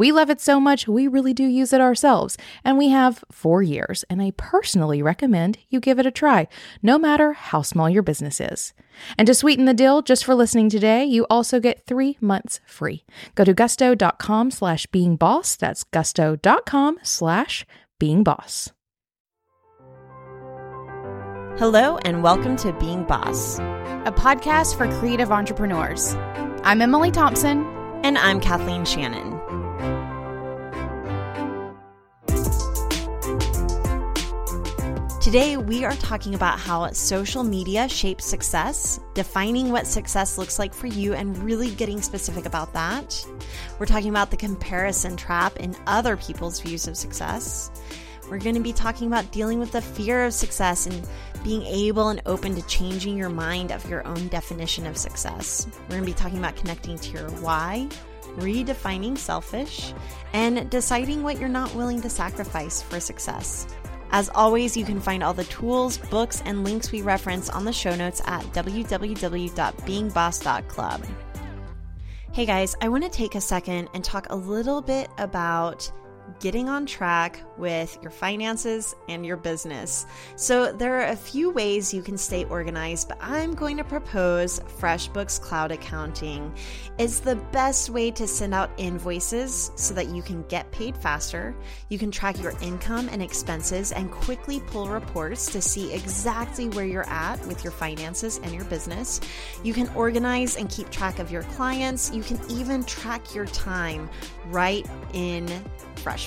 We 0.00 0.12
love 0.12 0.30
it 0.30 0.40
so 0.40 0.58
much, 0.58 0.88
we 0.88 1.08
really 1.08 1.34
do 1.34 1.44
use 1.44 1.74
it 1.74 1.80
ourselves, 1.82 2.38
and 2.64 2.78
we 2.78 2.88
have 2.88 3.22
four 3.30 3.62
years, 3.62 4.02
and 4.08 4.22
I 4.22 4.32
personally 4.38 5.02
recommend 5.02 5.58
you 5.68 5.78
give 5.78 5.98
it 5.98 6.06
a 6.06 6.10
try, 6.10 6.48
no 6.82 6.98
matter 6.98 7.34
how 7.34 7.60
small 7.60 7.90
your 7.90 8.02
business 8.02 8.40
is. 8.40 8.72
And 9.18 9.26
to 9.26 9.34
sweeten 9.34 9.66
the 9.66 9.74
deal, 9.74 10.00
just 10.00 10.24
for 10.24 10.34
listening 10.34 10.70
today, 10.70 11.04
you 11.04 11.26
also 11.28 11.60
get 11.60 11.84
three 11.84 12.16
months 12.18 12.60
free. 12.64 13.04
Go 13.34 13.44
to 13.44 13.52
gusto.com 13.52 14.50
slash 14.50 14.86
being 14.86 15.16
boss. 15.16 15.54
That's 15.54 15.84
gusto.com 15.84 17.00
slash 17.02 17.66
being 17.98 18.24
boss. 18.24 18.72
Hello, 21.58 21.98
and 22.06 22.22
welcome 22.22 22.56
to 22.56 22.72
Being 22.72 23.04
Boss, 23.04 23.58
a 23.58 24.14
podcast 24.16 24.78
for 24.78 24.90
creative 24.98 25.30
entrepreneurs. 25.30 26.14
I'm 26.64 26.80
Emily 26.80 27.10
Thompson. 27.10 27.66
And 28.02 28.16
I'm 28.16 28.40
Kathleen 28.40 28.86
Shannon. 28.86 29.39
Today, 35.20 35.58
we 35.58 35.84
are 35.84 35.92
talking 35.96 36.34
about 36.34 36.58
how 36.58 36.90
social 36.92 37.44
media 37.44 37.86
shapes 37.90 38.24
success, 38.24 38.98
defining 39.12 39.70
what 39.70 39.86
success 39.86 40.38
looks 40.38 40.58
like 40.58 40.72
for 40.72 40.86
you, 40.86 41.12
and 41.12 41.36
really 41.44 41.72
getting 41.72 42.00
specific 42.00 42.46
about 42.46 42.72
that. 42.72 43.22
We're 43.78 43.84
talking 43.84 44.08
about 44.08 44.30
the 44.30 44.38
comparison 44.38 45.18
trap 45.18 45.58
in 45.58 45.76
other 45.86 46.16
people's 46.16 46.62
views 46.62 46.88
of 46.88 46.96
success. 46.96 47.70
We're 48.30 48.38
going 48.38 48.54
to 48.54 48.62
be 48.62 48.72
talking 48.72 49.08
about 49.08 49.30
dealing 49.30 49.60
with 49.60 49.72
the 49.72 49.82
fear 49.82 50.24
of 50.24 50.32
success 50.32 50.86
and 50.86 51.06
being 51.44 51.64
able 51.64 52.08
and 52.08 52.22
open 52.24 52.54
to 52.54 52.66
changing 52.66 53.18
your 53.18 53.28
mind 53.28 53.72
of 53.72 53.86
your 53.90 54.06
own 54.06 54.28
definition 54.28 54.86
of 54.86 54.96
success. 54.96 55.66
We're 55.82 55.96
going 55.96 56.00
to 56.00 56.06
be 56.06 56.14
talking 56.14 56.38
about 56.38 56.56
connecting 56.56 56.96
to 56.98 57.12
your 57.12 57.28
why, 57.42 57.90
redefining 58.36 59.18
selfish, 59.18 59.92
and 60.32 60.70
deciding 60.70 61.22
what 61.22 61.38
you're 61.38 61.50
not 61.50 61.74
willing 61.74 62.00
to 62.00 62.08
sacrifice 62.08 62.80
for 62.80 63.00
success. 63.00 63.66
As 64.12 64.28
always, 64.34 64.76
you 64.76 64.84
can 64.84 65.00
find 65.00 65.22
all 65.22 65.34
the 65.34 65.44
tools, 65.44 65.98
books, 65.98 66.42
and 66.44 66.64
links 66.64 66.90
we 66.90 67.02
reference 67.02 67.48
on 67.48 67.64
the 67.64 67.72
show 67.72 67.94
notes 67.94 68.20
at 68.26 68.42
www.beingboss.club. 68.46 71.06
Hey 72.32 72.46
guys, 72.46 72.76
I 72.80 72.88
want 72.88 73.04
to 73.04 73.10
take 73.10 73.34
a 73.34 73.40
second 73.40 73.88
and 73.92 74.04
talk 74.04 74.28
a 74.30 74.36
little 74.36 74.80
bit 74.80 75.10
about 75.18 75.90
getting 76.38 76.68
on 76.68 76.86
track 76.86 77.42
with 77.58 77.98
your 78.02 78.10
finances 78.10 78.94
and 79.08 79.26
your 79.26 79.36
business. 79.36 80.06
So, 80.36 80.72
there 80.72 81.00
are 81.00 81.08
a 81.08 81.16
few 81.16 81.50
ways 81.50 81.92
you 81.92 82.02
can 82.02 82.16
stay 82.16 82.44
organized, 82.44 83.08
but 83.08 83.18
I'm 83.20 83.54
going 83.54 83.76
to 83.76 83.84
propose 83.84 84.60
FreshBooks 84.60 85.40
Cloud 85.40 85.72
Accounting. 85.72 86.54
It's 86.98 87.20
the 87.20 87.36
best 87.36 87.90
way 87.90 88.10
to 88.12 88.26
send 88.26 88.54
out 88.54 88.70
invoices 88.76 89.72
so 89.74 89.94
that 89.94 90.08
you 90.08 90.22
can 90.22 90.42
get 90.44 90.70
paid 90.70 90.96
faster. 90.96 91.54
You 91.88 91.98
can 91.98 92.10
track 92.10 92.40
your 92.40 92.52
income 92.62 93.08
and 93.10 93.22
expenses 93.22 93.92
and 93.92 94.10
quickly 94.10 94.60
pull 94.60 94.88
reports 94.88 95.50
to 95.52 95.60
see 95.60 95.92
exactly 95.92 96.68
where 96.68 96.84
you're 96.84 97.08
at 97.08 97.44
with 97.46 97.64
your 97.64 97.72
finances 97.72 98.38
and 98.42 98.52
your 98.52 98.64
business. 98.64 99.20
You 99.62 99.72
can 99.72 99.88
organize 99.94 100.56
and 100.56 100.68
keep 100.68 100.90
track 100.90 101.18
of 101.18 101.30
your 101.30 101.42
clients. 101.44 102.12
You 102.12 102.22
can 102.22 102.38
even 102.50 102.84
track 102.84 103.34
your 103.34 103.46
time 103.46 104.08
right 104.46 104.86
in 105.14 105.46
FreshBooks. 105.96 106.19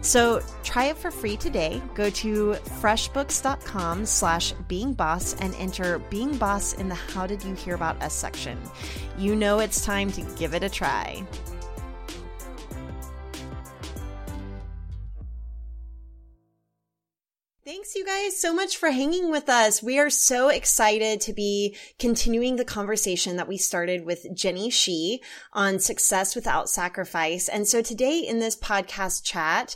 So 0.00 0.40
try 0.62 0.86
it 0.86 0.96
for 0.96 1.10
free 1.10 1.36
today. 1.36 1.82
Go 1.94 2.10
to 2.10 2.52
freshbooks.com 2.80 4.06
slash 4.06 4.52
beingboss 4.68 5.36
and 5.40 5.54
enter 5.56 5.98
Being 6.10 6.36
Boss 6.36 6.74
in 6.74 6.88
the 6.88 6.94
How 6.94 7.26
Did 7.26 7.42
You 7.44 7.54
Hear 7.54 7.74
About 7.74 8.02
Us 8.02 8.14
section. 8.14 8.58
You 9.18 9.36
know 9.36 9.60
it's 9.60 9.84
time 9.84 10.10
to 10.12 10.22
give 10.36 10.54
it 10.54 10.62
a 10.62 10.68
try. 10.68 11.24
Thanks, 17.72 17.94
you 17.94 18.04
guys, 18.04 18.38
so 18.38 18.52
much 18.52 18.76
for 18.76 18.90
hanging 18.90 19.30
with 19.30 19.48
us. 19.48 19.82
We 19.82 19.98
are 19.98 20.10
so 20.10 20.50
excited 20.50 21.22
to 21.22 21.32
be 21.32 21.74
continuing 21.98 22.56
the 22.56 22.66
conversation 22.66 23.36
that 23.36 23.48
we 23.48 23.56
started 23.56 24.04
with 24.04 24.26
Jenny 24.34 24.68
Shih 24.68 25.22
on 25.54 25.78
success 25.78 26.36
without 26.36 26.68
sacrifice. 26.68 27.48
And 27.48 27.66
so 27.66 27.80
today 27.80 28.18
in 28.18 28.40
this 28.40 28.56
podcast 28.56 29.24
chat, 29.24 29.74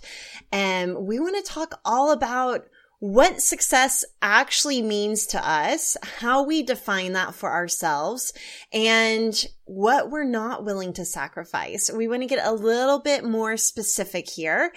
um, 0.52 1.06
we 1.06 1.18
want 1.18 1.42
to 1.42 1.50
talk 1.50 1.80
all 1.86 2.10
about 2.10 2.66
what 2.98 3.42
success 3.42 4.04
actually 4.22 4.80
means 4.80 5.26
to 5.26 5.48
us, 5.48 5.96
how 6.02 6.42
we 6.44 6.62
define 6.62 7.12
that 7.12 7.34
for 7.34 7.52
ourselves, 7.52 8.32
and 8.72 9.46
what 9.64 10.10
we're 10.10 10.24
not 10.24 10.64
willing 10.64 10.92
to 10.94 11.04
sacrifice. 11.04 11.90
We 11.92 12.08
want 12.08 12.22
to 12.22 12.28
get 12.28 12.46
a 12.46 12.52
little 12.52 12.98
bit 13.00 13.24
more 13.24 13.56
specific 13.56 14.30
here. 14.30 14.72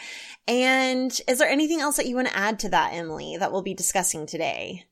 And 0.48 1.18
is 1.28 1.40
there 1.40 1.50
anything 1.50 1.80
else 1.80 1.98
that 1.98 2.08
you 2.08 2.16
want 2.16 2.28
to 2.28 2.38
add 2.38 2.60
to 2.60 2.70
that, 2.70 2.94
Emily, 2.94 3.38
that 3.38 3.52
we'll 3.52 3.62
be 3.62 3.74
discussing 3.74 4.26
today? 4.26 4.86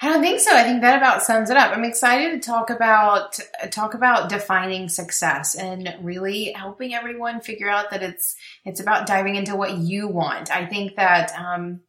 I 0.00 0.08
don't 0.08 0.22
think 0.22 0.40
so. 0.40 0.56
I 0.56 0.64
think 0.64 0.80
that 0.80 0.96
about 0.96 1.22
sums 1.22 1.48
it 1.48 1.56
up. 1.56 1.70
I'm 1.70 1.84
excited 1.84 2.32
to 2.32 2.44
talk 2.44 2.70
about 2.70 3.38
talk 3.70 3.94
about 3.94 4.28
defining 4.28 4.88
success 4.88 5.54
and 5.54 5.94
really 6.00 6.52
helping 6.56 6.92
everyone 6.92 7.40
figure 7.40 7.68
out 7.68 7.90
that 7.90 8.02
it's 8.02 8.34
it's 8.64 8.80
about 8.80 9.06
diving 9.06 9.36
into 9.36 9.54
what 9.54 9.78
you 9.78 10.08
want. 10.08 10.50
I 10.50 10.66
think 10.66 10.96
that 10.96 11.32
um, 11.38 11.82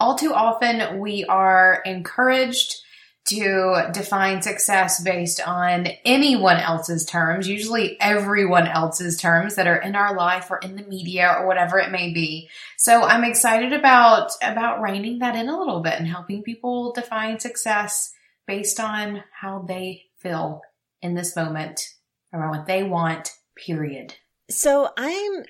all 0.00 0.16
too 0.16 0.32
often 0.32 0.98
we 0.98 1.24
are 1.24 1.82
encouraged 1.84 2.82
to 3.28 3.90
define 3.92 4.40
success 4.40 5.02
based 5.02 5.40
on 5.46 5.86
anyone 6.04 6.56
else's 6.56 7.04
terms, 7.04 7.46
usually 7.46 8.00
everyone 8.00 8.66
else's 8.66 9.20
terms 9.20 9.56
that 9.56 9.66
are 9.66 9.76
in 9.76 9.94
our 9.94 10.16
life 10.16 10.50
or 10.50 10.58
in 10.58 10.76
the 10.76 10.82
media 10.84 11.34
or 11.38 11.46
whatever 11.46 11.78
it 11.78 11.90
may 11.90 12.12
be. 12.12 12.48
So 12.78 13.02
I'm 13.02 13.24
excited 13.24 13.74
about 13.74 14.32
about 14.42 14.80
reining 14.80 15.18
that 15.18 15.36
in 15.36 15.48
a 15.48 15.58
little 15.58 15.80
bit 15.80 15.94
and 15.94 16.08
helping 16.08 16.42
people 16.42 16.92
define 16.92 17.38
success 17.38 18.12
based 18.46 18.80
on 18.80 19.22
how 19.30 19.60
they 19.68 20.04
feel 20.18 20.62
in 21.02 21.14
this 21.14 21.36
moment 21.36 21.82
around 22.32 22.50
what 22.50 22.66
they 22.66 22.82
want, 22.82 23.32
period. 23.56 24.14
So 24.50 24.90
I'm 24.96 25.44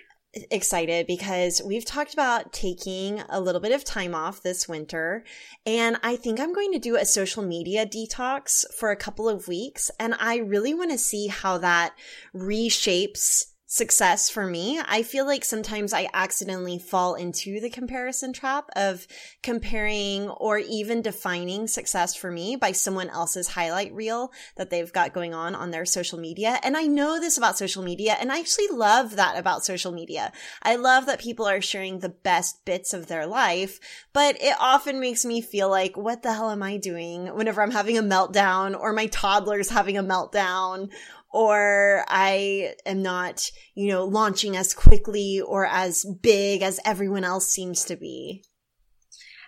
excited 0.50 1.06
because 1.06 1.62
we've 1.64 1.84
talked 1.84 2.12
about 2.12 2.52
taking 2.52 3.22
a 3.28 3.40
little 3.40 3.60
bit 3.60 3.72
of 3.72 3.84
time 3.84 4.14
off 4.14 4.42
this 4.42 4.68
winter. 4.68 5.24
And 5.66 5.98
I 6.02 6.16
think 6.16 6.40
I'm 6.40 6.52
going 6.52 6.72
to 6.72 6.78
do 6.78 6.96
a 6.96 7.04
social 7.04 7.42
media 7.42 7.86
detox 7.86 8.64
for 8.74 8.90
a 8.90 8.96
couple 8.96 9.28
of 9.28 9.48
weeks. 9.48 9.90
And 9.98 10.14
I 10.18 10.36
really 10.36 10.74
want 10.74 10.90
to 10.92 10.98
see 10.98 11.28
how 11.28 11.58
that 11.58 11.94
reshapes 12.34 13.46
success 13.70 14.30
for 14.30 14.46
me. 14.46 14.80
I 14.88 15.02
feel 15.02 15.26
like 15.26 15.44
sometimes 15.44 15.92
I 15.92 16.08
accidentally 16.14 16.78
fall 16.78 17.14
into 17.16 17.60
the 17.60 17.68
comparison 17.68 18.32
trap 18.32 18.70
of 18.74 19.06
comparing 19.42 20.30
or 20.30 20.56
even 20.56 21.02
defining 21.02 21.66
success 21.66 22.14
for 22.14 22.30
me 22.30 22.56
by 22.56 22.72
someone 22.72 23.10
else's 23.10 23.48
highlight 23.48 23.92
reel 23.92 24.32
that 24.56 24.70
they've 24.70 24.90
got 24.90 25.12
going 25.12 25.34
on 25.34 25.54
on 25.54 25.70
their 25.70 25.84
social 25.84 26.18
media. 26.18 26.58
And 26.62 26.78
I 26.78 26.84
know 26.84 27.20
this 27.20 27.36
about 27.36 27.58
social 27.58 27.82
media 27.82 28.16
and 28.18 28.32
I 28.32 28.38
actually 28.38 28.68
love 28.72 29.16
that 29.16 29.38
about 29.38 29.66
social 29.66 29.92
media. 29.92 30.32
I 30.62 30.76
love 30.76 31.04
that 31.04 31.20
people 31.20 31.46
are 31.46 31.60
sharing 31.60 31.98
the 31.98 32.08
best 32.08 32.64
bits 32.64 32.94
of 32.94 33.06
their 33.06 33.26
life, 33.26 33.80
but 34.14 34.40
it 34.40 34.56
often 34.58 34.98
makes 34.98 35.26
me 35.26 35.42
feel 35.42 35.68
like, 35.68 35.94
what 35.94 36.22
the 36.22 36.32
hell 36.32 36.50
am 36.50 36.62
I 36.62 36.78
doing 36.78 37.26
whenever 37.36 37.60
I'm 37.60 37.70
having 37.70 37.98
a 37.98 38.02
meltdown 38.02 38.78
or 38.78 38.94
my 38.94 39.08
toddler's 39.08 39.68
having 39.68 39.98
a 39.98 40.02
meltdown 40.02 40.90
or 41.38 42.04
I 42.08 42.74
am 42.84 43.00
not, 43.00 43.48
you 43.76 43.86
know, 43.86 44.06
launching 44.06 44.56
as 44.56 44.74
quickly 44.74 45.40
or 45.40 45.66
as 45.66 46.04
big 46.04 46.62
as 46.62 46.80
everyone 46.84 47.22
else 47.22 47.46
seems 47.46 47.84
to 47.84 47.94
be. 47.94 48.42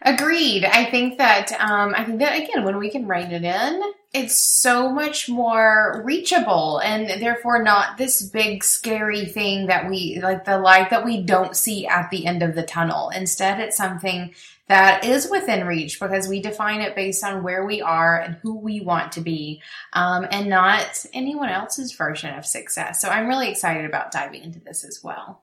Agreed. 0.03 0.65
I 0.65 0.85
think 0.85 1.19
that 1.19 1.51
um, 1.61 1.93
I 1.97 2.05
think 2.05 2.21
that 2.21 2.41
again, 2.41 2.65
when 2.65 2.79
we 2.79 2.93
can 2.93 3.09
rein 3.09 3.33
it 3.33 3.43
in, 3.43 3.83
it's 4.15 4.39
so 4.39 4.89
much 4.89 5.29
more 5.29 6.01
reachable, 6.05 6.79
and 6.79 7.21
therefore 7.21 7.61
not 7.65 7.99
this 7.99 8.23
big 8.23 8.63
scary 8.63 9.27
thing 9.27 9.67
that 9.67 9.91
we 9.91 10.21
like 10.23 10.45
the 10.45 10.59
light 10.59 10.91
that 10.91 11.05
we 11.05 11.23
don't 11.25 11.57
see 11.57 11.89
at 11.89 12.09
the 12.11 12.25
end 12.25 12.45
of 12.45 12.55
the 12.55 12.63
tunnel. 12.63 13.11
Instead, 13.11 13.59
it's 13.59 13.77
something 13.77 14.33
that 14.71 15.05
is 15.05 15.29
within 15.29 15.67
reach 15.67 15.99
because 15.99 16.29
we 16.29 16.41
define 16.41 16.81
it 16.81 16.95
based 16.95 17.25
on 17.25 17.43
where 17.43 17.67
we 17.67 17.83
are 17.83 18.21
and 18.21 18.37
who 18.37 18.57
we 18.57 18.81
want 18.81 19.11
to 19.11 19.21
be, 19.21 19.61
um, 19.95 20.25
and 20.31 20.49
not 20.49 21.05
anyone 21.13 21.49
else's 21.49 21.93
version 21.93 22.39
of 22.39 22.47
success. 22.47 23.01
So 23.03 23.09
I'm 23.09 23.27
really 23.27 23.51
excited 23.51 23.85
about 23.85 24.13
diving 24.13 24.45
into 24.45 24.61
this 24.61 24.85
as 24.85 25.01
well. 25.03 25.43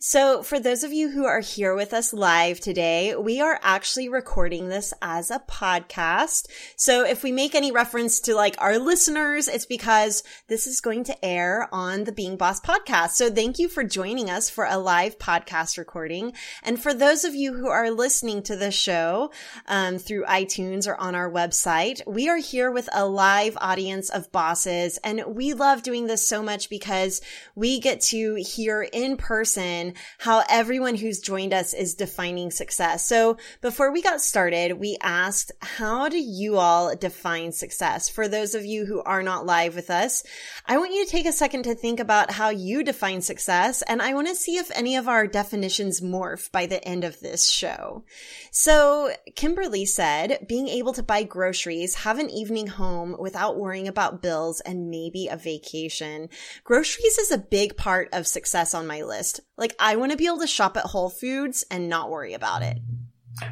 So, 0.00 0.42
for 0.42 0.58
those 0.58 0.82
of 0.82 0.92
you 0.92 1.10
who 1.10 1.24
are 1.24 1.40
here 1.40 1.74
with 1.74 1.94
us 1.94 2.12
live 2.12 2.60
today, 2.60 3.14
we 3.14 3.40
are 3.40 3.58
actually 3.62 4.08
recording 4.08 4.68
this 4.68 4.92
as 5.00 5.30
a 5.30 5.38
podcast. 5.38 6.48
So, 6.76 7.04
if 7.04 7.22
we 7.22 7.32
make 7.32 7.54
any 7.54 7.72
reference 7.72 8.20
to 8.20 8.34
like 8.34 8.56
our 8.58 8.78
listeners, 8.78 9.48
it's 9.48 9.66
because 9.66 10.22
this 10.48 10.66
is 10.66 10.80
going 10.80 11.04
to 11.04 11.24
air 11.24 11.68
on 11.72 12.04
the 12.04 12.12
Being 12.12 12.36
Boss 12.36 12.60
podcast. 12.60 13.10
So, 13.10 13.30
thank 13.30 13.58
you 13.58 13.68
for 13.68 13.84
joining 13.84 14.28
us 14.28 14.50
for 14.50 14.64
a 14.64 14.78
live 14.78 15.18
podcast 15.18 15.78
recording. 15.78 16.32
And 16.62 16.80
for 16.80 16.92
those 16.92 17.24
of 17.24 17.34
you 17.34 17.54
who 17.54 17.68
are 17.68 17.90
listening 17.90 18.42
to 18.44 18.56
the 18.56 18.70
show 18.70 19.30
um, 19.66 19.98
through 19.98 20.24
iTunes 20.24 20.86
or 20.88 20.96
on 20.96 21.14
our 21.14 21.30
website, 21.30 22.06
we 22.06 22.28
are 22.28 22.38
here 22.38 22.70
with 22.70 22.88
a 22.92 23.06
live 23.06 23.56
audience 23.60 24.10
of 24.10 24.32
bosses. 24.32 24.98
And 24.98 25.22
we 25.28 25.54
love 25.54 25.82
doing 25.82 26.06
this 26.06 26.26
so 26.26 26.42
much 26.42 26.68
because 26.68 27.20
we 27.54 27.80
get 27.80 28.00
to 28.02 28.34
hear 28.34 28.82
in 28.82 29.16
person 29.16 29.93
how 30.18 30.42
everyone 30.48 30.94
who's 30.94 31.20
joined 31.20 31.52
us 31.52 31.74
is 31.74 31.94
defining 31.94 32.50
success. 32.50 33.06
So 33.06 33.36
before 33.60 33.92
we 33.92 34.02
got 34.02 34.20
started, 34.20 34.78
we 34.78 34.96
asked, 35.02 35.52
how 35.60 36.08
do 36.08 36.18
you 36.18 36.56
all 36.56 36.94
define 36.96 37.52
success? 37.52 38.08
For 38.08 38.28
those 38.28 38.54
of 38.54 38.64
you 38.64 38.86
who 38.86 39.02
are 39.02 39.22
not 39.22 39.46
live 39.46 39.74
with 39.74 39.90
us, 39.90 40.22
I 40.66 40.78
want 40.78 40.92
you 40.94 41.04
to 41.04 41.10
take 41.10 41.26
a 41.26 41.32
second 41.32 41.64
to 41.64 41.74
think 41.74 42.00
about 42.00 42.30
how 42.30 42.50
you 42.50 42.82
define 42.82 43.20
success. 43.20 43.82
And 43.82 44.00
I 44.00 44.14
want 44.14 44.28
to 44.28 44.34
see 44.34 44.56
if 44.56 44.70
any 44.74 44.96
of 44.96 45.08
our 45.08 45.26
definitions 45.26 46.00
morph 46.00 46.50
by 46.50 46.66
the 46.66 46.86
end 46.86 47.04
of 47.04 47.20
this 47.20 47.48
show. 47.48 48.04
So 48.50 49.12
Kimberly 49.34 49.86
said, 49.86 50.46
being 50.48 50.68
able 50.68 50.92
to 50.94 51.02
buy 51.02 51.22
groceries, 51.22 51.94
have 51.96 52.18
an 52.18 52.30
evening 52.30 52.66
home 52.66 53.16
without 53.18 53.58
worrying 53.58 53.88
about 53.88 54.22
bills 54.22 54.60
and 54.60 54.90
maybe 54.90 55.28
a 55.28 55.36
vacation. 55.36 56.28
Groceries 56.64 57.18
is 57.18 57.30
a 57.30 57.38
big 57.38 57.76
part 57.76 58.08
of 58.12 58.26
success 58.26 58.74
on 58.74 58.86
my 58.86 59.02
list. 59.02 59.40
Like 59.56 59.74
I 59.78 59.96
want 59.96 60.12
to 60.12 60.18
be 60.18 60.26
able 60.26 60.40
to 60.40 60.46
shop 60.46 60.76
at 60.76 60.84
Whole 60.84 61.10
Foods 61.10 61.64
and 61.70 61.88
not 61.88 62.10
worry 62.10 62.34
about 62.34 62.62
it. 62.62 62.78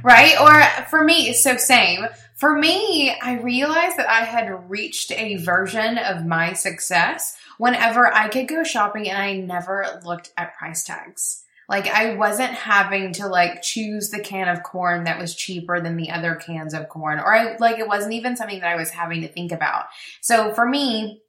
Right? 0.03 0.41
Or 0.41 0.85
for 0.89 1.03
me, 1.03 1.33
so 1.33 1.57
same. 1.57 2.07
For 2.37 2.57
me, 2.57 3.15
I 3.21 3.41
realized 3.41 3.97
that 3.97 4.09
I 4.09 4.25
had 4.25 4.71
reached 4.71 5.13
a 5.13 5.37
version 5.37 5.99
of 5.99 6.27
my 6.27 6.53
success 6.53 7.37
whenever 7.59 8.13
I 8.13 8.29
could 8.29 8.49
go 8.49 8.65
shopping 8.65 9.09
and 9.09 9.19
I 9.19 9.35
never 9.35 10.01
looked 10.05 10.33
at 10.37 10.57
price 10.57 10.85
tags. 10.85 11.43
Like 11.69 11.87
I 11.87 12.15
wasn't 12.15 12.51
having 12.51 13.13
to 13.15 13.29
like 13.29 13.63
choose 13.63 14.11
the 14.11 14.21
can 14.21 14.49
of 14.49 14.63
corn 14.63 15.05
that 15.05 15.19
was 15.19 15.35
cheaper 15.35 15.81
than 15.81 15.97
the 15.97 16.11
other 16.11 16.35
cans 16.35 16.75
of 16.75 16.89
corn 16.89 17.19
or 17.19 17.35
I 17.35 17.57
like 17.57 17.79
it 17.79 17.89
wasn't 17.89 18.13
even 18.13 18.37
something 18.37 18.61
that 18.61 18.69
I 18.69 18.77
was 18.77 18.91
having 18.91 19.23
to 19.23 19.29
think 19.29 19.53
about. 19.53 19.87
So 20.21 20.53
for 20.53 20.67
me, 20.69 21.22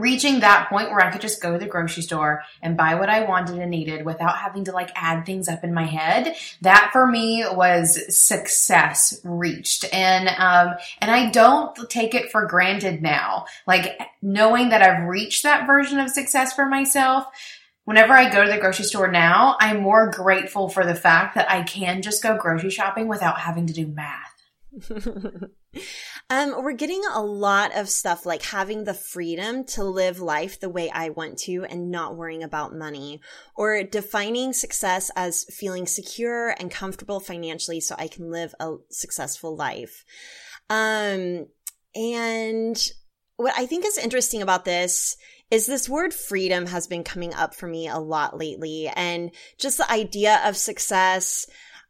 reaching 0.00 0.40
that 0.40 0.68
point 0.68 0.90
where 0.90 1.00
I 1.00 1.10
could 1.10 1.20
just 1.20 1.42
go 1.42 1.52
to 1.52 1.58
the 1.58 1.66
grocery 1.66 2.02
store 2.02 2.42
and 2.62 2.76
buy 2.76 2.94
what 2.94 3.08
I 3.08 3.24
wanted 3.24 3.58
and 3.58 3.70
needed 3.70 4.04
without 4.04 4.36
having 4.36 4.64
to 4.64 4.72
like 4.72 4.90
add 4.94 5.26
things 5.26 5.48
up 5.48 5.64
in 5.64 5.74
my 5.74 5.84
head. 5.84 6.36
That 6.62 6.90
for 6.92 7.06
me 7.06 7.44
was 7.50 8.16
success 8.16 9.20
reached. 9.24 9.84
And, 9.92 10.28
um, 10.28 10.76
and 11.00 11.10
I 11.10 11.30
don't 11.30 11.76
take 11.90 12.14
it 12.14 12.30
for 12.30 12.46
granted 12.46 13.02
now. 13.02 13.46
Like 13.66 14.00
knowing 14.22 14.70
that 14.70 14.82
I've 14.82 15.08
reached 15.08 15.42
that 15.44 15.66
version 15.66 15.98
of 15.98 16.10
success 16.10 16.52
for 16.52 16.66
myself. 16.66 17.26
Whenever 17.84 18.14
I 18.14 18.32
go 18.32 18.44
to 18.44 18.50
the 18.50 18.58
grocery 18.58 18.84
store 18.84 19.06
now, 19.06 19.56
I'm 19.60 19.80
more 19.80 20.10
grateful 20.10 20.68
for 20.68 20.84
the 20.84 20.96
fact 20.96 21.36
that 21.36 21.48
I 21.48 21.62
can 21.62 22.02
just 22.02 22.20
go 22.20 22.36
grocery 22.36 22.70
shopping 22.70 23.06
without 23.06 23.38
having 23.38 23.68
to 23.68 23.72
do 23.72 23.86
math. 23.86 24.36
um, 26.28 26.54
we're 26.62 26.72
getting 26.72 27.02
a 27.12 27.22
lot 27.22 27.76
of 27.76 27.88
stuff 27.88 28.26
like 28.26 28.42
having 28.42 28.82
the 28.82 28.94
freedom 28.94 29.64
to 29.64 29.84
live 29.84 30.18
life 30.18 30.58
the 30.58 30.68
way 30.68 30.90
I 30.90 31.10
want 31.10 31.38
to 31.40 31.64
and 31.64 31.90
not 31.90 32.16
worrying 32.16 32.42
about 32.42 32.74
money 32.74 33.20
or 33.54 33.84
defining 33.84 34.52
success 34.52 35.08
as 35.14 35.44
feeling 35.44 35.86
secure 35.86 36.48
and 36.58 36.68
comfortable 36.68 37.20
financially 37.20 37.80
so 37.80 37.94
I 37.96 38.08
can 38.08 38.30
live 38.30 38.54
a 38.58 38.74
successful 38.90 39.54
life. 39.54 40.04
Um, 40.68 41.46
and 41.94 42.90
what 43.36 43.54
I 43.56 43.66
think 43.66 43.86
is 43.86 43.96
interesting 43.96 44.42
about 44.42 44.64
this 44.64 45.16
is 45.52 45.66
this 45.66 45.88
word 45.88 46.12
freedom 46.12 46.66
has 46.66 46.88
been 46.88 47.04
coming 47.04 47.32
up 47.34 47.54
for 47.54 47.68
me 47.68 47.86
a 47.86 47.98
lot 47.98 48.36
lately 48.36 48.90
and 48.96 49.30
just 49.58 49.78
the 49.78 49.90
idea 49.90 50.40
of 50.44 50.56
success 50.56 51.46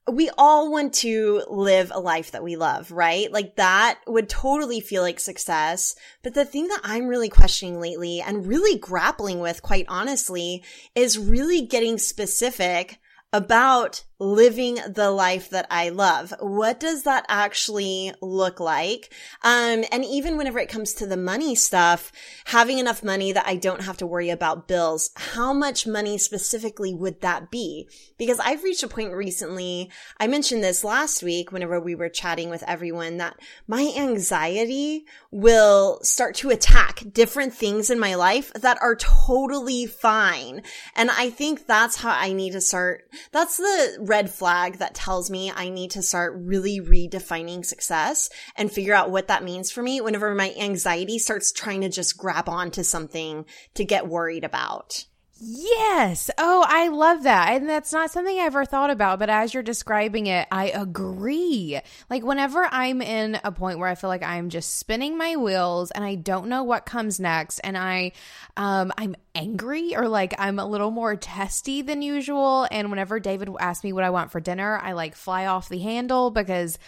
we 0.09 0.31
all 0.39 0.71
want 0.71 0.95
to 0.95 1.43
live 1.49 1.91
a 1.93 1.99
life 1.99 2.31
that 2.31 2.45
we 2.45 2.55
love, 2.55 2.93
right? 2.93 3.31
Like 3.33 3.57
that 3.57 3.99
would 4.07 4.29
totally 4.29 4.81
feel 4.81 5.03
like 5.03 5.19
success. 5.19 5.97
But 6.23 6.35
the 6.35 6.45
thing 6.45 6.69
that 6.69 6.81
I'm 6.85 7.09
really 7.09 7.29
questioning 7.29 7.81
lately 7.81 8.21
and 8.21 8.47
really 8.47 8.79
grappling 8.79 9.41
with, 9.41 9.63
quite 9.63 9.87
honestly, 9.89 10.63
is 10.95 11.19
really 11.19 11.63
getting 11.63 11.99
specific 11.99 13.01
about 13.33 14.03
living 14.19 14.79
the 14.89 15.11
life 15.11 15.51
that 15.51 15.67
I 15.71 15.91
love. 15.91 16.33
What 16.41 16.81
does 16.81 17.03
that 17.03 17.27
actually 17.29 18.13
look 18.23 18.61
like? 18.61 19.13
Um, 19.43 19.85
and 19.93 20.05
even 20.05 20.39
whenever 20.39 20.59
it 20.59 20.71
comes 20.71 20.95
to 20.95 21.07
the 21.07 21.19
money 21.19 21.55
stuff, 21.55 22.13
having 22.47 22.79
enough 22.79 23.03
money 23.03 23.33
that 23.33 23.47
I 23.47 23.57
don't 23.57 23.83
have 23.83 23.99
to 23.99 24.07
worry 24.07 24.31
about 24.31 24.69
bills, 24.69 25.11
how 25.17 25.53
much 25.53 25.87
money 25.87 26.17
specifically 26.17 26.95
would 26.95 27.21
that 27.21 27.51
be? 27.51 27.89
Because 28.17 28.41
I've 28.41 28.65
reached 28.65 28.83
a 28.83 28.89
point 28.89 29.13
recently, 29.13 29.91
I 30.19 30.29
mentioned 30.29 30.65
this 30.65 30.83
last 30.83 31.23
week 31.23 31.53
whenever 31.53 31.79
we 31.79 31.95
were 31.95 32.09
chatting 32.09 32.49
with 32.49 32.63
everyone 32.67 33.19
that 33.19 33.37
my 33.69 33.93
anxiety 33.99 35.05
will 35.31 36.01
start 36.03 36.37
to 36.37 36.49
attack 36.49 37.03
different 37.13 37.53
things 37.53 37.91
in 37.91 37.99
my 37.99 38.15
life 38.15 38.51
that 38.55 38.79
are 38.81 38.97
totally 38.97 39.85
fine. 39.85 40.63
And 40.95 41.11
I 41.11 41.29
think 41.29 41.67
that's 41.67 41.97
how 41.97 42.13
I 42.13 42.33
need 42.33 42.53
to 42.53 42.63
start. 42.63 43.05
That's 43.33 43.57
the 43.57 43.99
red 44.01 44.31
flag 44.31 44.79
that 44.79 44.95
tells 44.95 45.31
me 45.31 45.53
I 45.55 45.69
need 45.69 45.91
to 45.93 46.03
start 46.03 46.35
really 46.37 46.81
redefining 46.81 47.65
success 47.65 48.29
and 48.57 48.71
figure 48.71 48.95
out 48.95 49.11
what 49.11 49.29
that 49.29 49.45
means 49.45 49.71
for 49.71 49.83
me 49.83 50.01
whenever 50.01 50.35
my 50.35 50.55
anxiety 50.59 51.19
starts 51.19 51.53
trying 51.53 51.81
to 51.83 51.89
just 51.89 52.17
grab 52.17 52.49
onto 52.49 52.83
something 52.83 53.45
to 53.75 53.85
get 53.85 54.09
worried 54.09 54.45
about. 54.45 55.05
Yes. 55.39 56.31
Oh, 56.39 56.65
I 56.67 56.89
love 56.89 57.25
that. 57.25 57.51
And 57.53 57.69
that's 57.69 57.93
not 57.93 58.11
something 58.11 58.39
I 58.39 58.47
ever 58.47 58.65
thought 58.65 58.89
about, 58.89 59.19
but 59.19 59.29
as 59.29 59.53
you're 59.53 59.63
describing 59.63 60.29
it, 60.29 60.49
I 60.51 60.69
agree. 60.71 61.79
Like 62.09 62.25
whenever 62.25 62.67
I'm 62.71 63.03
in 63.03 63.39
a 63.45 63.53
point 63.53 63.79
where 63.79 63.89
I 63.89 63.97
feel 63.97 64.09
like 64.09 64.23
I'm 64.23 64.49
just 64.49 64.77
spinning 64.77 65.19
my 65.19 65.37
wheels 65.37 65.91
and 65.91 66.03
I 66.03 66.15
don't 66.15 66.49
know 66.49 66.65
what 66.65 66.87
comes 66.87 67.21
next 67.21 67.59
and 67.59 67.77
I 67.77 68.13
um 68.57 68.91
I'm 68.97 69.15
angry 69.35 69.95
or 69.95 70.09
like 70.09 70.35
I'm 70.39 70.59
a 70.59 70.65
little 70.67 70.91
more 70.91 71.17
testy 71.17 71.83
than 71.83 72.01
usual 72.01 72.67
and 72.71 72.89
whenever 72.89 73.21
David 73.21 73.51
asks 73.61 73.85
me 73.85 73.93
what 73.93 74.05
I 74.05 74.11
want 74.11 74.31
for 74.33 74.41
dinner, 74.41 74.79
I 74.79 74.93
like 74.93 75.15
fly 75.15 75.45
off 75.45 75.69
the 75.69 75.81
handle 75.81 76.31
because 76.31 76.79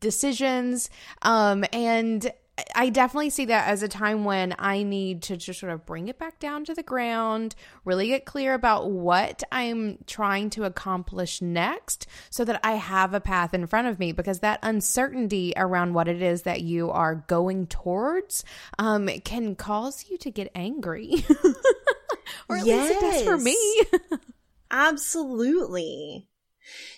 decisions 0.00 0.88
um 1.20 1.62
and 1.74 2.32
I 2.74 2.90
definitely 2.90 3.30
see 3.30 3.46
that 3.46 3.68
as 3.68 3.82
a 3.82 3.88
time 3.88 4.24
when 4.24 4.54
I 4.58 4.82
need 4.82 5.22
to 5.24 5.36
just 5.36 5.60
sort 5.60 5.72
of 5.72 5.86
bring 5.86 6.08
it 6.08 6.18
back 6.18 6.38
down 6.38 6.64
to 6.64 6.74
the 6.74 6.82
ground, 6.82 7.54
really 7.84 8.08
get 8.08 8.24
clear 8.24 8.54
about 8.54 8.90
what 8.90 9.42
I'm 9.52 9.98
trying 10.06 10.50
to 10.50 10.64
accomplish 10.64 11.42
next 11.42 12.06
so 12.30 12.44
that 12.44 12.60
I 12.64 12.72
have 12.72 13.14
a 13.14 13.20
path 13.20 13.54
in 13.54 13.66
front 13.66 13.88
of 13.88 13.98
me 13.98 14.12
because 14.12 14.40
that 14.40 14.60
uncertainty 14.62 15.52
around 15.56 15.94
what 15.94 16.08
it 16.08 16.22
is 16.22 16.42
that 16.42 16.62
you 16.62 16.90
are 16.90 17.16
going 17.26 17.66
towards 17.66 18.44
um, 18.78 19.08
can 19.24 19.54
cause 19.54 20.04
you 20.10 20.18
to 20.18 20.30
get 20.30 20.50
angry. 20.54 21.24
or 22.48 22.56
at 22.56 22.66
yes. 22.66 22.88
least 22.88 22.92
it 22.92 23.00
does 23.00 23.22
for 23.22 23.38
me. 23.38 23.82
Absolutely. 24.70 26.27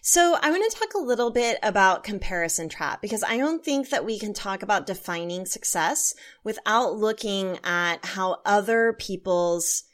So 0.03 0.37
I 0.41 0.51
want 0.51 0.71
to 0.71 0.79
talk 0.79 0.95
a 0.95 0.99
little 0.99 1.31
bit 1.31 1.59
about 1.63 2.05
comparison 2.05 2.69
trap 2.69 3.03
because 3.03 3.23
I 3.23 3.37
don't 3.37 3.65
think 3.65 3.91
that 3.91 4.05
we 4.05 4.19
can 4.19 4.33
talk 4.33 4.63
about 4.63 4.87
defining 4.87 5.47
success 5.47 6.15
without 6.45 6.97
looking 6.97 7.59
at 7.65 8.05
how 8.05 8.39
other 8.45 8.95
people's 8.99 9.85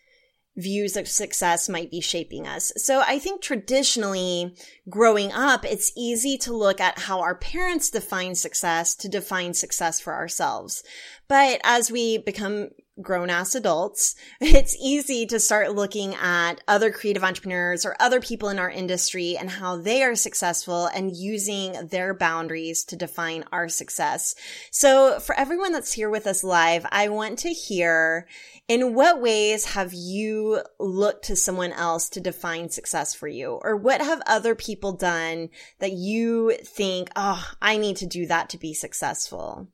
views 0.56 0.96
of 0.96 1.06
success 1.06 1.68
might 1.68 1.90
be 1.90 2.00
shaping 2.00 2.46
us. 2.46 2.72
So 2.76 3.02
I 3.06 3.18
think 3.18 3.42
traditionally 3.42 4.56
growing 4.88 5.30
up, 5.32 5.64
it's 5.64 5.92
easy 5.96 6.38
to 6.38 6.56
look 6.56 6.80
at 6.80 7.00
how 7.00 7.20
our 7.20 7.34
parents 7.34 7.90
define 7.90 8.34
success 8.34 8.94
to 8.96 9.08
define 9.08 9.52
success 9.52 10.00
for 10.00 10.14
ourselves. 10.14 10.82
But 11.28 11.60
as 11.62 11.90
we 11.90 12.18
become 12.18 12.70
grown 13.00 13.30
ass 13.30 13.54
adults, 13.54 14.14
it's 14.40 14.76
easy 14.76 15.26
to 15.26 15.40
start 15.40 15.74
looking 15.74 16.14
at 16.14 16.62
other 16.66 16.90
creative 16.90 17.24
entrepreneurs 17.24 17.84
or 17.84 17.96
other 18.00 18.20
people 18.20 18.48
in 18.48 18.58
our 18.58 18.70
industry 18.70 19.36
and 19.36 19.50
how 19.50 19.76
they 19.76 20.02
are 20.02 20.14
successful 20.14 20.86
and 20.86 21.16
using 21.16 21.88
their 21.88 22.14
boundaries 22.14 22.84
to 22.84 22.96
define 22.96 23.44
our 23.52 23.68
success. 23.68 24.34
So 24.70 25.20
for 25.20 25.38
everyone 25.38 25.72
that's 25.72 25.92
here 25.92 26.10
with 26.10 26.26
us 26.26 26.42
live, 26.42 26.86
I 26.90 27.08
want 27.08 27.38
to 27.40 27.50
hear 27.50 28.26
in 28.68 28.94
what 28.94 29.20
ways 29.20 29.66
have 29.66 29.92
you 29.92 30.62
looked 30.78 31.26
to 31.26 31.36
someone 31.36 31.72
else 31.72 32.08
to 32.10 32.20
define 32.20 32.70
success 32.70 33.14
for 33.14 33.28
you? 33.28 33.60
Or 33.62 33.76
what 33.76 34.00
have 34.00 34.22
other 34.26 34.54
people 34.54 34.92
done 34.92 35.50
that 35.78 35.92
you 35.92 36.56
think, 36.64 37.10
oh, 37.14 37.44
I 37.60 37.76
need 37.76 37.96
to 37.98 38.06
do 38.06 38.26
that 38.26 38.48
to 38.50 38.58
be 38.58 38.74
successful? 38.74 39.68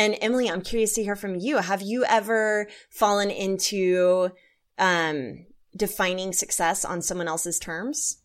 And 0.00 0.16
Emily, 0.22 0.48
I'm 0.48 0.62
curious 0.62 0.94
to 0.94 1.02
hear 1.02 1.14
from 1.14 1.34
you. 1.34 1.58
Have 1.58 1.82
you 1.82 2.06
ever 2.06 2.68
fallen 2.88 3.30
into 3.30 4.30
um, 4.78 5.44
defining 5.76 6.32
success 6.32 6.86
on 6.86 7.02
someone 7.02 7.28
else's 7.28 7.58
terms? 7.60 8.16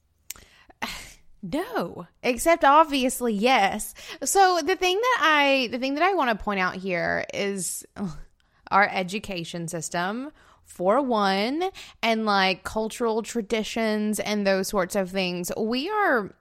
No, 1.47 2.07
except 2.23 2.63
obviously 2.63 3.31
yes. 3.31 3.93
So 4.23 4.61
the 4.65 4.75
thing 4.75 4.99
that 4.99 5.19
I 5.21 5.69
the 5.71 5.77
thing 5.77 5.93
that 5.93 6.01
I 6.01 6.15
want 6.15 6.31
to 6.31 6.43
point 6.43 6.59
out 6.59 6.73
here 6.73 7.23
is 7.35 7.85
our 8.71 8.89
education 8.91 9.67
system 9.67 10.31
for 10.63 10.99
one 11.03 11.69
and 12.01 12.25
like 12.25 12.63
cultural 12.63 13.21
traditions 13.21 14.19
and 14.19 14.47
those 14.47 14.69
sorts 14.69 14.95
of 14.95 15.11
things. 15.11 15.51
We 15.55 15.87
are 15.87 16.33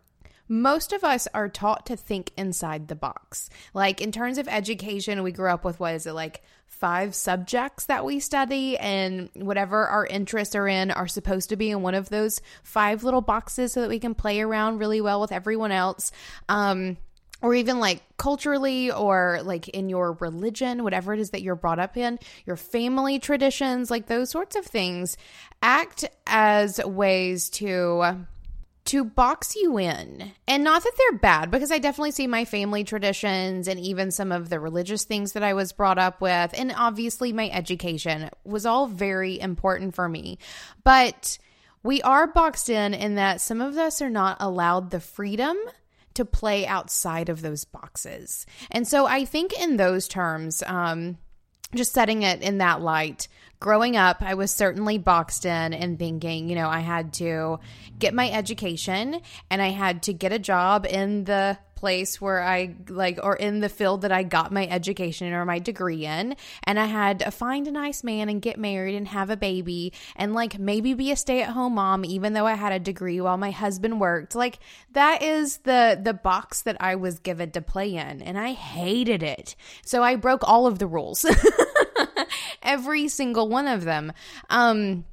most 0.48 0.92
of 0.92 1.04
us 1.04 1.26
are 1.34 1.48
taught 1.48 1.86
to 1.86 1.96
think 1.96 2.32
inside 2.36 2.88
the 2.88 2.94
box. 2.94 3.48
Like 3.72 4.00
in 4.00 4.12
terms 4.12 4.38
of 4.38 4.48
education, 4.48 5.22
we 5.22 5.32
grew 5.32 5.50
up 5.50 5.64
with 5.64 5.80
what 5.80 5.94
is 5.94 6.06
it 6.06 6.12
like 6.12 6.42
five 6.66 7.14
subjects 7.14 7.86
that 7.86 8.04
we 8.04 8.20
study, 8.20 8.76
and 8.76 9.30
whatever 9.34 9.86
our 9.86 10.04
interests 10.04 10.54
are 10.54 10.68
in 10.68 10.90
are 10.90 11.08
supposed 11.08 11.48
to 11.50 11.56
be 11.56 11.70
in 11.70 11.82
one 11.82 11.94
of 11.94 12.08
those 12.08 12.40
five 12.62 13.04
little 13.04 13.20
boxes 13.20 13.72
so 13.72 13.80
that 13.80 13.88
we 13.88 13.98
can 13.98 14.14
play 14.14 14.40
around 14.40 14.78
really 14.78 15.00
well 15.00 15.20
with 15.20 15.32
everyone 15.32 15.72
else. 15.72 16.12
Um, 16.48 16.96
or 17.42 17.54
even 17.54 17.78
like 17.78 18.02
culturally 18.16 18.90
or 18.90 19.40
like 19.42 19.68
in 19.68 19.90
your 19.90 20.12
religion, 20.12 20.82
whatever 20.82 21.12
it 21.12 21.20
is 21.20 21.30
that 21.30 21.42
you're 21.42 21.54
brought 21.54 21.78
up 21.78 21.96
in, 21.96 22.18
your 22.46 22.56
family 22.56 23.18
traditions, 23.18 23.90
like 23.90 24.06
those 24.06 24.30
sorts 24.30 24.56
of 24.56 24.64
things 24.64 25.18
act 25.62 26.06
as 26.26 26.82
ways 26.82 27.50
to 27.50 28.26
to 28.86 29.04
box 29.04 29.56
you 29.56 29.78
in. 29.78 30.32
And 30.46 30.62
not 30.62 30.82
that 30.82 30.92
they're 30.98 31.18
bad, 31.18 31.50
because 31.50 31.70
I 31.70 31.78
definitely 31.78 32.10
see 32.10 32.26
my 32.26 32.44
family 32.44 32.84
traditions 32.84 33.66
and 33.66 33.80
even 33.80 34.10
some 34.10 34.30
of 34.30 34.50
the 34.50 34.60
religious 34.60 35.04
things 35.04 35.32
that 35.32 35.42
I 35.42 35.54
was 35.54 35.72
brought 35.72 35.98
up 35.98 36.20
with. 36.20 36.54
And 36.54 36.72
obviously, 36.76 37.32
my 37.32 37.48
education 37.48 38.28
was 38.44 38.66
all 38.66 38.86
very 38.86 39.40
important 39.40 39.94
for 39.94 40.08
me. 40.08 40.38
But 40.82 41.38
we 41.82 42.02
are 42.02 42.26
boxed 42.26 42.68
in 42.68 42.94
in 42.94 43.14
that 43.14 43.40
some 43.40 43.60
of 43.60 43.76
us 43.76 44.02
are 44.02 44.10
not 44.10 44.36
allowed 44.40 44.90
the 44.90 45.00
freedom 45.00 45.56
to 46.14 46.24
play 46.24 46.66
outside 46.66 47.28
of 47.28 47.42
those 47.42 47.64
boxes. 47.64 48.46
And 48.70 48.86
so 48.86 49.06
I 49.06 49.24
think 49.24 49.52
in 49.58 49.76
those 49.76 50.08
terms, 50.08 50.62
um, 50.66 51.18
just 51.74 51.92
setting 51.92 52.22
it 52.22 52.42
in 52.42 52.58
that 52.58 52.80
light, 52.80 53.28
growing 53.61 53.96
up, 53.96 54.18
I 54.20 54.34
was 54.34 54.50
certainly 54.50 54.99
boxed 54.99 55.44
in 55.44 55.73
and 55.73 55.99
thinking, 55.99 56.49
you 56.49 56.54
know, 56.54 56.68
I 56.68 56.80
had 56.80 57.12
to 57.14 57.61
get 57.99 58.14
my 58.14 58.30
education 58.30 59.20
and 59.50 59.62
I 59.62 59.70
had 59.70 60.02
to 60.04 60.12
get 60.12 60.32
a 60.32 60.38
job 60.38 60.87
in 60.87 61.25
the 61.25 61.58
place 61.84 62.18
where 62.18 62.42
I 62.42 62.75
like, 62.88 63.18
or 63.23 63.37
in 63.37 63.61
the 63.61 63.68
field 63.68 64.02
that 64.02 64.12
I 64.12 64.23
got 64.23 64.50
my 64.50 64.66
education 64.66 65.34
or 65.34 65.44
my 65.44 65.58
degree 65.58 66.06
in. 66.06 66.34
And 66.62 66.80
I 66.80 66.87
had 66.87 67.18
to 67.18 67.30
find 67.30 67.68
a 67.68 67.73
nice 67.73 68.02
man 68.02 68.30
and 68.30 68.40
get 68.40 68.58
married 68.58 68.94
and 68.94 69.06
have 69.08 69.28
a 69.28 69.37
baby 69.37 69.92
and 70.16 70.32
like 70.32 70.58
maybe 70.58 70.94
be 70.94 71.12
a 71.12 71.16
stay 71.16 71.42
at 71.42 71.50
home 71.50 71.75
mom, 71.75 72.04
even 72.06 72.32
though 72.32 72.46
I 72.46 72.54
had 72.54 72.73
a 72.73 72.78
degree 72.78 73.20
while 73.20 73.37
my 73.37 73.50
husband 73.50 74.00
worked. 74.00 74.34
Like 74.34 74.61
that 74.92 75.23
is 75.23 75.58
the, 75.58 76.00
the 76.02 76.14
box 76.14 76.62
that 76.62 76.78
I 76.80 76.94
was 76.94 77.18
given 77.18 77.50
to 77.50 77.61
play 77.61 77.94
in. 77.94 78.23
And 78.23 78.38
I 78.38 78.52
hated 78.52 79.23
it. 79.23 79.54
So 79.84 80.02
I 80.02 80.16
broke 80.16 80.49
all 80.49 80.66
of 80.66 80.78
the 80.78 80.87
rules. 80.87 81.26
every 82.62 83.08
single 83.08 83.48
one 83.48 83.66
of 83.66 83.84
them. 83.84 84.12
Um, 84.50 85.04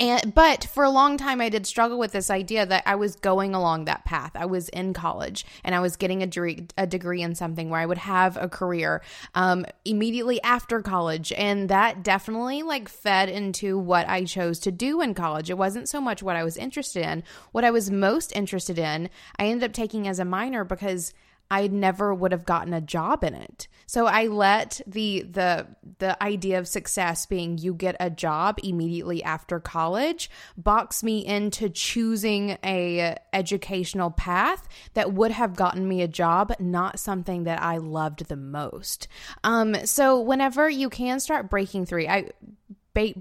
and 0.00 0.34
but 0.34 0.64
for 0.64 0.82
a 0.82 0.90
long 0.90 1.18
time 1.18 1.42
I 1.42 1.50
did 1.50 1.66
struggle 1.66 1.98
with 1.98 2.12
this 2.12 2.30
idea 2.30 2.64
that 2.64 2.82
I 2.86 2.94
was 2.94 3.16
going 3.16 3.54
along 3.54 3.84
that 3.84 4.06
path. 4.06 4.32
I 4.34 4.46
was 4.46 4.70
in 4.70 4.94
college 4.94 5.44
and 5.62 5.74
I 5.74 5.80
was 5.80 5.96
getting 5.96 6.22
a 6.22 6.26
degree, 6.26 6.66
a 6.78 6.86
degree 6.86 7.20
in 7.20 7.34
something 7.34 7.68
where 7.68 7.80
I 7.80 7.86
would 7.86 7.98
have 7.98 8.38
a 8.38 8.48
career 8.48 9.02
um, 9.34 9.66
immediately 9.84 10.42
after 10.42 10.80
college, 10.80 11.32
and 11.32 11.68
that 11.68 12.02
definitely 12.02 12.62
like 12.62 12.88
fed 12.88 13.28
into 13.28 13.78
what 13.78 14.08
I 14.08 14.24
chose 14.24 14.58
to 14.60 14.72
do 14.72 15.02
in 15.02 15.12
college. 15.12 15.50
It 15.50 15.58
wasn't 15.58 15.88
so 15.88 16.00
much 16.00 16.22
what 16.22 16.36
I 16.36 16.44
was 16.44 16.56
interested 16.56 17.04
in. 17.04 17.22
What 17.52 17.64
I 17.64 17.70
was 17.70 17.90
most 17.90 18.34
interested 18.34 18.78
in, 18.78 19.10
I 19.38 19.46
ended 19.46 19.68
up 19.68 19.74
taking 19.74 20.08
as 20.08 20.18
a 20.18 20.24
minor 20.24 20.64
because 20.64 21.12
I 21.50 21.66
never 21.66 22.14
would 22.14 22.32
have 22.32 22.44
gotten 22.44 22.72
a 22.72 22.80
job 22.80 23.24
in 23.24 23.34
it. 23.34 23.66
So 23.86 24.06
I 24.06 24.28
let 24.28 24.80
the 24.86 25.22
the 25.22 25.66
the 25.98 26.22
idea 26.22 26.60
of 26.60 26.68
success 26.68 27.26
being 27.26 27.58
you 27.58 27.74
get 27.74 27.96
a 27.98 28.08
job 28.08 28.60
immediately 28.62 29.22
after 29.24 29.58
college 29.58 30.30
box 30.56 31.02
me 31.02 31.26
into 31.26 31.68
choosing 31.68 32.56
a 32.64 33.16
educational 33.32 34.12
path 34.12 34.68
that 34.94 35.12
would 35.12 35.32
have 35.32 35.56
gotten 35.56 35.88
me 35.88 36.02
a 36.02 36.08
job, 36.08 36.52
not 36.60 37.00
something 37.00 37.44
that 37.44 37.60
I 37.60 37.78
loved 37.78 38.28
the 38.28 38.36
most. 38.36 39.08
Um 39.42 39.74
so 39.86 40.20
whenever 40.20 40.70
you 40.70 40.88
can 40.88 41.18
start 41.18 41.50
breaking 41.50 41.86
through, 41.86 42.06
I 42.06 42.30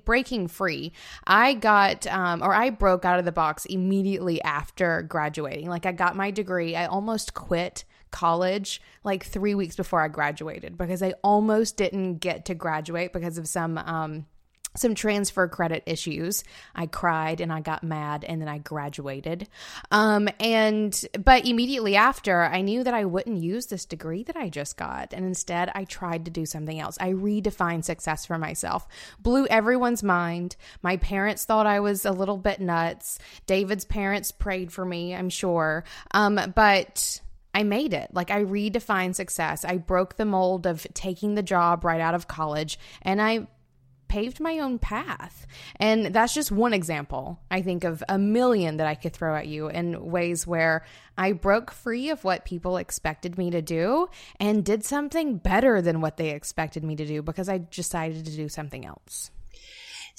breaking 0.03 0.48
free 0.48 0.91
i 1.27 1.53
got 1.53 2.07
um, 2.07 2.41
or 2.41 2.53
i 2.53 2.69
broke 2.69 3.05
out 3.05 3.19
of 3.19 3.24
the 3.25 3.31
box 3.31 3.65
immediately 3.65 4.41
after 4.41 5.03
graduating 5.03 5.69
like 5.69 5.86
i 5.86 5.91
got 5.91 6.15
my 6.15 6.31
degree 6.31 6.75
i 6.75 6.86
almost 6.86 7.33
quit 7.33 7.86
college 8.11 8.81
like 9.03 9.25
three 9.25 9.55
weeks 9.55 9.75
before 9.75 10.01
I 10.01 10.07
graduated 10.07 10.77
because 10.77 11.03
I 11.03 11.13
almost 11.23 11.77
didn't 11.77 12.15
get 12.15 12.45
to 12.45 12.55
graduate 12.55 13.13
because 13.13 13.37
of 13.37 13.47
some 13.47 13.77
um, 13.77 14.25
some 14.77 14.93
transfer 14.93 15.47
credit 15.47 15.83
issues. 15.85 16.43
I 16.75 16.85
cried 16.85 17.41
and 17.41 17.51
I 17.51 17.59
got 17.61 17.83
mad 17.83 18.23
and 18.23 18.41
then 18.41 18.47
I 18.47 18.59
graduated. 18.59 19.47
Um 19.91 20.29
and 20.39 21.05
but 21.23 21.45
immediately 21.45 21.95
after 21.95 22.43
I 22.43 22.61
knew 22.61 22.83
that 22.83 22.93
I 22.93 23.05
wouldn't 23.05 23.41
use 23.41 23.65
this 23.67 23.85
degree 23.85 24.23
that 24.23 24.35
I 24.35 24.49
just 24.49 24.77
got 24.77 25.13
and 25.13 25.25
instead 25.25 25.71
I 25.73 25.85
tried 25.85 26.25
to 26.25 26.31
do 26.31 26.45
something 26.45 26.79
else. 26.79 26.97
I 26.99 27.13
redefined 27.13 27.83
success 27.83 28.25
for 28.25 28.37
myself. 28.37 28.87
Blew 29.19 29.47
everyone's 29.47 30.03
mind. 30.03 30.55
My 30.83 30.97
parents 30.97 31.45
thought 31.45 31.65
I 31.65 31.79
was 31.79 32.05
a 32.05 32.11
little 32.11 32.37
bit 32.37 32.61
nuts. 32.61 33.17
David's 33.47 33.85
parents 33.85 34.31
prayed 34.31 34.71
for 34.71 34.85
me, 34.85 35.15
I'm 35.15 35.29
sure. 35.29 35.83
Um 36.11 36.39
but 36.55 37.21
I 37.53 37.63
made 37.63 37.93
it. 37.93 38.09
Like 38.13 38.31
I 38.31 38.43
redefined 38.43 39.15
success. 39.15 39.65
I 39.65 39.77
broke 39.77 40.15
the 40.15 40.25
mold 40.25 40.65
of 40.65 40.85
taking 40.93 41.35
the 41.35 41.43
job 41.43 41.83
right 41.83 42.01
out 42.01 42.15
of 42.15 42.27
college 42.27 42.79
and 43.01 43.21
I 43.21 43.47
paved 44.09 44.41
my 44.41 44.59
own 44.59 44.79
path. 44.79 45.47
And 45.77 46.07
that's 46.07 46.33
just 46.33 46.51
one 46.51 46.73
example, 46.73 47.39
I 47.49 47.61
think, 47.61 47.85
of 47.85 48.03
a 48.09 48.17
million 48.17 48.77
that 48.77 48.87
I 48.87 48.95
could 48.95 49.13
throw 49.13 49.35
at 49.35 49.47
you 49.47 49.69
in 49.69 50.11
ways 50.11 50.45
where 50.45 50.83
I 51.17 51.31
broke 51.31 51.71
free 51.71 52.09
of 52.09 52.23
what 52.25 52.43
people 52.43 52.77
expected 52.77 53.37
me 53.37 53.51
to 53.51 53.61
do 53.61 54.09
and 54.39 54.65
did 54.65 54.83
something 54.83 55.37
better 55.37 55.81
than 55.81 56.01
what 56.01 56.17
they 56.17 56.31
expected 56.31 56.83
me 56.83 56.97
to 56.97 57.05
do 57.05 57.21
because 57.21 57.47
I 57.47 57.59
decided 57.59 58.25
to 58.25 58.35
do 58.35 58.49
something 58.49 58.85
else. 58.85 59.31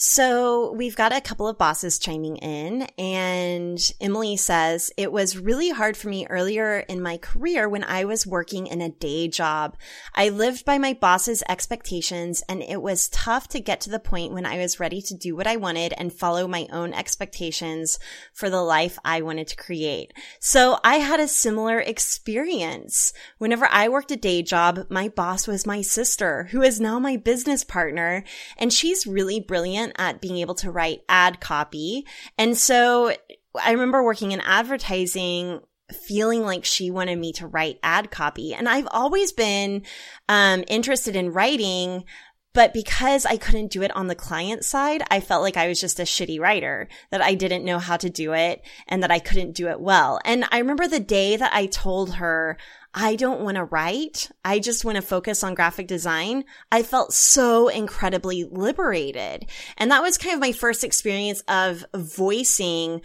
So 0.02 0.73
we've 0.73 0.97
got 0.97 1.12
a 1.12 1.21
couple 1.21 1.47
of 1.47 1.59
bosses 1.59 1.99
chiming 1.99 2.38
in 2.38 2.88
and 2.97 3.78
Emily 4.00 4.35
says, 4.38 4.90
it 4.97 5.12
was 5.12 5.37
really 5.37 5.69
hard 5.69 5.95
for 5.95 6.09
me 6.09 6.26
earlier 6.30 6.78
in 6.78 7.02
my 7.02 7.19
career 7.19 7.69
when 7.69 7.85
I 7.85 8.07
was 8.07 8.26
working 8.26 8.66
in 8.66 8.80
a 8.80 8.88
day 8.88 9.28
job. 9.28 9.76
I 10.14 10.30
lived 10.30 10.64
by 10.64 10.78
my 10.78 10.95
boss's 10.95 11.42
expectations 11.50 12.42
and 12.49 12.62
it 12.62 12.80
was 12.80 13.11
tough 13.11 13.49
to 13.49 13.61
get 13.61 13.83
to 13.83 13.90
the 13.90 13.99
point 13.99 14.33
when 14.33 14.47
I 14.47 14.57
was 14.57 14.80
ready 14.80 15.02
to 15.02 15.14
do 15.14 15.37
what 15.37 15.47
I 15.47 15.57
wanted 15.57 15.92
and 15.99 16.11
follow 16.11 16.49
my 16.49 16.66
own 16.73 16.95
expectations 16.95 17.99
for 18.33 18.49
the 18.49 18.62
life 18.62 18.99
I 19.04 19.21
wanted 19.21 19.49
to 19.49 19.57
create. 19.57 20.14
So 20.38 20.78
I 20.83 20.97
had 20.97 21.21
a 21.21 21.28
similar 21.28 21.78
experience. 21.78 23.12
Whenever 23.37 23.69
I 23.71 23.90
worked 23.90 24.12
a 24.12 24.16
day 24.16 24.40
job, 24.40 24.87
my 24.88 25.11
boss 25.11 25.47
was 25.47 25.66
my 25.66 25.83
sister, 25.83 26.45
who 26.52 26.62
is 26.62 26.80
now 26.80 26.99
my 26.99 27.19
business 27.19 27.64
partner, 27.64 28.25
and 28.57 28.73
she's 28.73 29.07
really 29.07 29.40
brilliant 29.40 29.89
at 29.97 30.20
being 30.20 30.37
able 30.38 30.54
to 30.56 30.70
write 30.70 31.02
ad 31.09 31.40
copy. 31.40 32.06
And 32.38 32.56
so 32.56 33.14
I 33.61 33.73
remember 33.73 34.02
working 34.02 34.32
in 34.32 34.40
advertising 34.40 35.61
feeling 35.92 36.42
like 36.42 36.64
she 36.64 36.90
wanted 36.90 37.18
me 37.18 37.32
to 37.35 37.47
write 37.47 37.78
ad 37.82 38.11
copy. 38.11 38.54
And 38.54 38.68
I've 38.68 38.88
always 38.90 39.32
been 39.32 39.82
um, 40.28 40.64
interested 40.68 41.16
in 41.16 41.32
writing, 41.32 42.04
but 42.52 42.73
because 42.73 43.26
I 43.26 43.37
couldn't 43.37 43.70
do 43.70 43.82
it 43.82 43.94
on 43.97 44.06
the 44.06 44.14
client 44.14 44.64
side, 44.64 45.02
I 45.11 45.20
felt 45.20 45.42
like 45.42 45.56
I 45.56 45.68
was 45.68 45.80
just 45.80 46.00
a 46.00 46.04
shitty 46.04 46.40
writer, 46.40 46.88
that 47.11 47.23
I 47.23 47.35
didn't 47.35 47.64
know 47.64 47.78
how 47.78 47.97
to 47.97 48.11
do 48.11 48.32
it 48.32 48.62
and 48.88 49.02
that 49.02 49.11
I 49.11 49.18
couldn't 49.18 49.52
do 49.54 49.68
it 49.68 49.80
well. 49.80 50.20
And 50.25 50.44
I 50.50 50.59
remember 50.59 50.88
the 50.88 51.00
day 51.00 51.37
that 51.37 51.52
I 51.54 51.66
told 51.66 52.14
her, 52.14 52.56
I 52.92 53.16
don't 53.16 53.40
want 53.40 53.56
to 53.56 53.64
write. 53.64 54.30
I 54.44 54.59
just 54.59 54.85
want 54.85 54.97
to 54.97 55.02
focus 55.02 55.44
on 55.44 55.54
graphic 55.54 55.87
design. 55.87 56.44
I 56.73 56.82
felt 56.82 57.12
so 57.12 57.68
incredibly 57.68 58.44
liberated. 58.44 59.47
And 59.76 59.90
that 59.90 60.02
was 60.02 60.18
kind 60.18 60.35
of 60.35 60.40
my 60.40 60.52
first 60.52 60.82
experience 60.82 61.42
of 61.49 61.85
voicing 61.94 63.02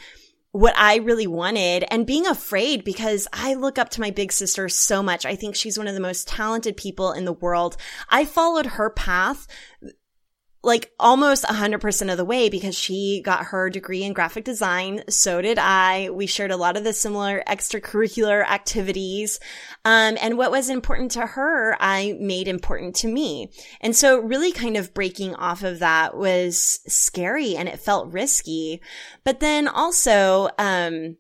what 0.51 0.73
I 0.77 0.95
really 0.97 1.27
wanted 1.27 1.83
and 1.91 2.07
being 2.07 2.25
afraid 2.25 2.85
because 2.85 3.27
I 3.33 3.55
look 3.55 3.77
up 3.77 3.89
to 3.89 4.01
my 4.01 4.09
big 4.09 4.31
sister 4.31 4.69
so 4.69 5.03
much. 5.03 5.25
I 5.25 5.35
think 5.35 5.53
she's 5.53 5.77
one 5.77 5.89
of 5.89 5.95
the 5.95 5.99
most 5.99 6.29
talented 6.29 6.77
people 6.77 7.11
in 7.11 7.25
the 7.25 7.33
world. 7.33 7.75
I 8.09 8.23
followed 8.23 8.65
her 8.65 8.89
path 8.89 9.47
like 10.65 10.91
almost 10.99 11.43
100% 11.45 12.11
of 12.11 12.17
the 12.17 12.25
way 12.25 12.49
because 12.49 12.75
she 12.75 13.21
got 13.23 13.45
her 13.45 13.69
degree 13.69 14.03
in 14.03 14.13
graphic 14.13 14.43
design. 14.43 15.03
So 15.09 15.41
did 15.41 15.59
I. 15.59 16.09
We 16.09 16.25
shared 16.25 16.49
a 16.49 16.57
lot 16.57 16.75
of 16.75 16.83
the 16.83 16.91
similar 16.91 17.43
extracurricular 17.47 18.43
activities. 18.43 19.39
Um, 19.85 20.17
and 20.19 20.37
what 20.37 20.49
was 20.49 20.69
important 20.69 21.11
to 21.11 21.27
her, 21.27 21.77
I 21.79 22.17
made 22.19 22.47
important 22.47 22.95
to 22.97 23.07
me. 23.07 23.51
And 23.79 23.95
so 23.95 24.19
really 24.19 24.51
kind 24.51 24.75
of 24.75 24.93
breaking 24.93 25.35
off 25.35 25.61
of 25.63 25.79
that 25.79 26.17
was 26.17 26.79
scary 26.87 27.55
and 27.55 27.69
it 27.69 27.79
felt 27.79 28.11
risky. 28.11 28.81
But 29.23 29.39
then 29.39 29.67
also, 29.67 30.49
um, 30.57 31.17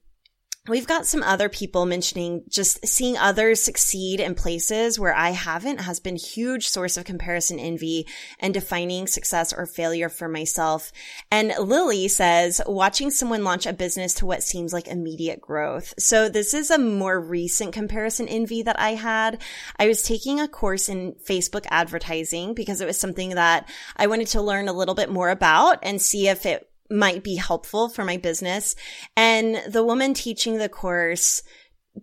We've 0.67 0.87
got 0.87 1.05
some 1.05 1.21
other 1.21 1.47
people 1.47 1.85
mentioning 1.85 2.41
just 2.49 2.87
seeing 2.87 3.17
others 3.17 3.61
succeed 3.61 4.19
in 4.19 4.33
places 4.33 4.99
where 4.99 5.13
I 5.13 5.29
haven't 5.29 5.81
has 5.81 5.99
been 5.99 6.15
huge 6.15 6.67
source 6.67 6.97
of 6.97 7.05
comparison 7.05 7.59
envy 7.59 8.07
and 8.39 8.51
defining 8.51 9.05
success 9.05 9.53
or 9.53 9.67
failure 9.67 10.09
for 10.09 10.27
myself. 10.27 10.91
And 11.29 11.53
Lily 11.59 12.07
says 12.07 12.61
watching 12.65 13.11
someone 13.11 13.43
launch 13.43 13.67
a 13.67 13.73
business 13.73 14.15
to 14.15 14.25
what 14.25 14.41
seems 14.41 14.73
like 14.73 14.87
immediate 14.87 15.39
growth. 15.39 15.93
So 15.99 16.29
this 16.29 16.55
is 16.55 16.71
a 16.71 16.79
more 16.79 17.19
recent 17.19 17.71
comparison 17.71 18.27
envy 18.27 18.63
that 18.63 18.79
I 18.79 18.95
had. 18.95 19.43
I 19.77 19.87
was 19.87 20.01
taking 20.01 20.39
a 20.39 20.47
course 20.47 20.89
in 20.89 21.13
Facebook 21.29 21.67
advertising 21.69 22.55
because 22.55 22.81
it 22.81 22.87
was 22.87 22.99
something 22.99 23.35
that 23.35 23.69
I 23.95 24.07
wanted 24.07 24.29
to 24.29 24.41
learn 24.41 24.67
a 24.67 24.73
little 24.73 24.95
bit 24.95 25.11
more 25.11 25.29
about 25.29 25.77
and 25.83 26.01
see 26.01 26.27
if 26.27 26.47
it 26.47 26.67
might 26.89 27.23
be 27.23 27.35
helpful 27.35 27.89
for 27.89 28.03
my 28.03 28.17
business. 28.17 28.75
And 29.15 29.61
the 29.71 29.83
woman 29.83 30.13
teaching 30.13 30.57
the 30.57 30.69
course 30.69 31.41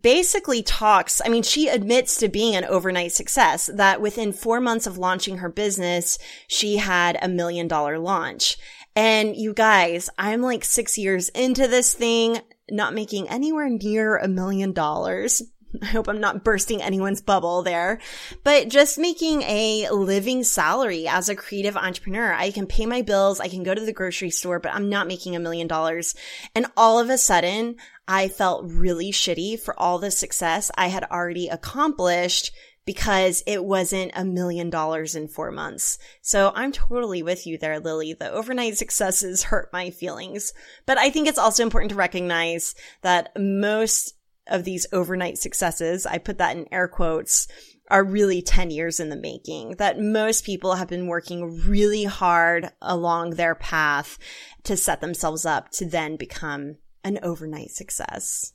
basically 0.00 0.62
talks, 0.62 1.20
I 1.24 1.28
mean, 1.28 1.42
she 1.42 1.68
admits 1.68 2.16
to 2.18 2.28
being 2.28 2.56
an 2.56 2.64
overnight 2.64 3.12
success 3.12 3.70
that 3.74 4.00
within 4.00 4.32
four 4.32 4.60
months 4.60 4.86
of 4.86 4.98
launching 4.98 5.38
her 5.38 5.50
business, 5.50 6.18
she 6.48 6.78
had 6.78 7.18
a 7.20 7.28
million 7.28 7.68
dollar 7.68 7.98
launch. 7.98 8.56
And 8.94 9.36
you 9.36 9.54
guys, 9.54 10.10
I'm 10.18 10.42
like 10.42 10.64
six 10.64 10.98
years 10.98 11.28
into 11.30 11.66
this 11.66 11.94
thing, 11.94 12.40
not 12.70 12.94
making 12.94 13.28
anywhere 13.28 13.68
near 13.68 14.16
a 14.16 14.28
million 14.28 14.72
dollars, 14.72 15.42
I 15.82 15.86
hope 15.86 16.08
I'm 16.08 16.20
not 16.20 16.44
bursting 16.44 16.82
anyone's 16.82 17.20
bubble 17.20 17.62
there, 17.62 18.00
but 18.44 18.68
just 18.68 18.98
making 18.98 19.42
a 19.42 19.88
living 19.90 20.44
salary 20.44 21.08
as 21.08 21.28
a 21.28 21.36
creative 21.36 21.76
entrepreneur. 21.76 22.32
I 22.32 22.50
can 22.50 22.66
pay 22.66 22.86
my 22.86 23.02
bills. 23.02 23.40
I 23.40 23.48
can 23.48 23.62
go 23.62 23.74
to 23.74 23.84
the 23.84 23.92
grocery 23.92 24.30
store, 24.30 24.58
but 24.58 24.74
I'm 24.74 24.88
not 24.88 25.08
making 25.08 25.36
a 25.36 25.40
million 25.40 25.66
dollars. 25.66 26.14
And 26.54 26.66
all 26.76 26.98
of 26.98 27.10
a 27.10 27.18
sudden 27.18 27.76
I 28.06 28.28
felt 28.28 28.64
really 28.66 29.12
shitty 29.12 29.60
for 29.60 29.78
all 29.78 29.98
the 29.98 30.10
success 30.10 30.70
I 30.76 30.88
had 30.88 31.04
already 31.04 31.48
accomplished 31.48 32.52
because 32.84 33.44
it 33.46 33.64
wasn't 33.64 34.10
a 34.14 34.24
million 34.24 34.68
dollars 34.68 35.14
in 35.14 35.28
four 35.28 35.52
months. 35.52 35.98
So 36.20 36.52
I'm 36.54 36.72
totally 36.72 37.22
with 37.22 37.46
you 37.46 37.56
there, 37.56 37.78
Lily. 37.78 38.12
The 38.14 38.30
overnight 38.30 38.76
successes 38.76 39.44
hurt 39.44 39.72
my 39.72 39.90
feelings, 39.90 40.52
but 40.84 40.98
I 40.98 41.10
think 41.10 41.28
it's 41.28 41.38
also 41.38 41.62
important 41.62 41.90
to 41.90 41.96
recognize 41.96 42.74
that 43.02 43.30
most 43.38 44.14
of 44.46 44.64
these 44.64 44.86
overnight 44.92 45.38
successes, 45.38 46.06
I 46.06 46.18
put 46.18 46.38
that 46.38 46.56
in 46.56 46.66
air 46.72 46.88
quotes, 46.88 47.48
are 47.90 48.04
really 48.04 48.42
10 48.42 48.70
years 48.70 49.00
in 49.00 49.08
the 49.08 49.16
making. 49.16 49.76
That 49.76 50.00
most 50.00 50.44
people 50.44 50.74
have 50.74 50.88
been 50.88 51.06
working 51.06 51.60
really 51.66 52.04
hard 52.04 52.70
along 52.80 53.30
their 53.30 53.54
path 53.54 54.18
to 54.64 54.76
set 54.76 55.00
themselves 55.00 55.44
up 55.44 55.70
to 55.72 55.84
then 55.84 56.16
become 56.16 56.76
an 57.04 57.18
overnight 57.22 57.70
success. 57.70 58.52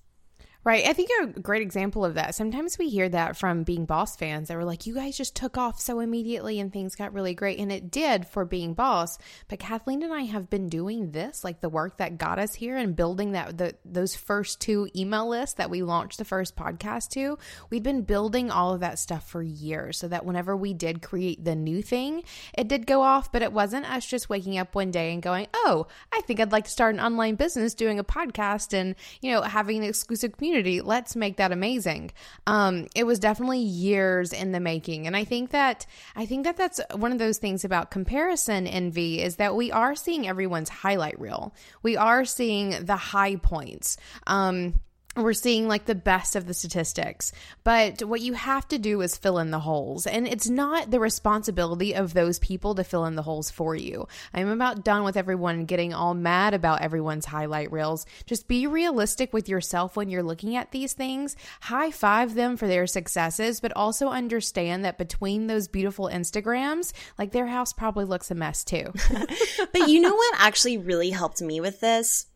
Right. 0.68 0.86
I 0.86 0.92
think 0.92 1.10
a 1.22 1.28
great 1.40 1.62
example 1.62 2.04
of 2.04 2.16
that. 2.16 2.36
Sometimes 2.36 2.78
we 2.78 2.90
hear 2.90 3.08
that 3.08 3.38
from 3.38 3.64
being 3.64 3.86
boss 3.86 4.18
fans 4.18 4.50
that 4.50 4.58
were 4.58 4.66
like, 4.66 4.86
you 4.86 4.94
guys 4.94 5.16
just 5.16 5.34
took 5.34 5.58
off 5.58 5.80
so 5.80 6.02
immediately 6.02 6.60
and 6.60 6.74
things 6.74 6.94
got 6.94 7.14
really 7.14 7.34
great. 7.34 7.58
And 7.60 7.72
it 7.72 7.90
did 7.90 8.28
for 8.28 8.44
being 8.44 8.74
boss. 8.74 9.18
But 9.48 9.60
Kathleen 9.60 10.04
and 10.04 10.14
I 10.14 10.24
have 10.24 10.50
been 10.50 10.68
doing 10.68 11.12
this, 11.12 11.46
like 11.46 11.62
the 11.62 11.70
work 11.70 12.00
that 12.00 12.18
got 12.18 12.38
us 12.38 12.54
here 12.54 12.76
and 12.76 12.98
building 12.98 13.32
that, 13.32 13.58
the, 13.58 13.76
those 13.86 14.14
first 14.14 14.60
two 14.60 14.90
email 14.94 15.30
lists 15.30 15.56
that 15.56 15.70
we 15.70 15.84
launched 15.84 16.18
the 16.18 16.26
first 16.26 16.58
podcast 16.58 17.12
to. 17.12 17.40
We'd 17.70 17.84
been 17.84 18.02
building 18.02 18.52
all 18.52 18.74
of 18.74 18.82
that 18.82 19.00
stuff 19.00 19.26
for 19.26 19.42
years 19.42 19.98
so 19.98 20.10
that 20.10 20.26
whenever 20.26 20.58
we 20.58 20.74
did 20.74 21.02
create 21.02 21.46
the 21.46 21.56
new 21.56 21.82
thing, 21.82 22.26
it 22.58 22.68
did 22.68 22.86
go 22.86 23.04
off, 23.04 23.32
but 23.32 23.42
it 23.42 23.54
wasn't 23.54 23.90
us 23.90 24.06
just 24.06 24.28
waking 24.28 24.58
up 24.58 24.76
one 24.76 24.92
day 24.92 25.14
and 25.14 25.24
going, 25.24 25.48
oh, 25.54 25.88
I 26.12 26.20
think 26.28 26.42
I'd 26.42 26.52
like 26.52 26.66
to 26.66 26.72
start 26.72 26.94
an 26.94 27.00
online 27.00 27.36
business 27.36 27.74
doing 27.74 28.00
a 28.00 28.04
podcast 28.04 28.74
and, 28.74 28.96
you 29.22 29.32
know, 29.32 29.44
having 29.44 29.78
an 29.78 29.84
exclusive 29.84 30.36
community 30.36 30.57
community. 30.58 30.82
Let's 30.82 31.16
make 31.16 31.38
that 31.38 31.52
amazing. 31.52 32.12
Um, 32.46 32.88
it 32.96 33.06
was 33.06 33.20
definitely 33.20 33.60
years 33.60 34.34
in 34.34 34.52
the 34.52 34.60
making, 34.60 35.08
and 35.08 35.16
I 35.16 35.24
think 35.24 35.52
that 35.52 35.86
I 36.16 36.26
think 36.26 36.46
that 36.46 36.58
that's 36.58 36.80
one 36.96 37.12
of 37.12 37.20
those 37.20 37.38
things 37.38 37.64
about 37.64 37.92
comparison 37.92 38.68
envy 38.68 39.22
is 39.22 39.38
that 39.38 39.56
we 39.56 39.72
are 39.72 39.96
seeing 39.96 40.28
everyone's 40.28 40.70
highlight 40.70 41.20
reel. 41.20 41.54
We 41.84 41.98
are 41.98 42.26
seeing 42.26 42.86
the 42.86 42.96
high 42.96 43.36
points. 43.36 43.98
Um, 44.26 44.80
we're 45.24 45.34
seeing 45.34 45.68
like 45.68 45.86
the 45.86 45.96
best 45.96 46.36
of 46.36 46.46
the 46.46 46.54
statistics. 46.54 47.32
But 47.64 48.04
what 48.04 48.22
you 48.22 48.34
have 48.34 48.68
to 48.70 48.78
do 48.78 49.02
is 49.02 49.18
fill 49.18 49.40
in 49.40 49.52
the 49.52 49.60
holes. 49.60 50.08
And 50.08 50.28
it's 50.28 50.50
not 50.50 50.92
the 50.92 51.00
responsibility 51.00 51.96
of 51.96 52.14
those 52.14 52.40
people 52.40 52.76
to 52.76 52.84
fill 52.84 53.06
in 53.06 53.16
the 53.16 53.24
holes 53.24 53.50
for 53.50 53.76
you. 53.76 54.08
I'm 54.34 54.50
about 54.50 54.84
done 54.84 55.04
with 55.04 55.18
everyone 55.18 55.66
getting 55.66 55.94
all 55.94 56.14
mad 56.14 56.54
about 56.54 56.82
everyone's 56.82 57.26
highlight 57.26 57.72
reels. 57.72 58.06
Just 58.26 58.48
be 58.48 58.68
realistic 58.68 59.34
with 59.34 59.50
yourself 59.50 59.96
when 59.96 60.10
you're 60.10 60.24
looking 60.24 60.56
at 60.56 60.72
these 60.72 60.94
things. 60.94 61.36
High 61.62 61.92
five 61.92 62.36
them 62.36 62.58
for 62.58 62.68
their 62.68 62.88
successes, 62.88 63.60
but 63.60 63.76
also 63.76 64.10
understand 64.10 64.86
that 64.86 64.98
between 64.98 65.48
those 65.48 65.68
beautiful 65.68 66.10
Instagrams, 66.10 66.94
like 67.18 67.32
their 67.32 67.48
house 67.48 67.74
probably 67.74 68.06
looks 68.06 68.32
a 68.32 68.36
mess 68.36 68.64
too. 68.64 68.94
but 69.74 69.90
you 69.90 70.02
know 70.02 70.14
what 70.14 70.36
actually 70.40 70.78
really 70.78 71.10
helped 71.10 71.42
me 71.42 71.60
with 71.60 71.80
this? 71.80 72.28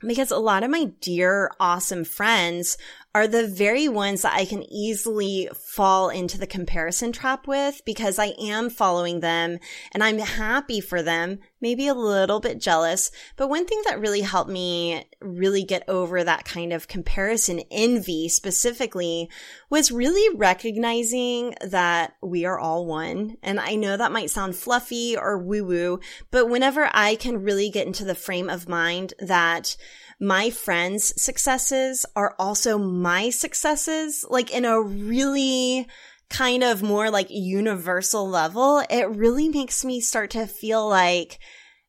Because 0.00 0.30
a 0.30 0.38
lot 0.38 0.62
of 0.62 0.70
my 0.70 0.84
dear, 1.00 1.50
awesome 1.58 2.04
friends 2.04 2.76
are 3.18 3.26
the 3.26 3.48
very 3.48 3.88
ones 3.88 4.22
that 4.22 4.32
I 4.32 4.44
can 4.44 4.62
easily 4.72 5.48
fall 5.52 6.08
into 6.08 6.38
the 6.38 6.46
comparison 6.46 7.10
trap 7.10 7.48
with 7.48 7.82
because 7.84 8.16
I 8.16 8.32
am 8.40 8.70
following 8.70 9.18
them 9.18 9.58
and 9.92 10.04
I'm 10.04 10.20
happy 10.20 10.80
for 10.80 11.02
them, 11.02 11.40
maybe 11.60 11.88
a 11.88 11.94
little 11.94 12.38
bit 12.38 12.60
jealous. 12.60 13.10
But 13.34 13.48
one 13.48 13.66
thing 13.66 13.82
that 13.86 13.98
really 13.98 14.20
helped 14.20 14.52
me 14.52 15.04
really 15.20 15.64
get 15.64 15.82
over 15.88 16.22
that 16.22 16.44
kind 16.44 16.72
of 16.72 16.86
comparison 16.86 17.60
envy 17.72 18.28
specifically 18.28 19.28
was 19.68 19.90
really 19.90 20.36
recognizing 20.36 21.56
that 21.60 22.14
we 22.22 22.44
are 22.44 22.58
all 22.58 22.86
one. 22.86 23.36
And 23.42 23.58
I 23.58 23.74
know 23.74 23.96
that 23.96 24.12
might 24.12 24.30
sound 24.30 24.54
fluffy 24.54 25.16
or 25.16 25.38
woo 25.38 25.64
woo, 25.64 26.00
but 26.30 26.48
whenever 26.48 26.88
I 26.92 27.16
can 27.16 27.42
really 27.42 27.68
get 27.68 27.88
into 27.88 28.04
the 28.04 28.14
frame 28.14 28.48
of 28.48 28.68
mind 28.68 29.14
that 29.18 29.76
my 30.20 30.50
friends' 30.50 31.20
successes 31.22 32.04
are 32.16 32.34
also 32.38 32.78
my 32.78 33.30
successes, 33.30 34.24
like 34.28 34.50
in 34.50 34.64
a 34.64 34.80
really 34.80 35.86
kind 36.28 36.62
of 36.62 36.82
more 36.82 37.10
like 37.10 37.28
universal 37.30 38.28
level, 38.28 38.82
it 38.90 39.08
really 39.08 39.48
makes 39.48 39.84
me 39.84 40.00
start 40.00 40.30
to 40.30 40.46
feel 40.46 40.86
like, 40.88 41.38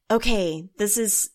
okay, 0.10 0.64
this 0.78 0.98
is 0.98 1.30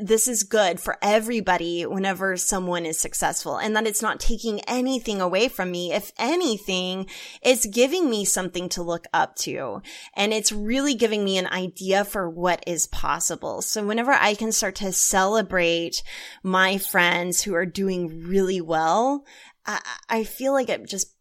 this 0.00 0.26
is 0.26 0.42
good 0.42 0.80
for 0.80 0.96
everybody 1.02 1.84
whenever 1.84 2.36
someone 2.36 2.86
is 2.86 2.98
successful 2.98 3.56
and 3.56 3.76
that 3.76 3.86
it's 3.86 4.02
not 4.02 4.20
taking 4.20 4.60
anything 4.60 5.20
away 5.20 5.48
from 5.48 5.70
me. 5.70 5.92
If 5.92 6.12
anything, 6.18 7.06
it's 7.42 7.66
giving 7.66 8.08
me 8.08 8.24
something 8.24 8.68
to 8.70 8.82
look 8.82 9.06
up 9.12 9.36
to 9.36 9.82
and 10.14 10.32
it's 10.32 10.52
really 10.52 10.94
giving 10.94 11.24
me 11.24 11.38
an 11.38 11.46
idea 11.46 12.04
for 12.04 12.28
what 12.28 12.64
is 12.66 12.86
possible. 12.86 13.62
So 13.62 13.86
whenever 13.86 14.12
I 14.12 14.34
can 14.34 14.52
start 14.52 14.76
to 14.76 14.92
celebrate 14.92 16.02
my 16.42 16.78
friends 16.78 17.42
who 17.42 17.54
are 17.54 17.66
doing 17.66 18.24
really 18.26 18.60
well, 18.60 19.24
I, 19.66 19.80
I 20.08 20.24
feel 20.24 20.52
like 20.52 20.68
it 20.68 20.86
just 20.88 21.14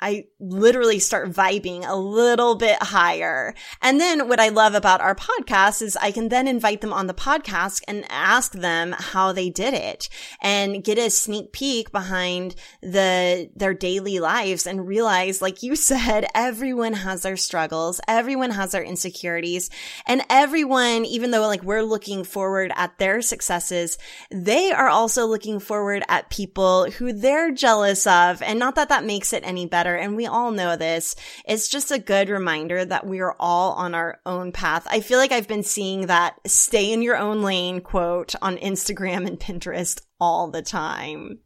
I 0.00 0.26
literally 0.38 0.98
start 0.98 1.30
vibing 1.32 1.84
a 1.86 1.96
little 1.96 2.54
bit 2.54 2.80
higher. 2.80 3.54
And 3.82 4.00
then 4.00 4.28
what 4.28 4.38
I 4.38 4.48
love 4.48 4.74
about 4.74 5.00
our 5.00 5.14
podcast 5.14 5.82
is 5.82 5.96
I 5.96 6.12
can 6.12 6.28
then 6.28 6.46
invite 6.46 6.80
them 6.80 6.92
on 6.92 7.06
the 7.06 7.14
podcast 7.14 7.82
and 7.88 8.04
ask 8.08 8.52
them 8.52 8.94
how 8.96 9.32
they 9.32 9.50
did 9.50 9.74
it 9.74 10.08
and 10.40 10.84
get 10.84 10.98
a 10.98 11.10
sneak 11.10 11.52
peek 11.52 11.90
behind 11.90 12.54
the, 12.80 13.50
their 13.56 13.74
daily 13.74 14.20
lives 14.20 14.66
and 14.66 14.86
realize, 14.86 15.42
like 15.42 15.62
you 15.62 15.74
said, 15.76 16.26
everyone 16.34 16.92
has 16.92 17.22
their 17.22 17.36
struggles. 17.36 18.00
Everyone 18.06 18.50
has 18.50 18.72
their 18.72 18.84
insecurities 18.84 19.70
and 20.06 20.22
everyone, 20.30 21.04
even 21.04 21.30
though 21.30 21.46
like 21.46 21.62
we're 21.62 21.82
looking 21.82 22.24
forward 22.24 22.72
at 22.76 22.98
their 22.98 23.20
successes, 23.20 23.98
they 24.30 24.70
are 24.70 24.88
also 24.88 25.26
looking 25.26 25.58
forward 25.58 26.04
at 26.08 26.30
people 26.30 26.90
who 26.92 27.12
they're 27.12 27.50
jealous 27.50 28.06
of. 28.06 28.42
And 28.42 28.58
not 28.58 28.76
that 28.76 28.88
that 28.90 29.04
makes 29.04 29.32
it 29.32 29.42
any 29.44 29.66
better 29.66 29.87
and 29.96 30.16
we 30.16 30.26
all 30.26 30.50
know 30.50 30.76
this. 30.76 31.16
It's 31.46 31.68
just 31.68 31.90
a 31.90 31.98
good 31.98 32.28
reminder 32.28 32.84
that 32.84 33.06
we 33.06 33.20
are 33.20 33.36
all 33.38 33.72
on 33.72 33.94
our 33.94 34.20
own 34.26 34.52
path. 34.52 34.86
I 34.90 35.00
feel 35.00 35.18
like 35.18 35.32
I've 35.32 35.48
been 35.48 35.62
seeing 35.62 36.06
that 36.06 36.36
stay 36.46 36.92
in 36.92 37.02
your 37.02 37.16
own 37.16 37.42
lane 37.42 37.80
quote 37.80 38.34
on 38.42 38.56
Instagram 38.58 39.26
and 39.26 39.38
Pinterest 39.38 40.00
all 40.20 40.50
the 40.50 40.62
time. 40.62 41.40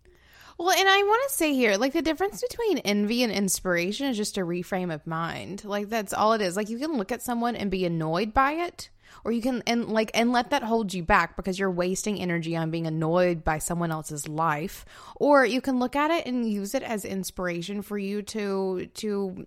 Well, 0.59 0.71
and 0.71 0.89
I 0.89 1.03
want 1.03 1.29
to 1.29 1.35
say 1.35 1.55
here, 1.55 1.77
like 1.77 1.93
the 1.93 2.03
difference 2.03 2.41
between 2.41 2.79
envy 2.79 3.23
and 3.23 3.33
inspiration 3.33 4.07
is 4.07 4.17
just 4.17 4.39
a 4.39 4.43
reframe 4.43 4.95
of 4.95 5.07
mind. 5.07 5.65
Like 5.65 5.89
that's 5.89 6.13
all 6.13 6.35
it 6.35 6.41
is. 6.41 6.57
Like 6.57 6.69
you 6.69 6.79
can 6.79 6.97
look 6.97 7.11
at 7.11 7.23
someone 7.23 7.57
and 7.57 7.71
be 7.71 7.85
annoyed 7.85 8.33
by 8.33 8.53
it, 8.53 8.91
or 9.25 9.33
you 9.33 9.43
can 9.43 9.63
and 9.67 9.89
like 9.89 10.11
and 10.15 10.33
let 10.33 10.51
that 10.51 10.63
hold 10.63 10.93
you 10.95 11.03
back 11.03 11.37
because 11.37 11.59
you're 11.59 11.71
wasting 11.71 12.21
energy 12.21 12.57
on 12.57 12.71
being 12.71 12.87
annoyed 12.87 13.45
by 13.45 13.59
someone 13.59 13.91
else's 13.91 14.29
life, 14.29 14.85
or 15.17 15.45
you 15.45 15.61
can 15.61 15.79
look 15.79 15.97
at 15.97 16.11
it 16.11 16.27
and 16.27 16.51
use 16.51 16.75
it 16.75 16.83
as 16.83 17.05
inspiration 17.05 17.83
for 17.83 17.99
you 17.99 18.23
to 18.23 18.87
to 18.95 19.47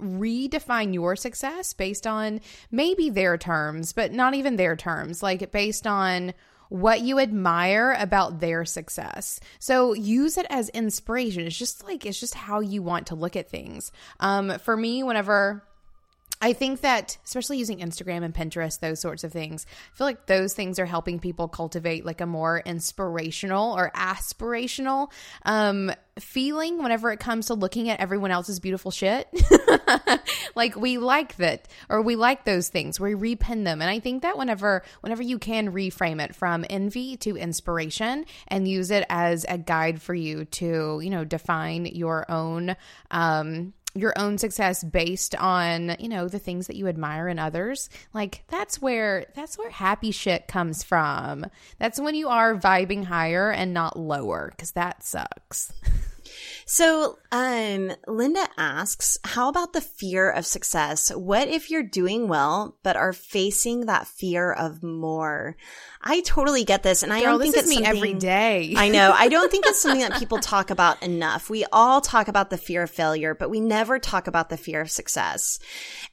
redefine 0.00 0.92
your 0.92 1.16
success 1.16 1.72
based 1.72 2.06
on 2.06 2.40
maybe 2.70 3.10
their 3.10 3.38
terms, 3.38 3.92
but 3.92 4.12
not 4.12 4.34
even 4.34 4.56
their 4.56 4.76
terms, 4.76 5.22
like 5.22 5.50
based 5.52 5.86
on 5.86 6.34
what 6.68 7.02
you 7.02 7.20
admire 7.20 7.94
about 7.98 8.40
their 8.40 8.64
success. 8.64 9.38
So 9.58 9.92
use 9.92 10.36
it 10.36 10.46
as 10.50 10.68
inspiration. 10.70 11.46
It's 11.46 11.56
just 11.56 11.84
like, 11.84 12.04
it's 12.04 12.18
just 12.18 12.34
how 12.34 12.60
you 12.60 12.82
want 12.82 13.08
to 13.08 13.14
look 13.14 13.36
at 13.36 13.50
things. 13.50 13.92
Um, 14.18 14.58
for 14.58 14.76
me, 14.76 15.02
whenever 15.02 15.62
I 16.44 16.52
think 16.52 16.82
that, 16.82 17.16
especially 17.24 17.56
using 17.56 17.78
Instagram 17.78 18.22
and 18.22 18.34
Pinterest, 18.34 18.78
those 18.78 19.00
sorts 19.00 19.24
of 19.24 19.32
things, 19.32 19.64
I 19.94 19.96
feel 19.96 20.06
like 20.06 20.26
those 20.26 20.52
things 20.52 20.78
are 20.78 20.84
helping 20.84 21.18
people 21.18 21.48
cultivate 21.48 22.04
like 22.04 22.20
a 22.20 22.26
more 22.26 22.60
inspirational 22.66 23.72
or 23.72 23.90
aspirational 23.96 25.10
um, 25.46 25.90
feeling 26.18 26.82
whenever 26.82 27.10
it 27.12 27.18
comes 27.18 27.46
to 27.46 27.54
looking 27.54 27.88
at 27.88 27.98
everyone 27.98 28.30
else's 28.30 28.60
beautiful 28.60 28.90
shit. 28.90 29.26
like 30.54 30.76
we 30.76 30.98
like 30.98 31.34
that, 31.36 31.66
or 31.88 32.02
we 32.02 32.14
like 32.14 32.44
those 32.44 32.68
things. 32.68 33.00
We 33.00 33.14
repin 33.14 33.64
them, 33.64 33.80
and 33.80 33.88
I 33.88 33.98
think 33.98 34.20
that 34.20 34.36
whenever 34.36 34.82
whenever 35.00 35.22
you 35.22 35.38
can 35.38 35.72
reframe 35.72 36.22
it 36.22 36.34
from 36.34 36.66
envy 36.68 37.16
to 37.18 37.38
inspiration 37.38 38.26
and 38.48 38.68
use 38.68 38.90
it 38.90 39.06
as 39.08 39.46
a 39.48 39.56
guide 39.56 40.02
for 40.02 40.14
you 40.14 40.44
to 40.44 41.00
you 41.02 41.08
know 41.08 41.24
define 41.24 41.86
your 41.86 42.30
own. 42.30 42.76
Um, 43.10 43.72
your 43.94 44.12
own 44.16 44.38
success 44.38 44.82
based 44.82 45.34
on 45.36 45.96
you 45.98 46.08
know 46.08 46.26
the 46.26 46.38
things 46.38 46.66
that 46.66 46.76
you 46.76 46.88
admire 46.88 47.28
in 47.28 47.38
others 47.38 47.88
like 48.12 48.42
that's 48.48 48.82
where 48.82 49.26
that's 49.34 49.56
where 49.56 49.70
happy 49.70 50.10
shit 50.10 50.48
comes 50.48 50.82
from. 50.82 51.46
That's 51.78 52.00
when 52.00 52.14
you 52.14 52.28
are 52.28 52.56
vibing 52.56 53.04
higher 53.04 53.50
and 53.50 53.74
not 53.74 53.98
lower 53.98 54.50
because 54.50 54.72
that 54.72 55.02
sucks 55.02 55.72
So, 56.66 57.18
um, 57.30 57.92
Linda 58.06 58.46
asks, 58.56 59.18
how 59.24 59.48
about 59.48 59.72
the 59.72 59.80
fear 59.80 60.30
of 60.30 60.46
success? 60.46 61.10
What 61.14 61.48
if 61.48 61.70
you're 61.70 61.82
doing 61.82 62.28
well, 62.28 62.76
but 62.82 62.96
are 62.96 63.12
facing 63.12 63.86
that 63.86 64.06
fear 64.06 64.52
of 64.52 64.82
more? 64.82 65.56
I 66.02 66.20
totally 66.20 66.64
get 66.64 66.82
this. 66.82 67.02
And 67.02 67.12
I 67.12 67.20
Girl, 67.20 67.38
don't 67.38 67.42
think 67.42 67.56
it's 67.56 67.68
me 67.68 67.84
every 67.84 68.14
day. 68.14 68.74
I 68.76 68.88
know. 68.88 69.12
I 69.12 69.28
don't 69.28 69.50
think 69.50 69.66
it's 69.66 69.80
something 69.80 70.00
that 70.00 70.18
people 70.18 70.38
talk 70.38 70.70
about 70.70 71.02
enough. 71.02 71.48
We 71.48 71.64
all 71.72 72.00
talk 72.00 72.28
about 72.28 72.50
the 72.50 72.58
fear 72.58 72.82
of 72.82 72.90
failure, 72.90 73.34
but 73.34 73.50
we 73.50 73.60
never 73.60 73.98
talk 73.98 74.26
about 74.26 74.48
the 74.48 74.56
fear 74.56 74.80
of 74.80 74.90
success. 74.90 75.58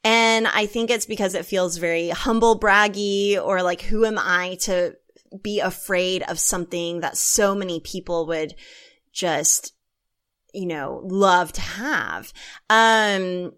And 0.04 0.48
I 0.48 0.66
think 0.66 0.90
it's 0.90 1.06
because 1.06 1.34
it 1.34 1.46
feels 1.46 1.78
very 1.78 2.10
humble 2.10 2.60
braggy 2.60 3.42
or 3.42 3.62
like, 3.64 3.82
who 3.82 4.06
am 4.06 4.18
I 4.18 4.58
to 4.62 4.96
be 5.42 5.60
afraid 5.60 6.24
of 6.24 6.40
something 6.40 7.02
that 7.02 7.18
so 7.18 7.56
many 7.56 7.80
people 7.80 8.28
would 8.28 8.56
just 9.14 9.74
you 10.54 10.66
know, 10.66 11.02
love 11.06 11.52
to 11.54 11.62
have. 11.62 12.34
Um, 12.70 13.54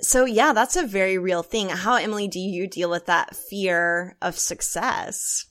so 0.00 0.24
yeah, 0.24 0.52
that's 0.52 0.76
a 0.76 0.86
very 0.86 1.18
real 1.18 1.42
thing. 1.42 1.68
How, 1.68 1.94
Emily, 1.94 2.28
do 2.28 2.40
you 2.40 2.66
deal 2.66 2.90
with 2.90 3.06
that 3.06 3.36
fear 3.36 4.16
of 4.20 4.38
success? 4.38 5.46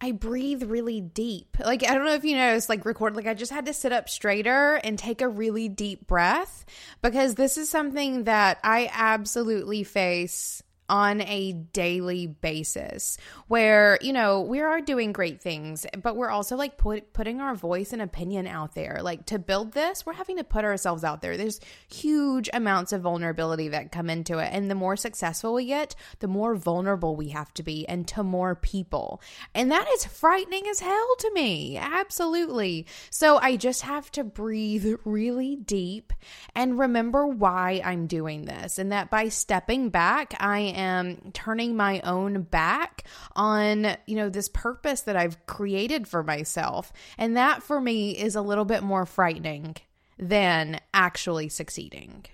I 0.00 0.12
breathe 0.12 0.64
really 0.64 1.00
deep. 1.00 1.56
Like 1.58 1.82
I 1.88 1.94
don't 1.94 2.04
know 2.04 2.12
if 2.12 2.24
you 2.24 2.36
noticed, 2.36 2.68
like 2.68 2.84
record, 2.84 3.16
like 3.16 3.26
I 3.26 3.32
just 3.32 3.52
had 3.52 3.64
to 3.66 3.72
sit 3.72 3.92
up 3.92 4.10
straighter 4.10 4.74
and 4.84 4.98
take 4.98 5.22
a 5.22 5.28
really 5.28 5.70
deep 5.70 6.06
breath 6.06 6.66
because 7.00 7.34
this 7.34 7.56
is 7.56 7.70
something 7.70 8.24
that 8.24 8.58
I 8.62 8.90
absolutely 8.92 9.84
face 9.84 10.62
on 10.88 11.20
a 11.22 11.52
daily 11.52 12.26
basis 12.26 13.18
where 13.48 13.98
you 14.00 14.12
know 14.12 14.40
we 14.40 14.60
are 14.60 14.80
doing 14.80 15.12
great 15.12 15.40
things 15.40 15.86
but 16.02 16.16
we're 16.16 16.30
also 16.30 16.56
like 16.56 16.76
put, 16.76 17.12
putting 17.12 17.40
our 17.40 17.54
voice 17.54 17.92
and 17.92 18.02
opinion 18.02 18.46
out 18.46 18.74
there. 18.74 19.00
Like 19.02 19.26
to 19.26 19.38
build 19.38 19.72
this 19.72 20.04
we're 20.04 20.12
having 20.12 20.36
to 20.36 20.44
put 20.44 20.64
ourselves 20.64 21.04
out 21.04 21.22
there. 21.22 21.36
There's 21.36 21.60
huge 21.88 22.48
amounts 22.52 22.92
of 22.92 23.02
vulnerability 23.02 23.68
that 23.68 23.92
come 23.92 24.10
into 24.10 24.38
it 24.38 24.50
and 24.52 24.70
the 24.70 24.74
more 24.74 24.96
successful 24.96 25.54
we 25.54 25.66
get 25.66 25.94
the 26.20 26.28
more 26.28 26.54
vulnerable 26.54 27.16
we 27.16 27.30
have 27.30 27.52
to 27.54 27.62
be 27.62 27.86
and 27.88 28.06
to 28.08 28.22
more 28.22 28.54
people. 28.54 29.20
And 29.54 29.70
that 29.72 29.88
is 29.94 30.04
frightening 30.04 30.66
as 30.68 30.80
hell 30.80 31.16
to 31.18 31.30
me. 31.32 31.76
Absolutely. 31.76 32.86
So 33.10 33.38
i 33.38 33.56
just 33.56 33.82
have 33.82 34.10
to 34.12 34.24
breathe 34.24 34.94
really 35.04 35.56
deep 35.56 36.12
and 36.54 36.78
remember 36.78 37.26
why 37.26 37.80
i'm 37.84 38.06
doing 38.06 38.44
this 38.44 38.78
and 38.78 38.92
that 38.92 39.10
by 39.10 39.28
stepping 39.28 39.88
back 39.88 40.34
i 40.40 40.60
am 40.76 41.32
turning 41.32 41.76
my 41.76 42.00
own 42.00 42.42
back 42.42 43.04
on, 43.34 43.96
you 44.06 44.16
know, 44.16 44.28
this 44.28 44.48
purpose 44.48 45.00
that 45.02 45.16
I've 45.16 45.44
created 45.46 46.06
for 46.06 46.22
myself. 46.22 46.92
And 47.18 47.36
that 47.36 47.62
for 47.62 47.80
me 47.80 48.12
is 48.16 48.36
a 48.36 48.42
little 48.42 48.64
bit 48.64 48.82
more 48.82 49.06
frightening 49.06 49.76
than 50.18 50.80
actually 50.94 51.48
succeeding. 51.48 52.26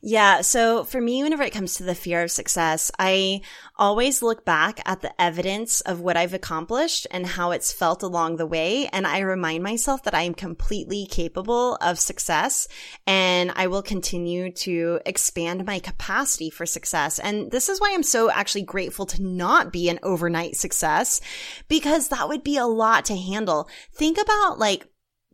Yeah. 0.00 0.42
So 0.42 0.84
for 0.84 1.00
me, 1.00 1.24
whenever 1.24 1.42
it 1.42 1.52
comes 1.52 1.74
to 1.74 1.82
the 1.82 1.94
fear 1.94 2.22
of 2.22 2.30
success, 2.30 2.92
I 3.00 3.40
always 3.76 4.22
look 4.22 4.44
back 4.44 4.80
at 4.86 5.00
the 5.00 5.20
evidence 5.20 5.80
of 5.80 5.98
what 5.98 6.16
I've 6.16 6.34
accomplished 6.34 7.08
and 7.10 7.26
how 7.26 7.50
it's 7.50 7.72
felt 7.72 8.04
along 8.04 8.36
the 8.36 8.46
way. 8.46 8.86
And 8.92 9.08
I 9.08 9.18
remind 9.18 9.64
myself 9.64 10.04
that 10.04 10.14
I 10.14 10.22
am 10.22 10.34
completely 10.34 11.04
capable 11.06 11.74
of 11.76 11.98
success 11.98 12.68
and 13.08 13.50
I 13.56 13.66
will 13.66 13.82
continue 13.82 14.52
to 14.52 15.00
expand 15.04 15.66
my 15.66 15.80
capacity 15.80 16.48
for 16.48 16.64
success. 16.64 17.18
And 17.18 17.50
this 17.50 17.68
is 17.68 17.80
why 17.80 17.90
I'm 17.92 18.04
so 18.04 18.30
actually 18.30 18.62
grateful 18.62 19.06
to 19.06 19.22
not 19.22 19.72
be 19.72 19.88
an 19.88 19.98
overnight 20.04 20.54
success 20.54 21.20
because 21.66 22.08
that 22.08 22.28
would 22.28 22.44
be 22.44 22.56
a 22.56 22.66
lot 22.66 23.04
to 23.06 23.16
handle. 23.16 23.68
Think 23.94 24.16
about 24.16 24.60
like 24.60 24.86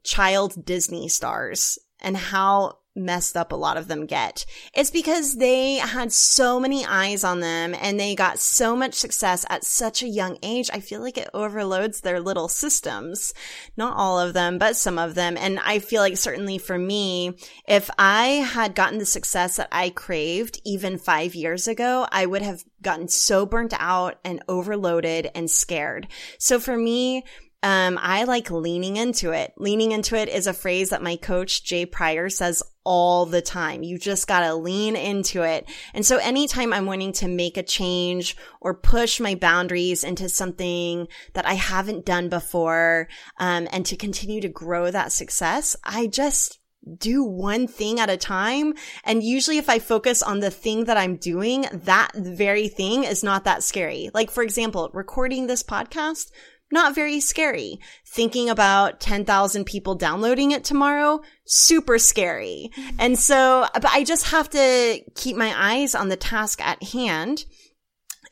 child 0.04 0.64
Disney 0.64 1.08
stars 1.08 1.78
and 2.00 2.16
how 2.16 2.78
messed 2.96 3.36
up 3.36 3.52
a 3.52 3.56
lot 3.56 3.76
of 3.76 3.88
them 3.88 4.06
get. 4.06 4.46
It's 4.72 4.90
because 4.90 5.36
they 5.36 5.76
had 5.76 6.12
so 6.12 6.60
many 6.60 6.84
eyes 6.84 7.24
on 7.24 7.40
them 7.40 7.74
and 7.80 7.98
they 7.98 8.14
got 8.14 8.38
so 8.38 8.76
much 8.76 8.94
success 8.94 9.44
at 9.48 9.64
such 9.64 10.02
a 10.02 10.08
young 10.08 10.38
age. 10.42 10.70
I 10.72 10.80
feel 10.80 11.00
like 11.00 11.18
it 11.18 11.30
overloads 11.34 12.00
their 12.00 12.20
little 12.20 12.48
systems. 12.48 13.34
Not 13.76 13.96
all 13.96 14.18
of 14.20 14.34
them, 14.34 14.58
but 14.58 14.76
some 14.76 14.98
of 14.98 15.14
them. 15.14 15.36
And 15.36 15.58
I 15.60 15.78
feel 15.78 16.02
like 16.02 16.16
certainly 16.16 16.58
for 16.58 16.78
me, 16.78 17.36
if 17.66 17.90
I 17.98 18.26
had 18.26 18.74
gotten 18.74 18.98
the 18.98 19.06
success 19.06 19.56
that 19.56 19.68
I 19.72 19.90
craved 19.90 20.60
even 20.64 20.98
five 20.98 21.34
years 21.34 21.66
ago, 21.66 22.06
I 22.12 22.26
would 22.26 22.42
have 22.42 22.64
gotten 22.82 23.08
so 23.08 23.46
burnt 23.46 23.74
out 23.78 24.18
and 24.24 24.42
overloaded 24.46 25.30
and 25.34 25.50
scared. 25.50 26.06
So 26.38 26.60
for 26.60 26.76
me, 26.76 27.24
um, 27.64 27.98
I 28.00 28.24
like 28.24 28.50
leaning 28.50 28.98
into 28.98 29.30
it. 29.30 29.54
Leaning 29.56 29.92
into 29.92 30.16
it 30.16 30.28
is 30.28 30.46
a 30.46 30.52
phrase 30.52 30.90
that 30.90 31.02
my 31.02 31.16
coach, 31.16 31.64
Jay 31.64 31.86
Pryor, 31.86 32.28
says 32.28 32.62
all 32.84 33.24
the 33.24 33.40
time. 33.40 33.82
You 33.82 33.98
just 33.98 34.28
gotta 34.28 34.54
lean 34.54 34.96
into 34.96 35.40
it. 35.40 35.66
And 35.94 36.04
so 36.04 36.18
anytime 36.18 36.74
I'm 36.74 36.84
wanting 36.84 37.12
to 37.14 37.26
make 37.26 37.56
a 37.56 37.62
change 37.62 38.36
or 38.60 38.74
push 38.74 39.18
my 39.18 39.34
boundaries 39.34 40.04
into 40.04 40.28
something 40.28 41.08
that 41.32 41.46
I 41.46 41.54
haven't 41.54 42.04
done 42.04 42.28
before, 42.28 43.08
um, 43.38 43.66
and 43.72 43.86
to 43.86 43.96
continue 43.96 44.42
to 44.42 44.48
grow 44.50 44.90
that 44.90 45.10
success, 45.10 45.74
I 45.82 46.06
just 46.06 46.58
do 46.98 47.24
one 47.24 47.66
thing 47.66 47.98
at 47.98 48.10
a 48.10 48.16
time. 48.18 48.74
And 49.04 49.22
usually 49.22 49.56
if 49.56 49.70
I 49.70 49.78
focus 49.78 50.22
on 50.22 50.40
the 50.40 50.50
thing 50.50 50.84
that 50.84 50.98
I'm 50.98 51.16
doing, 51.16 51.64
that 51.72 52.10
very 52.14 52.68
thing 52.68 53.04
is 53.04 53.24
not 53.24 53.44
that 53.44 53.62
scary. 53.62 54.10
Like, 54.12 54.30
for 54.30 54.42
example, 54.42 54.90
recording 54.92 55.46
this 55.46 55.62
podcast 55.62 56.30
not 56.74 56.94
very 56.94 57.20
scary. 57.20 57.80
Thinking 58.04 58.50
about 58.50 59.00
10,000 59.00 59.64
people 59.64 59.94
downloading 59.94 60.50
it 60.50 60.64
tomorrow, 60.64 61.22
super 61.46 61.98
scary. 61.98 62.70
And 62.98 63.18
so, 63.18 63.66
but 63.72 63.86
I 63.86 64.04
just 64.04 64.26
have 64.26 64.50
to 64.50 65.00
keep 65.14 65.36
my 65.36 65.54
eyes 65.56 65.94
on 65.94 66.10
the 66.10 66.16
task 66.16 66.60
at 66.60 66.82
hand. 66.82 67.46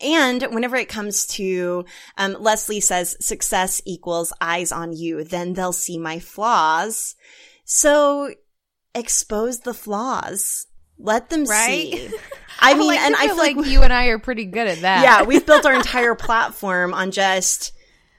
And 0.02 0.42
whenever 0.50 0.76
it 0.76 0.88
comes 0.88 1.26
to, 1.28 1.84
um, 2.18 2.36
Leslie 2.38 2.80
says 2.80 3.16
success 3.24 3.80
equals 3.86 4.32
eyes 4.40 4.72
on 4.72 4.92
you, 4.92 5.22
then 5.22 5.52
they'll 5.54 5.72
see 5.72 5.96
my 5.96 6.18
flaws. 6.18 7.14
So 7.64 8.34
expose 8.94 9.60
the 9.60 9.74
flaws. 9.74 10.66
Let 10.98 11.30
them 11.30 11.44
right? 11.44 11.92
see. 11.92 12.10
I 12.60 12.74
mean, 12.74 12.90
I 12.90 12.94
like 12.94 13.00
and 13.00 13.16
I 13.16 13.26
feel 13.26 13.36
like, 13.36 13.56
like 13.56 13.66
you 13.66 13.82
and 13.82 13.92
I 13.92 14.06
are 14.06 14.18
pretty 14.18 14.44
good 14.44 14.66
at 14.66 14.80
that. 14.80 15.02
Yeah, 15.02 15.22
we've 15.22 15.46
built 15.46 15.64
our 15.64 15.74
entire 15.84 16.14
platform 16.14 16.92
on 16.92 17.12
just 17.12 17.72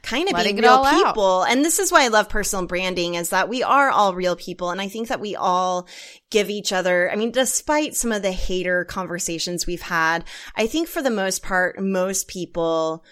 kind 0.04 0.28
of 0.28 0.34
Letting 0.34 0.58
being 0.58 0.64
real 0.64 0.84
people. 0.84 1.42
Out. 1.42 1.52
And 1.52 1.66
this 1.66 1.80
is 1.80 1.92
why 1.92 2.04
I 2.04 2.10
love 2.10 2.30
personal 2.30 2.68
branding 2.68 3.16
is 3.16 3.30
that 3.30 3.50
we 3.50 3.64
are 3.64 3.90
all 3.90 4.14
real 4.14 4.36
people. 4.36 4.70
And 4.70 4.80
I 4.80 4.90
think 4.90 5.08
that 5.08 5.22
we 5.22 5.36
all 5.36 5.88
give 6.30 6.50
each 6.50 6.72
other, 6.72 7.10
I 7.10 7.16
mean, 7.16 7.32
despite 7.32 7.96
some 7.96 8.12
of 8.12 8.22
the 8.22 8.32
hater 8.32 8.86
conversations 8.86 9.66
we've 9.66 9.82
had, 9.82 10.26
I 10.56 10.68
think 10.68 10.88
for 10.90 11.02
the 11.02 11.10
most 11.10 11.42
part, 11.42 11.82
most 11.82 12.28
people 12.28 13.04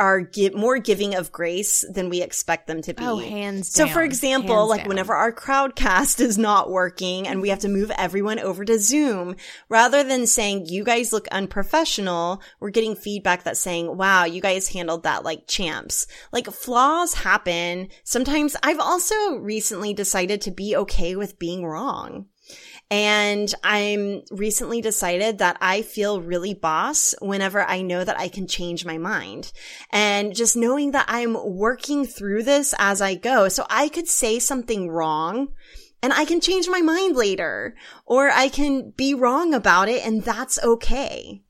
are 0.00 0.28
more 0.54 0.78
giving 0.78 1.14
of 1.14 1.30
grace 1.30 1.84
than 1.92 2.08
we 2.08 2.22
expect 2.22 2.66
them 2.66 2.80
to 2.82 2.94
be. 2.94 3.04
Oh, 3.04 3.18
hands 3.18 3.70
So, 3.70 3.84
down. 3.84 3.92
for 3.94 4.02
example, 4.02 4.56
Hands 4.56 4.68
like 4.70 4.80
down. 4.80 4.88
whenever 4.88 5.14
our 5.14 5.30
crowdcast 5.30 6.20
is 6.20 6.38
not 6.38 6.70
working 6.70 7.28
and 7.28 7.42
we 7.42 7.50
have 7.50 7.58
to 7.60 7.68
move 7.68 7.92
everyone 7.98 8.38
over 8.38 8.64
to 8.64 8.78
Zoom, 8.78 9.36
rather 9.68 10.02
than 10.02 10.26
saying, 10.26 10.66
you 10.66 10.82
guys 10.84 11.12
look 11.12 11.28
unprofessional, 11.28 12.40
we're 12.60 12.70
getting 12.70 12.96
feedback 12.96 13.44
that's 13.44 13.60
saying, 13.60 13.94
wow, 13.96 14.24
you 14.24 14.40
guys 14.40 14.68
handled 14.68 15.02
that 15.02 15.22
like 15.22 15.46
champs. 15.46 16.06
Like 16.32 16.46
flaws 16.46 17.14
happen. 17.14 17.88
Sometimes 18.02 18.56
I've 18.62 18.80
also 18.80 19.34
recently 19.36 19.92
decided 19.94 20.40
to 20.42 20.50
be 20.50 20.74
okay 20.76 21.14
with 21.14 21.38
being 21.38 21.64
wrong. 21.64 22.26
And 22.90 23.54
I'm 23.62 24.22
recently 24.32 24.80
decided 24.80 25.38
that 25.38 25.56
I 25.60 25.82
feel 25.82 26.20
really 26.20 26.54
boss 26.54 27.14
whenever 27.20 27.62
I 27.62 27.82
know 27.82 28.02
that 28.02 28.18
I 28.18 28.28
can 28.28 28.48
change 28.48 28.84
my 28.84 28.98
mind. 28.98 29.52
And 29.90 30.34
just 30.34 30.56
knowing 30.56 30.90
that 30.90 31.06
I'm 31.08 31.36
working 31.56 32.04
through 32.04 32.42
this 32.42 32.74
as 32.78 33.00
I 33.00 33.14
go. 33.14 33.48
So 33.48 33.64
I 33.70 33.88
could 33.88 34.08
say 34.08 34.40
something 34.40 34.90
wrong 34.90 35.48
and 36.02 36.12
I 36.12 36.24
can 36.24 36.40
change 36.40 36.68
my 36.68 36.80
mind 36.80 37.14
later 37.14 37.76
or 38.06 38.30
I 38.30 38.48
can 38.48 38.90
be 38.90 39.14
wrong 39.14 39.54
about 39.54 39.88
it 39.88 40.04
and 40.04 40.24
that's 40.24 40.58
okay. 40.62 41.42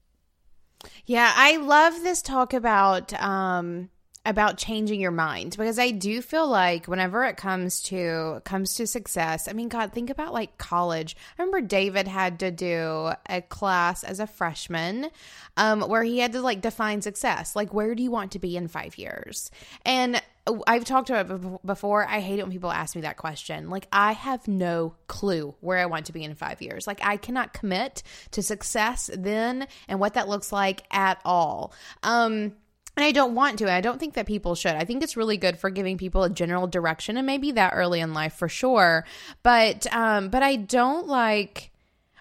Yeah, 1.07 1.33
I 1.35 1.57
love 1.57 2.03
this 2.03 2.21
talk 2.21 2.53
about 2.53 3.13
um 3.15 3.91
about 4.27 4.59
changing 4.59 5.01
your 5.01 5.11
mind 5.11 5.57
because 5.57 5.79
I 5.79 5.93
do 5.93 6.21
feel 6.21 6.47
like 6.47 6.87
whenever 6.87 7.25
it 7.25 7.39
comes 7.39 7.83
to 7.85 8.43
comes 8.45 8.75
to 8.75 8.87
success, 8.87 9.49
I 9.49 9.53
mean 9.55 9.69
god, 9.69 9.93
think 9.93 10.11
about 10.11 10.35
like 10.35 10.59
college. 10.59 11.17
I 11.39 11.43
remember 11.43 11.67
David 11.67 12.07
had 12.07 12.41
to 12.41 12.51
do 12.51 13.13
a 13.29 13.41
class 13.41 14.05
as 14.05 14.21
a 14.21 14.27
freshman 14.27 15.11
um 15.57 15.81
where 15.83 16.03
he 16.03 16.19
had 16.19 16.33
to 16.33 16.43
like 16.43 16.61
define 16.61 17.01
success. 17.01 17.57
Like 17.57 17.73
where 17.73 17.95
do 17.95 18.03
you 18.03 18.11
want 18.11 18.33
to 18.33 18.39
be 18.39 18.57
in 18.57 18.69
5 18.69 18.99
years? 18.99 19.51
And 19.87 20.21
I've 20.67 20.85
talked 20.85 21.11
about 21.11 21.31
it 21.31 21.67
before. 21.67 22.07
I 22.07 22.21
hate 22.21 22.39
it 22.39 22.43
when 22.43 22.53
people 22.53 22.73
ask 22.73 22.97
me 22.97 23.03
that 23.03 23.17
question. 23.17 23.71
Like, 23.71 23.87
I 23.93 24.13
have 24.13 24.49
no 24.49 24.95
clue 25.07 25.55
where 25.61 25.79
I 25.79 25.87
want 25.87 26.07
to 26.07 26.13
be 26.13 26.25
in 26.25 26.35
five 26.35 26.63
years. 26.63 26.87
Like, 26.87 27.05
I 27.05 27.19
cannot 27.19 27.53
commit 27.53 28.03
to 28.33 28.43
success 28.43 29.11
then 29.13 29.69
and 29.87 30.01
what 30.01 30.15
that 30.15 30.29
looks 30.29 30.51
like 30.51 30.83
at 30.91 31.21
all. 31.25 31.73
Um, 32.03 32.55
and 33.01 33.07
I 33.07 33.13
don't 33.13 33.35
want 33.35 33.59
to. 33.61 33.73
I 33.73 33.81
don't 33.81 33.99
think 33.99 34.13
that 34.15 34.27
people 34.27 34.55
should. 34.55 34.75
I 34.75 34.85
think 34.85 35.03
it's 35.03 35.17
really 35.17 35.39
good 35.39 35.59
for 35.59 35.71
giving 35.71 35.97
people 35.97 36.23
a 36.23 36.29
general 36.29 36.67
direction 36.67 37.17
and 37.17 37.27
maybe 37.27 37.53
that 37.53 37.73
early 37.75 38.01
in 38.01 38.13
life 38.13 38.35
for 38.35 38.47
sure. 38.47 39.07
But 39.43 39.87
um 39.91 40.29
but 40.29 40.43
I 40.43 40.57
don't 40.57 41.07
like 41.07 41.71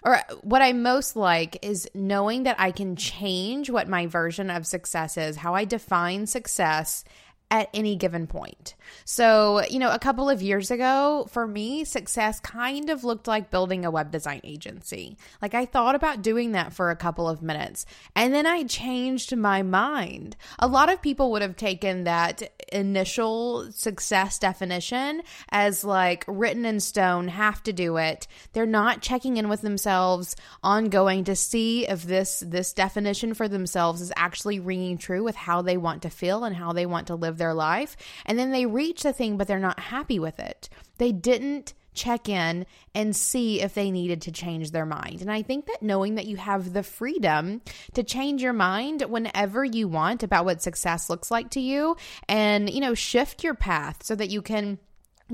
or 0.02 0.22
what 0.40 0.62
I 0.62 0.72
most 0.72 1.16
like 1.16 1.62
is 1.62 1.86
knowing 1.92 2.44
that 2.44 2.56
I 2.58 2.70
can 2.70 2.96
change 2.96 3.68
what 3.68 3.88
my 3.88 4.06
version 4.06 4.48
of 4.48 4.66
success 4.66 5.18
is, 5.18 5.36
how 5.36 5.54
I 5.54 5.66
define 5.66 6.26
success 6.26 7.04
at 7.50 7.68
any 7.74 7.96
given 7.96 8.26
point. 8.26 8.74
So, 9.04 9.64
you 9.68 9.78
know, 9.78 9.90
a 9.90 9.98
couple 9.98 10.30
of 10.30 10.40
years 10.40 10.70
ago, 10.70 11.26
for 11.30 11.46
me, 11.46 11.84
success 11.84 12.38
kind 12.38 12.90
of 12.90 13.02
looked 13.02 13.26
like 13.26 13.50
building 13.50 13.84
a 13.84 13.90
web 13.90 14.12
design 14.12 14.40
agency. 14.44 15.16
Like 15.42 15.54
I 15.54 15.66
thought 15.66 15.94
about 15.94 16.22
doing 16.22 16.52
that 16.52 16.72
for 16.72 16.90
a 16.90 16.96
couple 16.96 17.28
of 17.28 17.42
minutes 17.42 17.86
and 18.14 18.32
then 18.32 18.46
I 18.46 18.64
changed 18.64 19.36
my 19.36 19.62
mind. 19.62 20.36
A 20.58 20.68
lot 20.68 20.92
of 20.92 21.02
people 21.02 21.32
would 21.32 21.42
have 21.42 21.56
taken 21.56 22.04
that 22.04 22.42
initial 22.72 23.70
success 23.72 24.38
definition 24.38 25.22
as 25.50 25.82
like 25.84 26.24
written 26.28 26.64
in 26.64 26.78
stone, 26.78 27.28
have 27.28 27.62
to 27.64 27.72
do 27.72 27.96
it. 27.96 28.28
They're 28.52 28.66
not 28.66 29.02
checking 29.02 29.36
in 29.36 29.48
with 29.48 29.62
themselves 29.62 30.36
ongoing 30.62 31.24
to 31.24 31.34
see 31.34 31.88
if 31.88 32.04
this 32.04 32.44
this 32.46 32.72
definition 32.72 33.34
for 33.34 33.48
themselves 33.48 34.00
is 34.00 34.12
actually 34.16 34.60
ringing 34.60 34.98
true 34.98 35.24
with 35.24 35.36
how 35.36 35.62
they 35.62 35.76
want 35.76 36.02
to 36.02 36.10
feel 36.10 36.44
and 36.44 36.54
how 36.54 36.72
they 36.72 36.86
want 36.86 37.08
to 37.08 37.14
live 37.14 37.39
their 37.40 37.54
life. 37.54 37.96
And 38.24 38.38
then 38.38 38.52
they 38.52 38.66
reach 38.66 39.02
the 39.02 39.12
thing 39.12 39.36
but 39.36 39.48
they're 39.48 39.58
not 39.58 39.80
happy 39.80 40.20
with 40.20 40.38
it. 40.38 40.68
They 40.98 41.10
didn't 41.10 41.74
check 41.92 42.28
in 42.28 42.66
and 42.94 43.14
see 43.14 43.60
if 43.60 43.74
they 43.74 43.90
needed 43.90 44.22
to 44.22 44.32
change 44.32 44.70
their 44.70 44.86
mind. 44.86 45.20
And 45.20 45.30
I 45.30 45.42
think 45.42 45.66
that 45.66 45.82
knowing 45.82 46.14
that 46.14 46.26
you 46.26 46.36
have 46.36 46.72
the 46.72 46.82
freedom 46.82 47.62
to 47.94 48.02
change 48.02 48.42
your 48.42 48.52
mind 48.52 49.02
whenever 49.02 49.64
you 49.64 49.88
want 49.88 50.22
about 50.22 50.44
what 50.44 50.62
success 50.62 51.10
looks 51.10 51.30
like 51.30 51.50
to 51.50 51.60
you 51.60 51.96
and, 52.28 52.70
you 52.70 52.80
know, 52.80 52.94
shift 52.94 53.42
your 53.42 53.54
path 53.54 54.04
so 54.04 54.14
that 54.14 54.30
you 54.30 54.40
can 54.40 54.78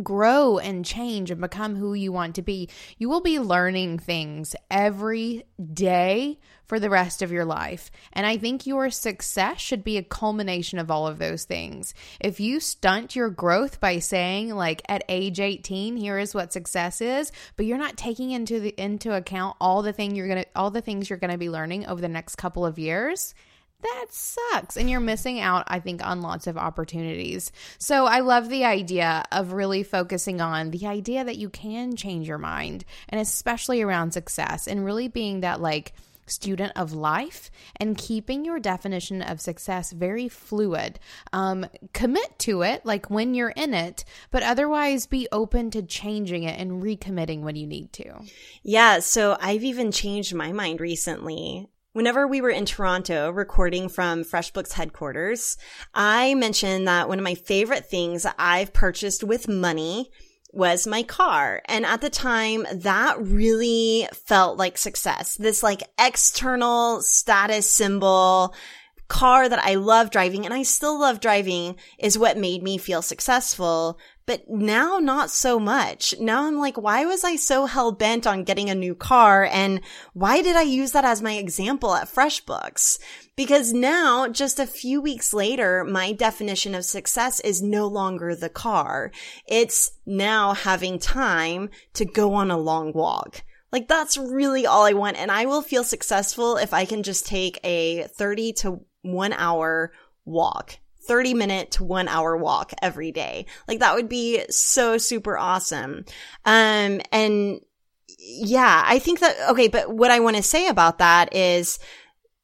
grow 0.02 0.58
and 0.58 0.84
change 0.84 1.30
and 1.30 1.40
become 1.40 1.76
who 1.76 1.94
you 1.94 2.12
want 2.12 2.34
to 2.36 2.42
be, 2.42 2.68
you 2.98 3.08
will 3.08 3.20
be 3.20 3.38
learning 3.38 3.98
things 3.98 4.54
every 4.70 5.44
day 5.72 6.38
for 6.66 6.80
the 6.80 6.90
rest 6.90 7.22
of 7.22 7.32
your 7.32 7.44
life. 7.44 7.90
And 8.12 8.26
I 8.26 8.36
think 8.36 8.66
your 8.66 8.90
success 8.90 9.60
should 9.60 9.84
be 9.84 9.98
a 9.98 10.02
culmination 10.02 10.78
of 10.78 10.90
all 10.90 11.06
of 11.06 11.18
those 11.18 11.44
things. 11.44 11.94
If 12.20 12.40
you 12.40 12.60
stunt 12.60 13.16
your 13.16 13.30
growth 13.30 13.80
by 13.80 14.00
saying 14.00 14.54
like 14.54 14.82
at 14.88 15.04
age 15.08 15.40
18, 15.40 15.96
here 15.96 16.18
is 16.18 16.34
what 16.34 16.52
success 16.52 17.00
is, 17.00 17.30
but 17.56 17.66
you're 17.66 17.78
not 17.78 17.96
taking 17.96 18.32
into 18.32 18.60
the 18.60 18.74
into 18.76 19.14
account 19.14 19.56
all 19.60 19.82
the 19.82 19.92
thing 19.92 20.14
you're 20.14 20.28
going 20.28 20.42
to 20.42 20.48
all 20.56 20.70
the 20.70 20.80
things 20.80 21.08
you're 21.08 21.18
going 21.18 21.30
to 21.30 21.38
be 21.38 21.50
learning 21.50 21.86
over 21.86 22.00
the 22.00 22.08
next 22.08 22.36
couple 22.36 22.66
of 22.66 22.78
years, 22.78 23.34
that 23.82 24.06
sucks. 24.10 24.76
And 24.76 24.88
you're 24.90 25.00
missing 25.00 25.40
out, 25.40 25.64
I 25.68 25.80
think, 25.80 26.04
on 26.04 26.22
lots 26.22 26.46
of 26.46 26.56
opportunities. 26.56 27.52
So 27.78 28.06
I 28.06 28.20
love 28.20 28.48
the 28.48 28.64
idea 28.64 29.24
of 29.30 29.52
really 29.52 29.82
focusing 29.82 30.40
on 30.40 30.70
the 30.70 30.86
idea 30.86 31.24
that 31.24 31.36
you 31.36 31.50
can 31.50 31.96
change 31.96 32.28
your 32.28 32.38
mind, 32.38 32.84
and 33.08 33.20
especially 33.20 33.82
around 33.82 34.12
success, 34.12 34.66
and 34.66 34.84
really 34.84 35.08
being 35.08 35.40
that 35.40 35.60
like 35.60 35.92
student 36.26 36.72
of 36.76 36.92
life 36.92 37.50
and 37.76 37.96
keeping 37.96 38.44
your 38.44 38.58
definition 38.58 39.22
of 39.22 39.40
success 39.40 39.92
very 39.92 40.28
fluid. 40.28 40.98
Um, 41.32 41.66
commit 41.92 42.38
to 42.40 42.62
it, 42.62 42.84
like 42.84 43.10
when 43.10 43.34
you're 43.34 43.50
in 43.50 43.74
it, 43.74 44.04
but 44.30 44.42
otherwise 44.42 45.06
be 45.06 45.28
open 45.30 45.70
to 45.70 45.82
changing 45.82 46.42
it 46.42 46.58
and 46.58 46.82
recommitting 46.82 47.42
when 47.42 47.56
you 47.56 47.66
need 47.66 47.92
to. 47.94 48.20
Yeah, 48.62 48.98
so 48.98 49.36
I've 49.40 49.64
even 49.64 49.92
changed 49.92 50.34
my 50.34 50.52
mind 50.52 50.80
recently. 50.80 51.68
Whenever 51.96 52.26
we 52.26 52.42
were 52.42 52.50
in 52.50 52.66
Toronto 52.66 53.30
recording 53.30 53.88
from 53.88 54.22
FreshBooks 54.22 54.72
headquarters, 54.72 55.56
I 55.94 56.34
mentioned 56.34 56.86
that 56.86 57.08
one 57.08 57.18
of 57.18 57.24
my 57.24 57.34
favorite 57.34 57.86
things 57.86 58.26
I've 58.38 58.74
purchased 58.74 59.24
with 59.24 59.48
money 59.48 60.10
was 60.52 60.86
my 60.86 61.02
car. 61.02 61.62
And 61.64 61.86
at 61.86 62.02
the 62.02 62.10
time, 62.10 62.66
that 62.70 63.16
really 63.18 64.06
felt 64.12 64.58
like 64.58 64.76
success. 64.76 65.36
This 65.36 65.62
like 65.62 65.84
external 65.98 67.00
status 67.00 67.70
symbol 67.70 68.54
car 69.08 69.48
that 69.48 69.64
I 69.64 69.76
love 69.76 70.10
driving 70.10 70.44
and 70.44 70.52
I 70.52 70.64
still 70.64 71.00
love 71.00 71.20
driving 71.20 71.76
is 71.98 72.18
what 72.18 72.36
made 72.36 72.62
me 72.62 72.76
feel 72.76 73.00
successful. 73.00 73.98
But 74.26 74.50
now 74.50 74.98
not 74.98 75.30
so 75.30 75.60
much. 75.60 76.14
Now 76.18 76.46
I'm 76.46 76.58
like, 76.58 76.76
why 76.76 77.04
was 77.04 77.22
I 77.22 77.36
so 77.36 77.66
hell 77.66 77.92
bent 77.92 78.26
on 78.26 78.42
getting 78.42 78.68
a 78.68 78.74
new 78.74 78.94
car? 78.94 79.44
And 79.44 79.80
why 80.14 80.42
did 80.42 80.56
I 80.56 80.62
use 80.62 80.90
that 80.92 81.04
as 81.04 81.22
my 81.22 81.34
example 81.34 81.94
at 81.94 82.08
FreshBooks? 82.08 82.98
Because 83.36 83.72
now, 83.72 84.26
just 84.26 84.58
a 84.58 84.66
few 84.66 85.00
weeks 85.00 85.32
later, 85.32 85.84
my 85.84 86.10
definition 86.10 86.74
of 86.74 86.84
success 86.84 87.38
is 87.40 87.62
no 87.62 87.86
longer 87.86 88.34
the 88.34 88.48
car. 88.48 89.12
It's 89.46 89.92
now 90.04 90.54
having 90.54 90.98
time 90.98 91.70
to 91.94 92.04
go 92.04 92.34
on 92.34 92.50
a 92.50 92.58
long 92.58 92.92
walk. 92.92 93.42
Like 93.70 93.88
that's 93.88 94.16
really 94.16 94.66
all 94.66 94.84
I 94.84 94.92
want. 94.94 95.18
And 95.18 95.30
I 95.30 95.46
will 95.46 95.62
feel 95.62 95.84
successful 95.84 96.56
if 96.56 96.72
I 96.72 96.84
can 96.84 97.02
just 97.02 97.26
take 97.26 97.60
a 97.62 98.04
30 98.04 98.52
to 98.54 98.80
one 99.02 99.32
hour 99.34 99.92
walk. 100.24 100.78
30 101.06 101.34
minute 101.34 101.70
to 101.72 101.84
one 101.84 102.08
hour 102.08 102.36
walk 102.36 102.72
every 102.82 103.12
day. 103.12 103.46
Like 103.68 103.80
that 103.80 103.94
would 103.94 104.08
be 104.08 104.44
so 104.50 104.98
super 104.98 105.36
awesome. 105.36 106.04
Um, 106.44 107.00
and 107.12 107.60
yeah, 108.18 108.82
I 108.86 108.98
think 108.98 109.20
that, 109.20 109.36
okay, 109.50 109.68
but 109.68 109.92
what 109.92 110.10
I 110.10 110.20
want 110.20 110.36
to 110.36 110.42
say 110.42 110.68
about 110.68 110.98
that 110.98 111.34
is 111.34 111.78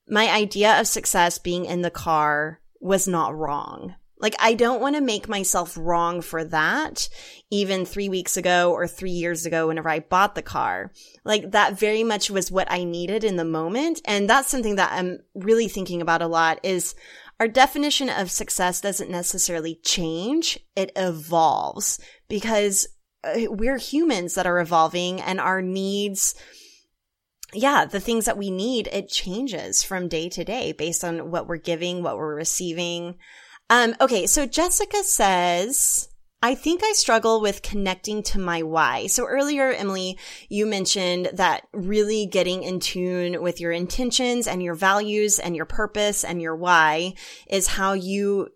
my 0.09 0.31
idea 0.31 0.79
of 0.79 0.87
success 0.87 1.38
being 1.38 1.64
in 1.64 1.83
the 1.83 1.90
car 1.90 2.61
was 2.81 3.09
not 3.09 3.35
wrong. 3.37 3.94
Like, 4.22 4.37
I 4.38 4.55
don't 4.55 4.81
want 4.81 4.94
to 4.94 5.03
make 5.03 5.29
myself 5.29 5.77
wrong 5.77 6.20
for 6.20 6.44
that, 6.44 7.09
even 7.51 7.85
three 7.85 8.09
weeks 8.09 8.37
ago 8.37 8.72
or 8.72 8.87
three 8.87 9.11
years 9.11 9.46
ago, 9.46 9.66
whenever 9.66 9.88
I 9.88 9.98
bought 9.98 10.37
the 10.37 10.42
car. 10.42 10.92
Like, 11.25 11.51
that 11.51 11.77
very 11.77 12.05
much 12.05 12.31
was 12.31 12.53
what 12.53 12.70
I 12.70 12.85
needed 12.85 13.25
in 13.25 13.35
the 13.35 13.44
moment. 13.44 14.01
And 14.05 14.31
that's 14.31 14.48
something 14.48 14.77
that 14.77 14.92
I'm 14.92 15.18
really 15.35 15.66
thinking 15.66 16.01
about 16.01 16.22
a 16.22 16.29
lot 16.29 16.61
is 16.62 16.94
our 17.43 17.49
definition 17.49 18.09
of 18.09 18.31
success 18.31 18.81
doesn't 18.81 19.11
necessarily 19.11 19.75
change. 19.83 20.61
It 20.77 20.93
evolves 20.95 21.99
because 22.29 22.87
uh, 23.25 23.47
we're 23.49 23.79
humans 23.79 24.37
that 24.37 24.47
are 24.47 24.61
evolving 24.61 25.21
and 25.21 25.41
our 25.41 25.61
needs, 25.61 26.37
yeah, 27.53 27.85
the 27.85 27.99
things 27.99 28.27
that 28.27 28.39
we 28.39 28.53
need, 28.53 28.87
it 28.93 29.09
changes 29.09 29.83
from 29.83 30.07
day 30.07 30.29
to 30.29 30.45
day 30.45 30.71
based 30.71 31.03
on 31.03 31.33
what 31.33 31.49
we're 31.49 31.57
giving, 31.57 32.05
what 32.05 32.17
we're 32.17 32.37
receiving. 32.37 33.17
Um, 33.69 33.97
okay. 34.01 34.29
So 34.29 34.47
Jessica 34.47 35.03
says, 35.03 36.11
I 36.43 36.57
think 36.57 36.83
I 36.83 36.93
struggle 36.95 37.41
with 37.41 37.63
connecting 37.63 38.23
to 38.25 38.41
my 38.41 38.65
why. 38.65 39.07
So 39.07 39.27
earlier, 39.27 39.71
Emily, 39.71 40.19
you 40.49 40.67
mentioned 40.67 41.31
that 41.35 41.69
really 41.73 42.27
getting 42.27 42.65
in 42.65 42.81
tune 42.81 43.41
with 43.41 43.61
your 43.61 43.71
intentions 43.71 44.49
and 44.49 44.61
your 44.61 44.75
values 44.75 45.39
and 45.39 45.55
your 45.55 45.67
purpose 45.67 46.25
and 46.25 46.43
your 46.43 46.57
why 46.57 47.15
is 47.49 47.69
how 47.69 47.93
you 47.93 48.49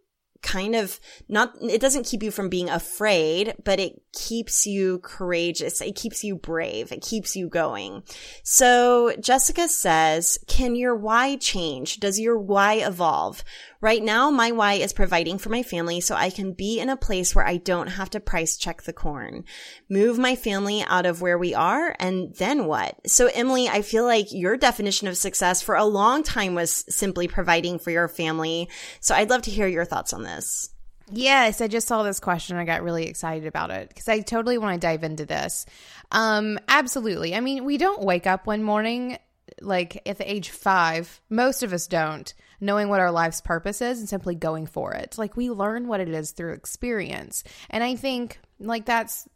kind 0.42 0.76
of 0.76 1.00
not, 1.28 1.54
it 1.60 1.80
doesn't 1.80 2.06
keep 2.06 2.22
you 2.22 2.30
from 2.30 2.48
being 2.48 2.70
afraid, 2.70 3.54
but 3.64 3.80
it 3.80 4.00
keeps 4.12 4.66
you 4.66 5.00
courageous. 5.00 5.80
It 5.80 5.96
keeps 5.96 6.22
you 6.22 6.36
brave. 6.36 6.92
It 6.92 7.02
keeps 7.02 7.34
you 7.34 7.48
going. 7.48 8.04
So 8.42 9.14
Jessica 9.20 9.68
says, 9.68 10.38
can 10.46 10.76
your 10.76 10.94
why 10.94 11.36
change? 11.36 11.98
Does 11.98 12.20
your 12.20 12.38
why 12.38 12.74
evolve? 12.74 13.42
Right 13.80 14.02
now, 14.02 14.30
my 14.30 14.52
why 14.52 14.74
is 14.74 14.92
providing 14.92 15.38
for 15.38 15.50
my 15.50 15.62
family 15.62 16.00
so 16.00 16.14
I 16.14 16.30
can 16.30 16.52
be 16.52 16.80
in 16.80 16.88
a 16.88 16.96
place 16.96 17.34
where 17.34 17.46
I 17.46 17.58
don't 17.58 17.88
have 17.88 18.10
to 18.10 18.20
price 18.20 18.56
check 18.56 18.82
the 18.82 18.92
corn, 18.92 19.44
move 19.88 20.18
my 20.18 20.34
family 20.34 20.82
out 20.82 21.06
of 21.06 21.20
where 21.20 21.38
we 21.38 21.54
are, 21.54 21.94
and 21.98 22.34
then 22.36 22.66
what? 22.66 22.98
So, 23.06 23.28
Emily, 23.32 23.68
I 23.68 23.82
feel 23.82 24.04
like 24.04 24.32
your 24.32 24.56
definition 24.56 25.08
of 25.08 25.16
success 25.16 25.62
for 25.62 25.74
a 25.74 25.84
long 25.84 26.22
time 26.22 26.54
was 26.54 26.84
simply 26.88 27.28
providing 27.28 27.78
for 27.78 27.90
your 27.90 28.08
family. 28.08 28.68
So, 29.00 29.14
I'd 29.14 29.30
love 29.30 29.42
to 29.42 29.50
hear 29.50 29.68
your 29.68 29.84
thoughts 29.84 30.12
on 30.12 30.22
this. 30.22 30.70
Yes, 31.12 31.60
I 31.60 31.68
just 31.68 31.86
saw 31.86 32.02
this 32.02 32.18
question. 32.18 32.56
I 32.56 32.64
got 32.64 32.82
really 32.82 33.06
excited 33.06 33.46
about 33.46 33.70
it 33.70 33.88
because 33.88 34.08
I 34.08 34.20
totally 34.20 34.58
want 34.58 34.74
to 34.74 34.84
dive 34.84 35.04
into 35.04 35.24
this. 35.24 35.64
Um, 36.10 36.58
absolutely. 36.68 37.34
I 37.34 37.40
mean, 37.40 37.64
we 37.64 37.78
don't 37.78 38.02
wake 38.02 38.26
up 38.26 38.46
one 38.46 38.64
morning 38.64 39.18
like 39.60 40.02
at 40.06 40.18
the 40.18 40.30
age 40.30 40.50
five. 40.50 41.20
Most 41.28 41.62
of 41.62 41.72
us 41.72 41.86
don't 41.86 42.32
knowing 42.60 42.88
what 42.88 43.00
our 43.00 43.10
life's 43.10 43.40
purpose 43.40 43.80
is 43.82 43.98
and 43.98 44.08
simply 44.08 44.34
going 44.34 44.66
for 44.66 44.92
it. 44.94 45.18
Like 45.18 45.36
we 45.36 45.50
learn 45.50 45.88
what 45.88 46.00
it 46.00 46.08
is 46.08 46.32
through 46.32 46.54
experience. 46.54 47.44
And 47.70 47.84
I 47.84 47.96
think 47.96 48.40
like 48.58 48.86
that's 48.86 49.28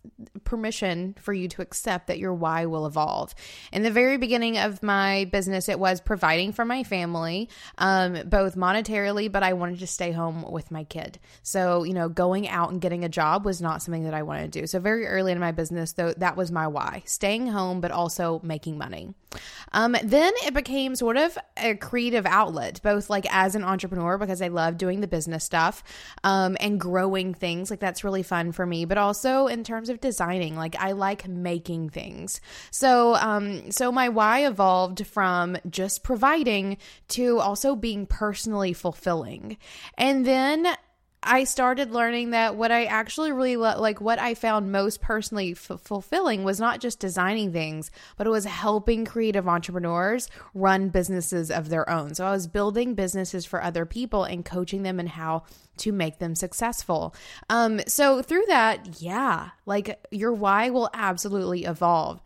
permission 0.44 1.14
for 1.20 1.32
you 1.32 1.48
to 1.48 1.62
accept 1.62 2.06
that 2.06 2.18
your 2.18 2.32
why 2.32 2.66
will 2.66 2.86
evolve. 2.86 3.34
In 3.72 3.82
the 3.82 3.90
very 3.90 4.16
beginning 4.16 4.56
of 4.56 4.82
my 4.82 5.28
business, 5.30 5.68
it 5.68 5.78
was 5.78 6.00
providing 6.00 6.52
for 6.52 6.64
my 6.64 6.84
family, 6.84 7.50
um, 7.76 8.18
both 8.26 8.56
monetarily, 8.56 9.30
but 9.30 9.42
I 9.42 9.52
wanted 9.52 9.80
to 9.80 9.86
stay 9.86 10.12
home 10.12 10.50
with 10.50 10.70
my 10.70 10.84
kid. 10.84 11.18
So, 11.42 11.84
you 11.84 11.92
know, 11.92 12.08
going 12.08 12.48
out 12.48 12.70
and 12.70 12.80
getting 12.80 13.04
a 13.04 13.08
job 13.08 13.44
was 13.44 13.60
not 13.60 13.82
something 13.82 14.04
that 14.04 14.14
I 14.14 14.22
wanted 14.22 14.52
to 14.52 14.60
do. 14.60 14.66
So, 14.66 14.80
very 14.80 15.06
early 15.06 15.32
in 15.32 15.38
my 15.38 15.52
business, 15.52 15.92
though, 15.92 16.12
that 16.14 16.36
was 16.36 16.50
my 16.50 16.66
why 16.66 17.02
staying 17.04 17.46
home, 17.48 17.80
but 17.80 17.90
also 17.90 18.40
making 18.42 18.78
money. 18.78 19.14
Um, 19.72 19.94
then 20.02 20.32
it 20.44 20.54
became 20.54 20.96
sort 20.96 21.16
of 21.16 21.38
a 21.56 21.74
creative 21.76 22.26
outlet, 22.26 22.80
both 22.82 23.08
like 23.08 23.26
as 23.30 23.54
an 23.54 23.62
entrepreneur, 23.62 24.18
because 24.18 24.42
I 24.42 24.48
love 24.48 24.76
doing 24.76 25.00
the 25.00 25.06
business 25.06 25.44
stuff 25.44 25.84
um, 26.24 26.56
and 26.58 26.80
growing 26.80 27.34
things. 27.34 27.70
Like 27.70 27.78
that's 27.78 28.02
really 28.02 28.24
fun 28.24 28.50
for 28.50 28.66
me, 28.66 28.86
but 28.86 28.98
also 28.98 29.09
in 29.46 29.64
terms 29.64 29.88
of 29.88 30.00
designing, 30.00 30.56
like 30.56 30.76
I 30.76 30.92
like 30.92 31.28
making 31.28 31.90
things. 31.90 32.40
So, 32.70 33.14
um, 33.16 33.70
so 33.70 33.90
my 33.90 34.08
why 34.08 34.46
evolved 34.46 35.06
from 35.06 35.56
just 35.68 36.02
providing 36.02 36.78
to 37.08 37.38
also 37.38 37.76
being 37.76 38.06
personally 38.06 38.72
fulfilling. 38.72 39.56
And 39.96 40.26
then 40.26 40.66
I 41.22 41.44
started 41.44 41.90
learning 41.90 42.30
that 42.30 42.56
what 42.56 42.70
I 42.70 42.86
actually 42.86 43.32
really 43.32 43.56
lo- 43.56 43.78
like, 43.78 44.00
what 44.00 44.18
I 44.18 44.34
found 44.34 44.72
most 44.72 45.02
personally 45.02 45.52
f- 45.52 45.80
fulfilling 45.82 46.44
was 46.44 46.58
not 46.58 46.80
just 46.80 46.98
designing 46.98 47.52
things, 47.52 47.90
but 48.16 48.26
it 48.26 48.30
was 48.30 48.46
helping 48.46 49.04
creative 49.04 49.46
entrepreneurs 49.46 50.28
run 50.54 50.88
businesses 50.88 51.50
of 51.50 51.68
their 51.68 51.88
own. 51.90 52.14
So 52.14 52.24
I 52.24 52.30
was 52.30 52.46
building 52.46 52.94
businesses 52.94 53.44
for 53.44 53.62
other 53.62 53.84
people 53.84 54.24
and 54.24 54.44
coaching 54.44 54.82
them 54.82 54.98
in 54.98 55.08
how 55.08 55.42
to 55.78 55.92
make 55.92 56.18
them 56.18 56.34
successful. 56.34 57.14
Um, 57.50 57.80
so 57.86 58.22
through 58.22 58.44
that, 58.48 59.02
yeah, 59.02 59.50
like 59.66 60.02
your 60.10 60.32
why 60.32 60.70
will 60.70 60.90
absolutely 60.94 61.64
evolve. 61.64 62.22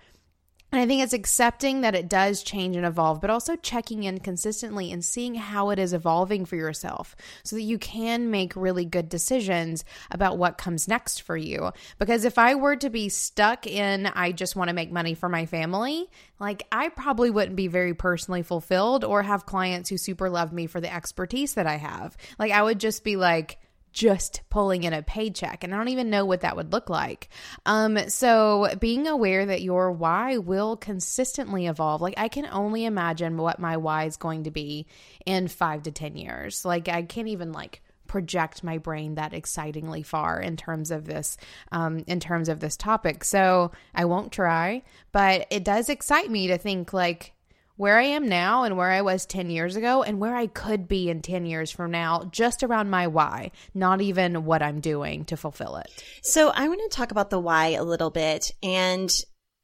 And 0.74 0.80
I 0.80 0.86
think 0.86 1.04
it's 1.04 1.12
accepting 1.12 1.82
that 1.82 1.94
it 1.94 2.08
does 2.08 2.42
change 2.42 2.74
and 2.74 2.84
evolve, 2.84 3.20
but 3.20 3.30
also 3.30 3.54
checking 3.54 4.02
in 4.02 4.18
consistently 4.18 4.90
and 4.90 5.04
seeing 5.04 5.36
how 5.36 5.70
it 5.70 5.78
is 5.78 5.92
evolving 5.92 6.46
for 6.46 6.56
yourself 6.56 7.14
so 7.44 7.54
that 7.54 7.62
you 7.62 7.78
can 7.78 8.32
make 8.32 8.56
really 8.56 8.84
good 8.84 9.08
decisions 9.08 9.84
about 10.10 10.36
what 10.36 10.58
comes 10.58 10.88
next 10.88 11.22
for 11.22 11.36
you. 11.36 11.70
Because 12.00 12.24
if 12.24 12.38
I 12.38 12.56
were 12.56 12.74
to 12.74 12.90
be 12.90 13.08
stuck 13.08 13.68
in, 13.68 14.06
I 14.06 14.32
just 14.32 14.56
want 14.56 14.66
to 14.66 14.74
make 14.74 14.90
money 14.90 15.14
for 15.14 15.28
my 15.28 15.46
family, 15.46 16.10
like 16.40 16.66
I 16.72 16.88
probably 16.88 17.30
wouldn't 17.30 17.54
be 17.54 17.68
very 17.68 17.94
personally 17.94 18.42
fulfilled 18.42 19.04
or 19.04 19.22
have 19.22 19.46
clients 19.46 19.88
who 19.88 19.96
super 19.96 20.28
love 20.28 20.52
me 20.52 20.66
for 20.66 20.80
the 20.80 20.92
expertise 20.92 21.54
that 21.54 21.68
I 21.68 21.76
have. 21.76 22.16
Like 22.36 22.50
I 22.50 22.64
would 22.64 22.80
just 22.80 23.04
be 23.04 23.14
like, 23.14 23.58
just 23.94 24.42
pulling 24.50 24.82
in 24.82 24.92
a 24.92 25.02
paycheck 25.02 25.62
and 25.62 25.72
i 25.72 25.78
don't 25.78 25.88
even 25.88 26.10
know 26.10 26.26
what 26.26 26.40
that 26.40 26.56
would 26.56 26.72
look 26.72 26.90
like. 26.90 27.30
Um 27.64 28.10
so 28.10 28.68
being 28.80 29.06
aware 29.06 29.46
that 29.46 29.62
your 29.62 29.92
why 29.92 30.36
will 30.36 30.76
consistently 30.76 31.66
evolve. 31.66 32.02
Like 32.02 32.14
i 32.18 32.28
can 32.28 32.46
only 32.46 32.84
imagine 32.84 33.38
what 33.38 33.58
my 33.58 33.78
why 33.78 34.04
is 34.04 34.16
going 34.16 34.44
to 34.44 34.50
be 34.50 34.86
in 35.24 35.48
5 35.48 35.84
to 35.84 35.92
10 35.92 36.16
years. 36.16 36.64
Like 36.64 36.88
i 36.88 37.02
can't 37.02 37.28
even 37.28 37.52
like 37.52 37.80
project 38.08 38.62
my 38.62 38.78
brain 38.78 39.14
that 39.14 39.32
excitingly 39.32 40.02
far 40.02 40.38
in 40.40 40.56
terms 40.56 40.90
of 40.90 41.06
this 41.06 41.38
um, 41.72 42.04
in 42.06 42.20
terms 42.20 42.48
of 42.48 42.60
this 42.60 42.76
topic. 42.76 43.24
So 43.24 43.70
i 43.94 44.04
won't 44.04 44.32
try 44.32 44.82
but 45.12 45.46
it 45.50 45.64
does 45.64 45.88
excite 45.88 46.30
me 46.30 46.48
to 46.48 46.58
think 46.58 46.92
like 46.92 47.32
where 47.76 47.98
I 47.98 48.04
am 48.04 48.28
now 48.28 48.64
and 48.64 48.76
where 48.76 48.90
I 48.90 49.02
was 49.02 49.26
10 49.26 49.50
years 49.50 49.76
ago 49.76 50.02
and 50.02 50.20
where 50.20 50.36
I 50.36 50.46
could 50.46 50.86
be 50.86 51.10
in 51.10 51.22
10 51.22 51.46
years 51.46 51.70
from 51.70 51.90
now, 51.90 52.24
just 52.30 52.62
around 52.62 52.90
my 52.90 53.06
why, 53.06 53.50
not 53.74 54.00
even 54.00 54.44
what 54.44 54.62
I'm 54.62 54.80
doing 54.80 55.24
to 55.26 55.36
fulfill 55.36 55.76
it. 55.76 56.04
So 56.22 56.50
I 56.50 56.68
want 56.68 56.80
to 56.88 56.96
talk 56.96 57.10
about 57.10 57.30
the 57.30 57.38
why 57.38 57.68
a 57.68 57.82
little 57.82 58.10
bit. 58.10 58.52
And 58.62 59.12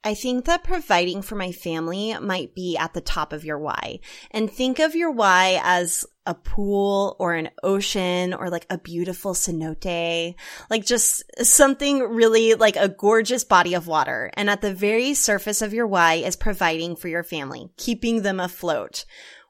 I 0.03 0.14
think 0.14 0.46
that 0.46 0.64
providing 0.64 1.23
for 1.23 1.37
my 1.37 1.53
family 1.53 2.16
might 2.18 2.55
be 2.55 2.77
at 2.77 2.94
the 2.94 3.01
top 3.01 3.33
of 3.33 3.44
your 3.44 3.59
why. 3.59 4.01
And 4.31 4.51
think 4.51 4.79
of 4.79 4.94
your 4.94 5.11
why 5.11 5.61
as 5.62 6.05
a 6.30 6.34
pool 6.34 7.16
or 7.18 7.34
an 7.34 7.50
ocean 7.64 8.32
or 8.32 8.48
like 8.50 8.64
a 8.70 8.78
beautiful 8.78 9.34
cenote, 9.34 10.36
like 10.70 10.86
just 10.86 11.24
something 11.44 11.98
really 11.98 12.54
like 12.54 12.76
a 12.76 12.88
gorgeous 12.88 13.42
body 13.42 13.74
of 13.74 13.88
water. 13.88 14.30
And 14.34 14.48
at 14.48 14.60
the 14.60 14.72
very 14.72 15.12
surface 15.14 15.60
of 15.60 15.74
your 15.74 15.88
why 15.88 16.14
is 16.14 16.36
providing 16.36 16.94
for 16.94 17.08
your 17.08 17.24
family, 17.24 17.68
keeping 17.76 18.22
them 18.22 18.38
afloat. 18.38 19.04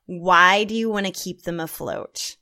Why 0.07 0.65
do 0.65 0.75
you 0.75 0.89
want 0.89 1.05
to 1.05 1.13
keep 1.13 1.43
them 1.43 1.61
afloat? 1.61 2.37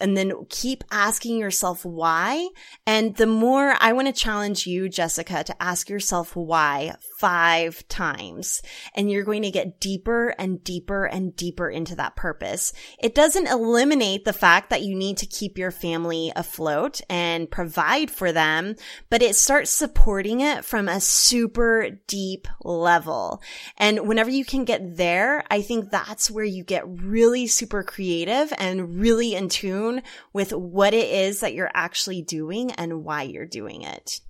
And 0.00 0.16
then 0.16 0.32
keep 0.48 0.82
asking 0.90 1.38
yourself 1.38 1.84
why. 1.84 2.48
And 2.86 3.16
the 3.16 3.26
more 3.26 3.74
I 3.80 3.92
want 3.92 4.08
to 4.08 4.12
challenge 4.12 4.66
you, 4.66 4.88
Jessica, 4.88 5.44
to 5.44 5.62
ask 5.62 5.88
yourself 5.88 6.34
why 6.34 6.94
five 7.18 7.86
times. 7.88 8.62
And 8.94 9.10
you're 9.10 9.24
going 9.24 9.42
to 9.42 9.50
get 9.50 9.80
deeper 9.80 10.34
and 10.38 10.62
deeper 10.64 11.04
and 11.04 11.34
deeper 11.36 11.68
into 11.68 11.94
that 11.96 12.16
purpose. 12.16 12.72
It 12.98 13.14
doesn't 13.14 13.48
eliminate 13.48 14.24
the 14.24 14.32
fact 14.32 14.70
that 14.70 14.82
you 14.82 14.94
need 14.94 15.18
to 15.18 15.26
keep 15.26 15.58
your 15.58 15.70
family 15.70 16.32
afloat 16.34 17.00
and 17.08 17.50
provide 17.50 18.10
for 18.10 18.32
them, 18.32 18.74
but 19.10 19.22
it 19.22 19.36
starts 19.36 19.70
supporting 19.70 20.40
it 20.40 20.64
from 20.64 20.88
a 20.88 21.00
super 21.00 21.90
deep 22.06 22.48
level. 22.62 23.42
And 23.76 24.08
whenever 24.08 24.30
you 24.30 24.44
can 24.44 24.64
get 24.64 24.96
there, 24.96 25.44
I 25.50 25.62
think 25.62 25.90
that's 25.90 26.30
where 26.30 26.44
you 26.44 26.64
get 26.64 26.84
really 26.86 27.46
super 27.46 27.82
creative 27.82 28.52
and 28.58 29.00
really 29.00 29.34
in 29.34 29.48
tune 29.48 29.83
with 30.32 30.52
what 30.52 30.94
it 30.94 31.08
is 31.08 31.40
that 31.40 31.54
you're 31.54 31.70
actually 31.74 32.22
doing 32.22 32.72
and 32.72 33.04
why 33.04 33.22
you're 33.22 33.46
doing 33.46 33.82
it. 33.82 34.20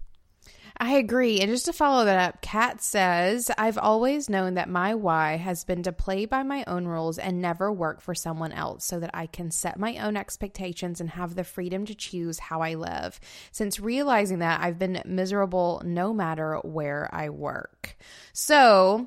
I 0.77 0.97
agree. 0.97 1.41
And 1.41 1.51
just 1.51 1.67
to 1.67 1.73
follow 1.73 2.05
that 2.05 2.29
up, 2.29 2.43
Kat 2.43 2.83
says, 2.83 3.49
I've 3.57 3.79
always 3.79 4.29
known 4.29 4.55
that 4.55 4.69
my 4.69 4.97
why 4.97 5.37
has 5.37 5.65
been 5.65 5.85
to 5.85 5.93
play 5.93 6.27
by 6.27 6.43
my 6.43 6.65
own 6.67 6.87
rules 6.87 7.17
and 7.17 7.41
never 7.41 7.73
work 7.73 8.01
for 8.01 8.15
someone 8.15 8.51
else 8.51 8.85
so 8.85 8.99
that 8.99 9.13
I 9.15 9.27
can 9.27 9.53
set 9.53 9.79
my 9.79 9.99
own 9.99 10.17
expectations 10.17 11.01
and 11.01 11.11
have 11.11 11.37
the 11.37 11.45
freedom 11.45 11.87
to 11.87 11.95
choose 11.95 12.41
how 12.41 12.61
I 12.61 12.75
live. 12.75 13.21
Since 13.53 13.79
realizing 13.79 14.41
that, 14.41 14.63
I've 14.63 14.79
been 14.79 15.01
miserable 15.05 15.81
no 15.85 16.13
matter 16.13 16.57
where 16.65 17.09
I 17.13 17.29
work. 17.29 17.97
So, 18.33 19.07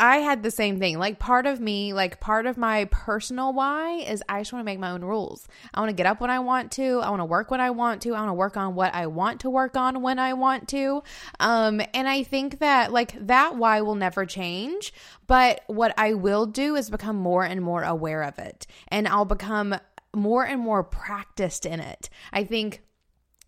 I 0.00 0.16
had 0.16 0.42
the 0.42 0.50
same 0.50 0.78
thing. 0.78 0.98
Like 0.98 1.18
part 1.18 1.46
of 1.46 1.60
me, 1.60 1.92
like 1.92 2.20
part 2.20 2.46
of 2.46 2.56
my 2.56 2.86
personal 2.86 3.52
why 3.52 3.98
is 3.98 4.22
I 4.28 4.40
just 4.40 4.52
want 4.52 4.62
to 4.62 4.64
make 4.64 4.78
my 4.78 4.90
own 4.90 5.04
rules. 5.04 5.46
I 5.74 5.80
want 5.80 5.90
to 5.90 5.94
get 5.94 6.06
up 6.06 6.22
when 6.22 6.30
I 6.30 6.38
want 6.38 6.72
to. 6.72 7.00
I 7.00 7.10
want 7.10 7.20
to 7.20 7.26
work 7.26 7.50
when 7.50 7.60
I 7.60 7.70
want 7.70 8.00
to. 8.02 8.14
I 8.14 8.20
want 8.20 8.30
to 8.30 8.34
work 8.34 8.56
on 8.56 8.74
what 8.74 8.94
I 8.94 9.06
want 9.06 9.40
to 9.40 9.50
work 9.50 9.76
on 9.76 10.00
when 10.00 10.18
I 10.18 10.32
want 10.32 10.68
to. 10.68 11.02
Um, 11.38 11.82
and 11.92 12.08
I 12.08 12.22
think 12.22 12.60
that 12.60 12.92
like 12.92 13.26
that 13.26 13.56
why 13.56 13.82
will 13.82 13.94
never 13.94 14.24
change. 14.24 14.94
But 15.26 15.60
what 15.66 15.92
I 15.98 16.14
will 16.14 16.46
do 16.46 16.76
is 16.76 16.88
become 16.88 17.16
more 17.16 17.44
and 17.44 17.60
more 17.60 17.82
aware 17.82 18.22
of 18.22 18.38
it, 18.38 18.66
and 18.88 19.06
I'll 19.06 19.26
become 19.26 19.76
more 20.14 20.44
and 20.44 20.60
more 20.60 20.82
practiced 20.82 21.66
in 21.66 21.78
it. 21.78 22.08
I 22.32 22.44
think 22.44 22.82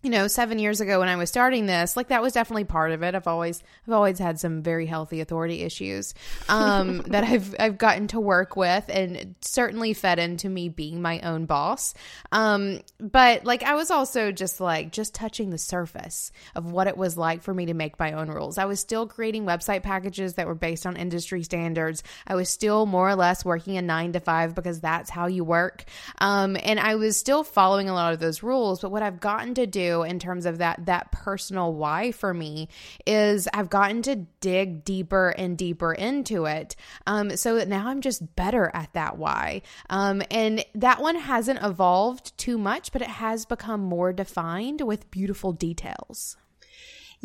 you 0.03 0.09
know, 0.09 0.27
seven 0.27 0.59
years 0.59 0.81
ago 0.81 0.99
when 0.99 1.07
I 1.07 1.15
was 1.15 1.29
starting 1.29 1.65
this, 1.65 1.95
like 1.95 2.09
that 2.09 2.21
was 2.21 2.33
definitely 2.33 2.65
part 2.65 2.91
of 2.91 3.03
it. 3.03 3.15
I've 3.15 3.25
always, 3.25 3.63
I've 3.87 3.93
always 3.93 4.19
had 4.19 4.37
some 4.37 4.61
very 4.61 4.85
healthy 4.85 5.21
authority 5.21 5.61
issues 5.61 6.13
um, 6.49 6.97
that 7.07 7.23
I've, 7.23 7.55
I've 7.57 7.77
gotten 7.77 8.07
to 8.07 8.19
work 8.19 8.57
with, 8.57 8.83
and 8.89 9.35
certainly 9.39 9.93
fed 9.93 10.19
into 10.19 10.49
me 10.49 10.67
being 10.67 11.01
my 11.01 11.21
own 11.21 11.45
boss. 11.45 11.93
Um, 12.33 12.81
but 12.99 13.45
like, 13.45 13.63
I 13.63 13.75
was 13.75 13.91
also 13.91 14.33
just 14.33 14.59
like 14.59 14.91
just 14.91 15.15
touching 15.15 15.51
the 15.51 15.57
surface 15.57 16.33
of 16.53 16.69
what 16.69 16.87
it 16.87 16.97
was 16.97 17.17
like 17.17 17.41
for 17.41 17.53
me 17.53 17.67
to 17.67 17.73
make 17.73 17.97
my 17.97 18.11
own 18.11 18.27
rules. 18.27 18.57
I 18.57 18.65
was 18.65 18.81
still 18.81 19.07
creating 19.07 19.45
website 19.45 19.83
packages 19.83 20.33
that 20.33 20.47
were 20.47 20.53
based 20.53 20.85
on 20.85 20.97
industry 20.97 21.43
standards. 21.43 22.03
I 22.27 22.35
was 22.35 22.49
still 22.49 22.85
more 22.85 23.07
or 23.09 23.15
less 23.15 23.45
working 23.45 23.77
a 23.77 23.81
nine 23.81 24.11
to 24.11 24.19
five 24.19 24.53
because 24.53 24.81
that's 24.81 25.09
how 25.09 25.27
you 25.27 25.45
work, 25.45 25.85
um, 26.17 26.57
and 26.61 26.77
I 26.77 26.95
was 26.95 27.15
still 27.15 27.45
following 27.45 27.87
a 27.87 27.93
lot 27.93 28.11
of 28.11 28.19
those 28.19 28.43
rules. 28.43 28.81
But 28.81 28.91
what 28.91 29.01
I've 29.01 29.21
gotten 29.21 29.53
to 29.53 29.65
do 29.65 29.92
in 30.01 30.17
terms 30.17 30.47
of 30.47 30.57
that 30.57 30.87
that 30.87 31.11
personal 31.11 31.73
why 31.73 32.11
for 32.11 32.33
me 32.33 32.67
is 33.05 33.47
I've 33.53 33.69
gotten 33.69 34.01
to 34.03 34.15
dig 34.39 34.83
deeper 34.83 35.29
and 35.29 35.57
deeper 35.57 35.93
into 35.93 36.45
it. 36.45 36.75
Um, 37.05 37.37
so 37.37 37.63
now 37.65 37.87
I'm 37.87 38.01
just 38.01 38.35
better 38.35 38.71
at 38.73 38.91
that 38.93 39.17
why. 39.17 39.61
Um, 39.89 40.23
and 40.31 40.65
that 40.73 41.01
one 41.01 41.15
hasn't 41.15 41.63
evolved 41.63 42.35
too 42.37 42.57
much, 42.57 42.91
but 42.91 43.01
it 43.01 43.07
has 43.07 43.45
become 43.45 43.81
more 43.81 44.11
defined 44.11 44.81
with 44.81 45.11
beautiful 45.11 45.51
details. 45.51 46.37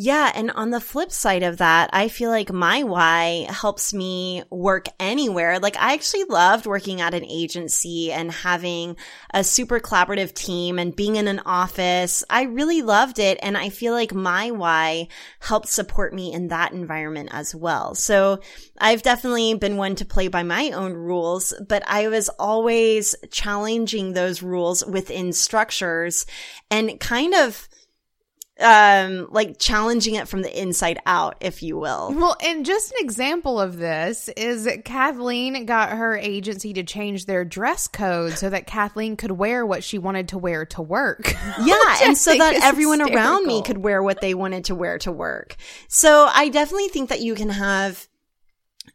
Yeah. 0.01 0.31
And 0.33 0.53
on 0.53 0.71
the 0.71 0.81
flip 0.81 1.11
side 1.11 1.43
of 1.43 1.57
that, 1.57 1.91
I 1.93 2.07
feel 2.07 2.31
like 2.31 2.53
my 2.53 2.85
why 2.85 3.49
helps 3.51 3.93
me 3.93 4.45
work 4.49 4.87
anywhere. 5.01 5.59
Like 5.59 5.77
I 5.77 5.95
actually 5.95 6.23
loved 6.23 6.67
working 6.67 7.01
at 7.01 7.15
an 7.15 7.25
agency 7.25 8.13
and 8.13 8.31
having 8.31 8.97
a 9.35 9.43
super 9.43 9.81
collaborative 9.81 10.33
team 10.35 10.79
and 10.79 10.95
being 10.95 11.17
in 11.17 11.27
an 11.27 11.41
office. 11.41 12.23
I 12.31 12.43
really 12.43 12.81
loved 12.81 13.19
it. 13.19 13.41
And 13.43 13.59
I 13.59 13.71
feel 13.71 13.93
like 13.93 14.15
my 14.15 14.53
why 14.53 15.09
helped 15.41 15.67
support 15.67 16.15
me 16.15 16.33
in 16.33 16.47
that 16.47 16.71
environment 16.71 17.31
as 17.33 17.53
well. 17.53 17.97
So 17.97 18.39
I've 18.79 19.03
definitely 19.03 19.55
been 19.55 19.79
one 19.79 19.97
to 19.97 20.05
play 20.05 20.29
by 20.29 20.45
my 20.45 20.71
own 20.71 20.93
rules, 20.93 21.53
but 21.69 21.83
I 21.89 22.07
was 22.07 22.29
always 22.39 23.17
challenging 23.33 24.13
those 24.13 24.45
rules 24.45 24.87
within 24.87 25.33
structures 25.33 26.25
and 26.71 27.01
kind 27.01 27.35
of 27.35 27.69
um 28.61 29.29
like 29.31 29.59
challenging 29.59 30.15
it 30.17 30.27
from 30.27 30.43
the 30.43 30.61
inside 30.61 30.99
out 31.07 31.37
if 31.41 31.63
you 31.63 31.79
will. 31.79 32.13
Well 32.13 32.37
and 32.45 32.65
just 32.67 32.93
an 32.93 32.99
example 33.01 33.61
of 33.61 33.79
this 33.79 34.29
is 34.31 34.69
kathleen 34.85 35.65
got 35.67 35.91
her 35.91 36.17
agency 36.17 36.73
to 36.75 36.83
change 36.83 37.27
their 37.27 37.45
dress 37.45 37.87
code 37.89 38.33
so 38.33 38.51
that 38.51 38.67
kathleen 38.67 39.17
could 39.17 39.31
wear 39.33 39.65
what 39.65 39.85
she 39.85 39.99
wanted 39.99 40.29
to 40.29 40.39
wear 40.39 40.67
to 40.67 40.83
work. 40.83 41.35
Yeah 41.65 41.97
and 42.05 42.17
so 42.17 42.37
that 42.37 42.63
everyone 42.63 43.01
hysterical. 43.01 43.27
around 43.33 43.47
me 43.47 43.63
could 43.63 43.79
wear 43.79 44.03
what 44.03 44.21
they 44.21 44.35
wanted 44.35 44.65
to 44.67 44.75
wear 44.75 44.99
to 44.99 45.13
work. 45.13 45.57
So 45.89 46.29
i 46.33 46.49
definitely 46.49 46.89
think 46.89 47.09
that 47.11 47.21
you 47.21 47.35
can 47.35 47.51
have 47.51 48.09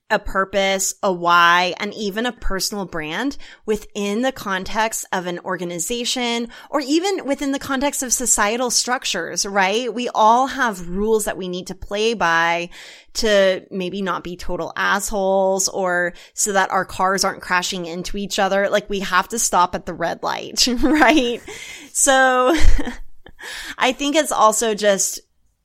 a 0.10 0.20
purpose, 0.20 0.94
a 1.02 1.12
why, 1.12 1.74
and 1.80 1.94
even 1.94 2.26
a 2.26 2.32
personal 2.32 2.86
brand 2.86 3.38
within 3.66 4.22
the 4.22 4.32
context 4.32 5.06
of 5.12 5.26
an 5.26 5.40
organization 5.40 6.50
or 6.70 6.82
even 6.82 7.26
within 7.26 7.52
the 7.52 7.60
context 7.60 8.04
of 8.04 8.14
societal 8.14 8.70
structures, 8.70 9.46
right? 9.46 9.92
We 9.94 10.10
all 10.14 10.48
have 10.48 10.88
rules 10.88 11.26
that 11.26 11.38
we 11.38 11.48
need 11.48 11.68
to 11.68 11.76
play 11.76 12.14
by 12.14 12.70
to 13.14 13.66
maybe 13.72 14.02
not 14.02 14.24
be 14.24 14.36
total 14.36 14.74
assholes 14.76 15.68
or 15.68 16.14
so 16.34 16.54
that 16.54 16.72
our 16.72 16.86
cars 16.86 17.24
aren't 17.24 17.42
crashing 17.42 17.86
into 17.86 18.18
each 18.18 18.40
other. 18.40 18.70
Like 18.70 18.90
we 18.90 19.00
have 19.00 19.30
to 19.30 19.40
stop 19.40 19.74
at 19.74 19.86
the 19.86 19.94
red 19.94 20.22
light, 20.22 20.68
right? 20.82 21.42
So 21.92 22.56
I 23.78 23.94
think 23.94 24.16
it's 24.16 24.32
also 24.32 24.76
just 24.76 25.22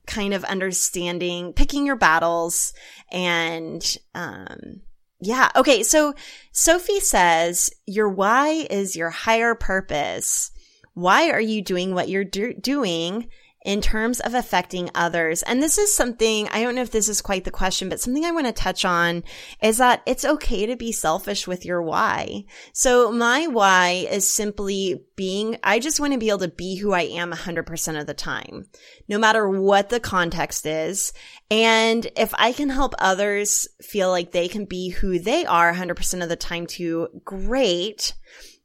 kind 0.09 0.33
of 0.33 0.43
understanding, 0.43 1.53
picking 1.53 1.85
your 1.85 1.95
battles 1.95 2.73
and, 3.11 3.97
um, 4.13 4.81
yeah. 5.21 5.49
Okay. 5.55 5.83
So 5.83 6.13
Sophie 6.51 6.99
says 6.99 7.69
your 7.85 8.09
why 8.09 8.65
is 8.69 8.95
your 8.95 9.09
higher 9.09 9.53
purpose. 9.53 10.51
Why 10.93 11.29
are 11.29 11.41
you 11.41 11.61
doing 11.61 11.93
what 11.93 12.09
you're 12.09 12.23
do- 12.23 12.53
doing? 12.53 13.29
In 13.65 13.81
terms 13.81 14.19
of 14.21 14.33
affecting 14.33 14.89
others. 14.95 15.43
And 15.43 15.61
this 15.61 15.77
is 15.77 15.93
something, 15.93 16.47
I 16.49 16.63
don't 16.63 16.75
know 16.75 16.81
if 16.81 16.91
this 16.91 17.09
is 17.09 17.21
quite 17.21 17.43
the 17.43 17.51
question, 17.51 17.89
but 17.89 17.99
something 17.99 18.23
I 18.23 18.31
want 18.31 18.47
to 18.47 18.53
touch 18.53 18.85
on 18.85 19.23
is 19.61 19.77
that 19.77 20.01
it's 20.05 20.23
okay 20.23 20.65
to 20.65 20.77
be 20.77 20.91
selfish 20.91 21.45
with 21.45 21.65
your 21.65 21.81
why. 21.81 22.45
So 22.73 23.11
my 23.11 23.47
why 23.47 24.07
is 24.09 24.29
simply 24.29 25.03
being, 25.17 25.57
I 25.63 25.79
just 25.79 25.99
want 25.99 26.13
to 26.13 26.19
be 26.19 26.29
able 26.29 26.39
to 26.39 26.47
be 26.47 26.77
who 26.77 26.93
I 26.93 27.01
am 27.01 27.33
100% 27.33 27.99
of 27.99 28.07
the 28.07 28.13
time, 28.13 28.67
no 29.09 29.17
matter 29.17 29.49
what 29.49 29.89
the 29.89 29.99
context 29.99 30.65
is. 30.65 31.11
And 31.51 32.07
if 32.15 32.33
I 32.35 32.53
can 32.53 32.69
help 32.69 32.93
others 32.99 33.67
feel 33.81 34.09
like 34.09 34.31
they 34.31 34.47
can 34.47 34.65
be 34.65 34.89
who 34.89 35.19
they 35.19 35.45
are 35.45 35.73
100% 35.73 36.23
of 36.23 36.29
the 36.29 36.35
time 36.37 36.65
too, 36.65 37.09
great. 37.25 38.13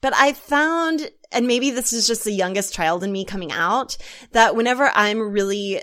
But 0.04 0.14
I 0.14 0.34
found, 0.34 1.10
and 1.32 1.46
maybe 1.46 1.70
this 1.70 1.94
is 1.94 2.06
just 2.06 2.24
the 2.24 2.30
youngest 2.30 2.74
child 2.74 3.02
in 3.02 3.10
me 3.10 3.24
coming 3.24 3.50
out, 3.50 3.96
that 4.32 4.54
whenever 4.54 4.90
I'm 4.94 5.32
really 5.32 5.80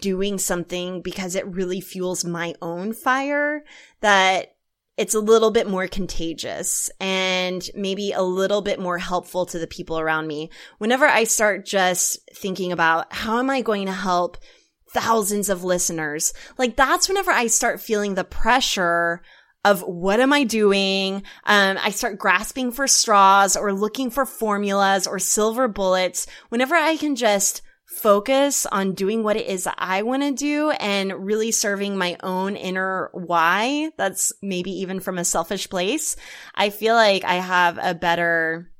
doing 0.00 0.38
something 0.38 1.02
because 1.02 1.34
it 1.34 1.44
really 1.48 1.80
fuels 1.80 2.24
my 2.24 2.54
own 2.62 2.92
fire, 2.92 3.64
that 4.00 4.54
it's 4.96 5.16
a 5.16 5.18
little 5.18 5.50
bit 5.50 5.66
more 5.66 5.88
contagious 5.88 6.88
and 7.00 7.68
maybe 7.74 8.12
a 8.12 8.22
little 8.22 8.62
bit 8.62 8.78
more 8.78 8.98
helpful 8.98 9.44
to 9.46 9.58
the 9.58 9.66
people 9.66 9.98
around 9.98 10.28
me. 10.28 10.48
Whenever 10.78 11.06
I 11.06 11.24
start 11.24 11.66
just 11.66 12.20
thinking 12.32 12.70
about 12.70 13.12
how 13.12 13.40
am 13.40 13.50
I 13.50 13.60
going 13.60 13.86
to 13.86 13.92
help 13.92 14.36
thousands 14.92 15.48
of 15.48 15.64
listeners, 15.64 16.32
like 16.58 16.76
that's 16.76 17.08
whenever 17.08 17.32
I 17.32 17.48
start 17.48 17.80
feeling 17.80 18.14
the 18.14 18.22
pressure 18.22 19.20
of 19.64 19.82
what 19.82 20.20
am 20.20 20.32
I 20.32 20.44
doing? 20.44 21.22
Um, 21.44 21.78
I 21.80 21.90
start 21.90 22.18
grasping 22.18 22.72
for 22.72 22.86
straws 22.86 23.56
or 23.56 23.72
looking 23.72 24.10
for 24.10 24.26
formulas 24.26 25.06
or 25.06 25.18
silver 25.18 25.68
bullets 25.68 26.26
whenever 26.48 26.74
I 26.74 26.96
can 26.96 27.14
just 27.16 27.62
focus 27.86 28.66
on 28.66 28.94
doing 28.94 29.22
what 29.22 29.36
it 29.36 29.46
is 29.46 29.64
that 29.64 29.74
I 29.78 30.02
want 30.02 30.22
to 30.22 30.32
do 30.32 30.70
and 30.70 31.26
really 31.26 31.50
serving 31.50 31.96
my 31.96 32.16
own 32.22 32.56
inner 32.56 33.10
why. 33.12 33.90
That's 33.96 34.32
maybe 34.42 34.70
even 34.80 35.00
from 35.00 35.18
a 35.18 35.24
selfish 35.24 35.68
place. 35.68 36.16
I 36.54 36.70
feel 36.70 36.94
like 36.94 37.24
I 37.24 37.34
have 37.34 37.78
a 37.80 37.94
better 37.94 38.70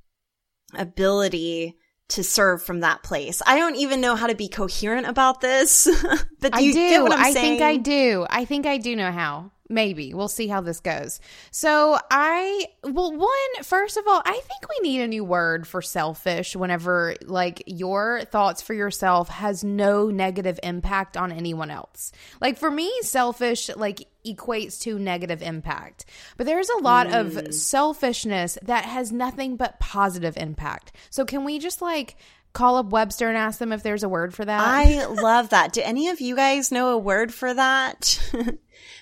ability 0.75 1.77
to 2.09 2.25
serve 2.25 2.63
from 2.63 2.81
that 2.81 3.03
place. 3.03 3.43
I 3.47 3.59
don't 3.59 3.77
even 3.77 4.01
know 4.01 4.17
how 4.17 4.27
to 4.27 4.35
be 4.35 4.49
coherent 4.49 5.07
about 5.07 5.41
this, 5.41 5.89
but 6.41 6.53
do 6.53 6.59
I 6.59 6.61
you 6.61 6.73
do. 6.73 6.89
get 6.91 7.03
what 7.03 7.13
I'm 7.13 7.21
I 7.21 7.33
saying? 7.33 7.59
think 7.59 7.63
I 7.63 7.77
do. 7.77 8.27
I 8.29 8.45
think 8.45 8.67
I 8.67 8.79
do 8.79 8.97
know 8.97 9.13
how 9.13 9.53
maybe. 9.73 10.15
We'll 10.15 10.29
see 10.29 10.47
how 10.47 10.61
this 10.61 10.81
goes. 10.81 11.21
So 11.51 11.99
i 12.11 12.67
well 12.85 13.13
one 13.13 13.63
first 13.63 13.97
of 13.97 14.05
all 14.07 14.23
i 14.25 14.33
think 14.33 14.69
we 14.69 14.89
need 14.89 15.01
a 15.01 15.09
new 15.09 15.25
word 15.25 15.67
for 15.67 15.81
selfish 15.81 16.55
whenever 16.57 17.15
like 17.25 17.63
your 17.67 18.23
thoughts 18.31 18.63
for 18.63 18.75
yourself 18.75 19.29
has 19.29 19.65
no 19.65 20.09
negative 20.09 20.59
impact 20.63 21.17
on 21.17 21.33
anyone 21.33 21.71
else. 21.71 22.13
Like 22.41 22.59
for 22.59 22.71
me 22.71 22.93
selfish 23.03 23.71
like 23.75 24.07
equates 24.25 24.81
to 24.83 24.99
negative 24.99 25.43
impact. 25.43 26.05
But 26.37 26.47
there's 26.47 26.69
a 26.69 26.79
lot 26.79 27.09
mm. 27.09 27.47
of 27.47 27.55
selfishness 27.55 28.59
that 28.63 28.85
has 28.85 29.13
nothing 29.13 29.57
but 29.57 29.81
positive 29.81 30.37
impact. 30.37 30.93
So 31.11 31.25
can 31.25 31.45
we 31.45 31.59
just 31.59 31.83
like 31.83 32.17
call 32.53 32.77
up 32.77 32.87
Webster 32.87 33.29
and 33.29 33.37
ask 33.37 33.59
them 33.59 33.73
if 33.73 33.83
there's 33.83 34.03
a 34.03 34.09
word 34.09 34.35
for 34.35 34.45
that? 34.45 34.61
I 34.61 35.07
love 35.07 35.51
that. 35.51 35.73
Do 35.73 35.81
any 35.83 36.09
of 36.09 36.21
you 36.21 36.37
guys 36.37 36.73
know 36.73 36.91
a 36.91 36.99
word 36.99 37.33
for 37.33 37.53
that? 37.53 38.19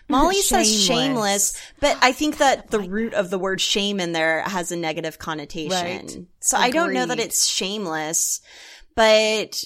Molly 0.09 0.35
shameless. 0.35 0.49
says 0.49 0.85
shameless, 0.85 1.63
but 1.79 1.97
I 2.03 2.13
think 2.13 2.39
that 2.39 2.71
the 2.71 2.81
oh 2.81 2.89
root 2.89 3.15
of 3.15 3.31
the 3.31 3.39
word 3.39 3.61
shame 3.61 4.01
in 4.01 4.13
there 4.13 4.43
has 4.43 4.73
a 4.73 4.77
negative 4.77 5.19
connotation. 5.19 5.71
Right. 5.71 6.19
So 6.41 6.57
Agreed. 6.57 6.67
I 6.67 6.71
don't 6.71 6.93
know 6.93 7.07
that 7.07 7.21
it's 7.21 7.47
shameless, 7.47 8.41
but 8.97 9.63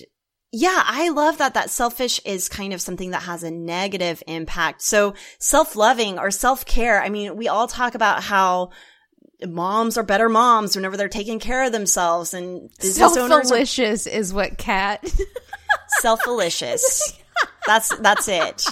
yeah, 0.52 0.82
I 0.86 1.08
love 1.08 1.38
that 1.38 1.54
that 1.54 1.70
selfish 1.70 2.20
is 2.24 2.48
kind 2.48 2.72
of 2.72 2.80
something 2.80 3.10
that 3.10 3.22
has 3.22 3.42
a 3.42 3.50
negative 3.50 4.22
impact. 4.28 4.82
So 4.82 5.14
self-loving 5.40 6.18
or 6.18 6.30
self-care. 6.30 7.02
I 7.02 7.08
mean, 7.08 7.36
we 7.36 7.48
all 7.48 7.66
talk 7.66 7.94
about 7.94 8.22
how 8.22 8.70
moms 9.48 9.96
are 9.96 10.02
better 10.02 10.28
moms 10.28 10.76
whenever 10.76 10.96
they're 10.96 11.08
taking 11.08 11.38
care 11.38 11.64
of 11.64 11.72
themselves 11.72 12.34
and 12.34 12.70
business 12.80 13.16
owners 13.16 13.48
self-delicious 13.48 14.06
is 14.06 14.32
what 14.32 14.58
Kat 14.58 15.04
self-delicious 16.00 17.18
that's 17.66 17.96
that's 17.98 18.28
it 18.28 18.66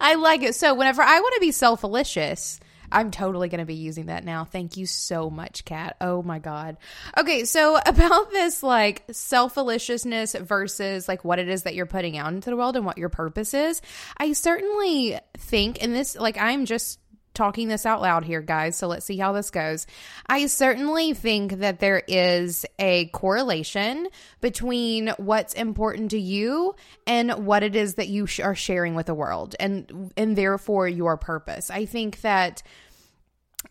I 0.00 0.14
like 0.14 0.42
it. 0.42 0.54
So 0.54 0.74
whenever 0.74 1.02
I 1.02 1.20
want 1.20 1.34
to 1.34 1.40
be 1.40 1.52
self-delicious, 1.52 2.60
I'm 2.90 3.10
totally 3.10 3.48
going 3.48 3.58
to 3.60 3.66
be 3.66 3.74
using 3.74 4.06
that 4.06 4.24
now. 4.24 4.44
Thank 4.44 4.76
you 4.76 4.86
so 4.86 5.28
much, 5.28 5.64
Kat. 5.64 5.96
Oh 6.00 6.22
my 6.22 6.38
God. 6.38 6.76
Okay, 7.18 7.44
so 7.44 7.78
about 7.86 8.30
this 8.30 8.62
like 8.62 9.04
self-deliciousness 9.10 10.34
versus 10.34 11.08
like 11.08 11.24
what 11.24 11.38
it 11.38 11.48
is 11.48 11.64
that 11.64 11.74
you're 11.74 11.86
putting 11.86 12.16
out 12.16 12.32
into 12.32 12.50
the 12.50 12.56
world 12.56 12.76
and 12.76 12.86
what 12.86 12.98
your 12.98 13.08
purpose 13.08 13.54
is, 13.54 13.82
I 14.18 14.32
certainly 14.32 15.18
think, 15.36 15.82
and 15.82 15.94
this, 15.94 16.16
like, 16.16 16.38
I'm 16.38 16.64
just 16.64 17.00
talking 17.36 17.68
this 17.68 17.86
out 17.86 18.00
loud 18.00 18.24
here, 18.24 18.40
guys. 18.40 18.76
So 18.76 18.88
let's 18.88 19.06
see 19.06 19.16
how 19.16 19.32
this 19.32 19.50
goes. 19.50 19.86
I 20.26 20.46
certainly 20.46 21.14
think 21.14 21.58
that 21.58 21.78
there 21.78 22.02
is 22.08 22.66
a 22.78 23.06
correlation 23.06 24.08
between 24.40 25.08
what's 25.18 25.54
important 25.54 26.10
to 26.10 26.18
you 26.18 26.74
and 27.06 27.46
what 27.46 27.62
it 27.62 27.76
is 27.76 27.94
that 27.94 28.08
you 28.08 28.26
sh- 28.26 28.40
are 28.40 28.56
sharing 28.56 28.94
with 28.94 29.06
the 29.06 29.14
world, 29.14 29.54
and 29.60 30.12
and 30.16 30.36
therefore 30.36 30.88
your 30.88 31.16
purpose. 31.16 31.70
I 31.70 31.84
think 31.84 32.22
that 32.22 32.62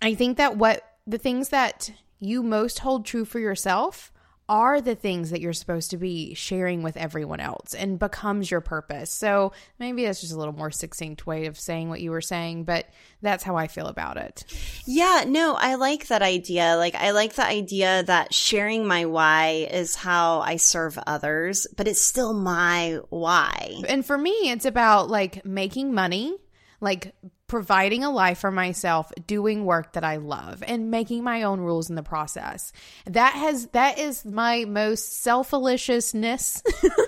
I 0.01 0.15
think 0.15 0.37
that 0.37 0.55
what 0.55 0.83
the 1.05 1.17
things 1.17 1.49
that 1.49 1.91
you 2.19 2.43
most 2.43 2.79
hold 2.79 3.05
true 3.05 3.25
for 3.25 3.39
yourself 3.39 4.11
are 4.47 4.79
the 4.79 4.95
things 4.95 5.31
that 5.31 5.41
you're 5.41 5.53
supposed 5.53 5.91
to 5.91 5.97
be 5.97 6.33
sharing 6.33 6.83
with 6.83 6.97
everyone 6.97 7.39
else 7.39 7.73
and 7.73 7.97
becomes 7.97 8.49
your 8.51 8.61
purpose. 8.61 9.09
So 9.09 9.53
maybe 9.79 10.05
that's 10.05 10.21
just 10.21 10.33
a 10.33 10.37
little 10.37 10.53
more 10.53 10.71
succinct 10.71 11.25
way 11.25 11.47
of 11.47 11.59
saying 11.59 11.89
what 11.89 12.01
you 12.01 12.11
were 12.11 12.21
saying, 12.21 12.65
but 12.65 12.87
that's 13.21 13.43
how 13.43 13.55
I 13.55 13.67
feel 13.67 13.87
about 13.87 14.17
it. 14.17 14.43
Yeah, 14.85 15.23
no, 15.27 15.55
I 15.55 15.75
like 15.75 16.07
that 16.07 16.21
idea. 16.21 16.75
Like, 16.77 16.95
I 16.95 17.11
like 17.11 17.33
the 17.33 17.45
idea 17.45 18.03
that 18.03 18.33
sharing 18.33 18.85
my 18.85 19.05
why 19.05 19.67
is 19.71 19.95
how 19.95 20.41
I 20.41 20.57
serve 20.57 20.99
others, 21.07 21.65
but 21.75 21.87
it's 21.87 22.01
still 22.01 22.33
my 22.33 22.99
why. 23.09 23.81
And 23.87 24.05
for 24.05 24.17
me, 24.17 24.51
it's 24.51 24.65
about 24.65 25.09
like 25.09 25.43
making 25.43 25.93
money, 25.93 26.37
like 26.81 27.15
providing 27.55 28.03
a 28.03 28.11
life 28.11 28.39
for 28.39 28.51
myself, 28.51 29.13
doing 29.27 29.63
work 29.63 29.93
that 29.93 30.03
I 30.03 30.17
love 30.17 30.61
and 30.67 30.91
making 30.91 31.23
my 31.23 31.43
own 31.43 31.61
rules 31.61 31.89
in 31.89 31.95
the 31.95 32.03
process. 32.03 32.73
That 33.05 33.33
has 33.33 33.67
that 33.67 33.97
is 33.97 34.25
my 34.25 34.65
most 34.65 35.21
selfishness 35.23 36.61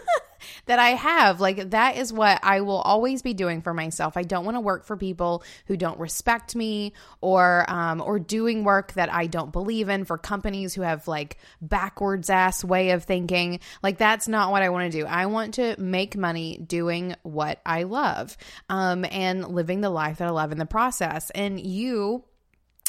that 0.66 0.80
I 0.80 0.90
have. 0.90 1.40
Like 1.40 1.72
that 1.72 1.98
is 1.98 2.12
what 2.14 2.40
I 2.44 2.62
will 2.62 2.82
always 2.82 3.22
be 3.22 3.34
doing 3.34 3.62
for 3.62 3.74
myself. 3.74 4.18
I 4.18 4.24
don't 4.24 4.46
want 4.46 4.56
to 4.56 4.62
work 4.62 4.86
for 4.86 4.98
people 4.98 5.44
who 5.68 5.78
don't 5.78 6.00
respect 6.00 6.56
me 6.56 6.94
or 7.22 7.66
um, 7.70 8.02
or 8.02 8.20
doing 8.20 8.64
work 8.64 8.94
that 8.94 9.12
I 9.14 9.28
don't 9.28 9.52
believe 9.52 9.90
in 9.90 10.06
for 10.06 10.18
companies 10.18 10.74
who 10.74 10.82
have 10.82 11.08
like 11.08 11.38
backwards 11.62 12.30
ass 12.30 12.64
way 12.64 12.92
of 12.92 13.04
thinking. 13.04 13.60
Like 13.82 13.98
that's 13.98 14.28
not 14.28 14.52
what 14.52 14.62
I 14.62 14.70
want 14.70 14.92
to 14.92 14.98
do. 15.00 15.06
I 15.06 15.26
want 15.28 15.56
to 15.56 15.76
make 15.80 16.18
money 16.18 16.58
doing 16.58 17.16
what 17.24 17.62
I 17.66 17.84
love 17.84 18.38
um, 18.70 19.06
and 19.10 19.48
living 19.48 19.82
the 19.82 19.90
life 19.90 20.18
that 20.18 20.28
I 20.28 20.32
love 20.32 20.52
in 20.52 20.58
the 20.58 20.66
process. 20.66 21.30
And 21.32 21.60
you 21.60 22.24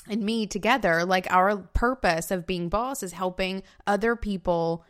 and 0.08 0.22
me 0.22 0.46
together, 0.46 1.04
like 1.04 1.26
our 1.30 1.56
purpose 1.56 2.30
of 2.30 2.46
being 2.46 2.68
boss 2.68 3.02
is 3.02 3.12
helping 3.12 3.62
other 3.86 4.16
people 4.16 4.84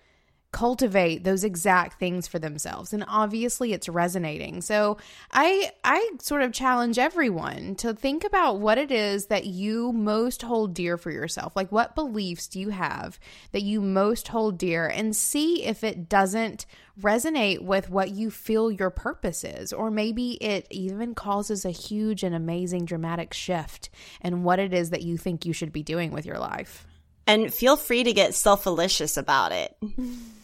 cultivate 0.50 1.24
those 1.24 1.44
exact 1.44 1.98
things 1.98 2.26
for 2.26 2.38
themselves. 2.38 2.94
And 2.94 3.04
obviously 3.06 3.74
it's 3.74 3.88
resonating. 3.88 4.62
So 4.62 4.96
i 5.30 5.70
i 5.84 6.10
sort 6.20 6.42
of 6.42 6.52
challenge 6.52 6.98
everyone 6.98 7.74
to 7.76 7.92
think 7.92 8.24
about 8.24 8.58
what 8.58 8.78
it 8.78 8.90
is 8.90 9.26
that 9.26 9.44
you 9.44 9.92
most 9.92 10.40
hold 10.40 10.72
dear 10.72 10.96
for 10.96 11.10
yourself. 11.10 11.54
Like 11.54 11.70
what 11.70 11.94
beliefs 11.94 12.48
do 12.48 12.60
you 12.60 12.70
have 12.70 13.20
that 13.52 13.62
you 13.62 13.82
most 13.82 14.28
hold 14.28 14.56
dear? 14.56 14.86
And 14.86 15.14
see 15.14 15.64
if 15.64 15.84
it 15.84 16.08
doesn't 16.08 16.64
resonate 16.98 17.60
with 17.60 17.90
what 17.90 18.10
you 18.10 18.30
feel 18.30 18.72
your 18.72 18.90
purpose 18.90 19.44
is. 19.44 19.74
Or 19.74 19.90
maybe 19.90 20.32
it 20.42 20.66
even 20.70 21.14
causes 21.14 21.66
a 21.66 21.70
huge 21.70 22.22
and 22.22 22.34
amazing 22.34 22.86
dramatic 22.86 23.34
shift 23.34 23.90
in 24.22 24.44
what 24.44 24.58
it 24.58 24.72
is 24.72 24.90
that 24.90 25.02
you 25.02 25.18
think 25.18 25.44
you 25.44 25.52
should 25.52 25.72
be 25.72 25.82
doing 25.82 26.10
with 26.10 26.24
your 26.24 26.38
life. 26.38 26.86
And 27.26 27.52
feel 27.52 27.76
free 27.76 28.04
to 28.04 28.14
get 28.14 28.34
self-alicious 28.34 29.18
about 29.18 29.52
it 29.52 29.76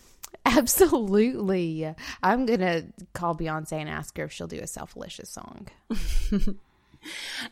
Absolutely. 0.45 1.95
I'm 2.23 2.47
going 2.47 2.61
to 2.61 2.85
call 3.13 3.35
Beyonce 3.35 3.73
and 3.73 3.89
ask 3.89 4.17
her 4.19 4.25
if 4.25 4.33
she'll 4.33 4.47
do 4.47 4.61
a 4.61 4.67
self-alicious 4.67 5.31
song. 5.31 5.69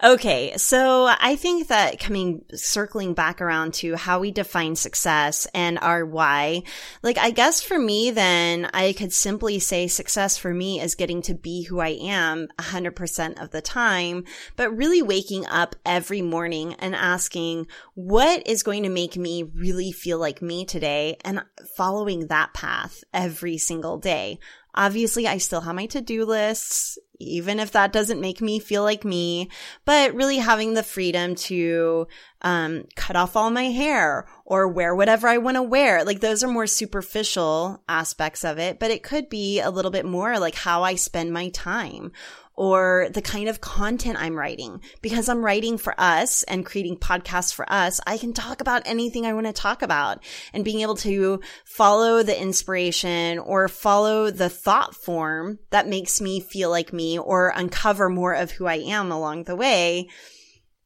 Okay, 0.03 0.57
so 0.57 1.09
I 1.21 1.37
think 1.37 1.69
that 1.69 1.99
coming 1.99 2.45
circling 2.55 3.15
back 3.15 3.41
around 3.41 3.75
to 3.75 3.97
how 3.97 4.21
we 4.21 4.31
define 4.31 4.77
success 4.77 5.47
and 5.55 5.79
our 5.81 6.05
why, 6.05 6.63
like 7.03 7.19
I 7.19 7.31
guess 7.31 7.63
for 7.63 7.79
me 7.79 8.11
then 8.11 8.69
I 8.73 8.93
could 8.93 9.13
simply 9.13 9.59
say 9.59 9.87
success 9.87 10.37
for 10.37 10.53
me 10.53 10.81
is 10.81 10.95
getting 10.95 11.23
to 11.23 11.35
be 11.35 11.65
who 11.65 11.81
I 11.81 11.91
am 12.01 12.49
100% 12.59 13.43
of 13.43 13.51
the 13.51 13.61
time, 13.61 14.25
but 14.57 14.77
really 14.77 15.03
waking 15.03 15.47
up 15.47 15.77
every 15.85 16.23
morning 16.23 16.75
and 16.75 16.95
asking 16.95 17.67
what 17.95 18.47
is 18.47 18.63
going 18.63 18.83
to 18.83 18.89
make 18.89 19.17
me 19.17 19.43
really 19.43 19.93
feel 19.93 20.19
like 20.19 20.43
me 20.43 20.65
today 20.65 21.17
and 21.25 21.43
following 21.77 22.27
that 22.29 22.55
path 22.55 23.05
every 23.13 23.59
single 23.59 23.99
day. 23.99 24.39
Obviously, 24.75 25.27
I 25.27 25.39
still 25.39 25.61
have 25.61 25.75
my 25.75 25.87
to-do 25.87 26.25
lists, 26.25 26.99
even 27.19 27.61
if 27.61 27.73
that 27.73 27.93
doesn't 27.93 28.21
make 28.21 28.41
me 28.41 28.59
feel 28.59 28.83
like 28.83 29.05
me, 29.05 29.51
but 29.85 30.15
really 30.15 30.39
having 30.39 30.75
the 30.75 30.83
freedom 30.83 31.35
to, 31.35 32.09
um, 32.41 32.85
cut 32.97 33.15
off 33.15 33.37
all 33.37 33.51
my 33.51 33.65
hair 33.65 34.27
or 34.45 34.67
wear 34.67 34.95
whatever 34.95 35.29
I 35.29 35.39
want 35.39 35.57
to 35.57 35.63
wear. 35.63 36.05
Like 36.05 36.21
those 36.21 36.43
are 36.43 36.49
more 36.49 36.67
superficial 36.67 37.83
aspects 37.89 38.45
of 38.45 38.59
it, 38.59 38.79
but 38.79 38.91
it 38.91 39.03
could 39.03 39.29
be 39.29 39.61
a 39.61 39.71
little 39.71 39.91
bit 39.91 40.07
more 40.07 40.39
like 40.39 40.55
how 40.55 40.83
I 40.83 40.95
spend 40.95 41.33
my 41.33 41.51
time 41.51 42.13
or 42.55 43.09
the 43.13 43.23
kind 43.23 43.49
of 43.49 43.61
content 43.61 44.19
I'm 44.21 44.37
writing. 44.37 44.81
Because 45.01 45.29
I'm 45.29 45.45
writing 45.45 45.79
for 45.79 45.95
us 45.99 46.43
and 46.45 46.67
creating 46.67 46.99
podcasts 46.99 47.53
for 47.53 47.71
us, 47.71 48.01
I 48.07 48.19
can 48.19 48.33
talk 48.33 48.61
about 48.61 48.83
anything 48.85 49.27
I 49.27 49.33
want 49.33 49.47
to 49.47 49.53
talk 49.53 49.83
about 49.83 50.23
and 50.53 50.65
being 50.65 50.81
able 50.81 50.97
to 50.97 51.41
follow 51.65 52.23
the 52.23 52.41
inspiration 52.41 53.39
or 53.39 53.69
follow 53.69 54.31
the 54.31 54.49
thought 54.49 54.95
form 54.95 55.59
that 55.71 55.89
makes 55.89 56.21
me 56.21 56.41
feel 56.41 56.71
like 56.71 56.93
me 56.93 57.19
or 57.19 57.53
uncover 57.55 58.09
more 58.09 58.35
of 58.35 58.51
who 58.51 58.67
I 58.67 58.77
am 58.77 59.11
along 59.11 59.45
the 59.45 59.57
way. 59.57 60.09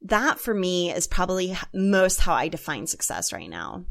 That 0.03 0.39
for 0.39 0.55
me 0.55 0.93
is 0.93 1.07
probably 1.07 1.57
most 1.75 2.21
how 2.21 2.35
I 2.35 2.49
define 2.49 2.87
success 2.87 3.33
right 3.33 3.51
now. 3.51 3.87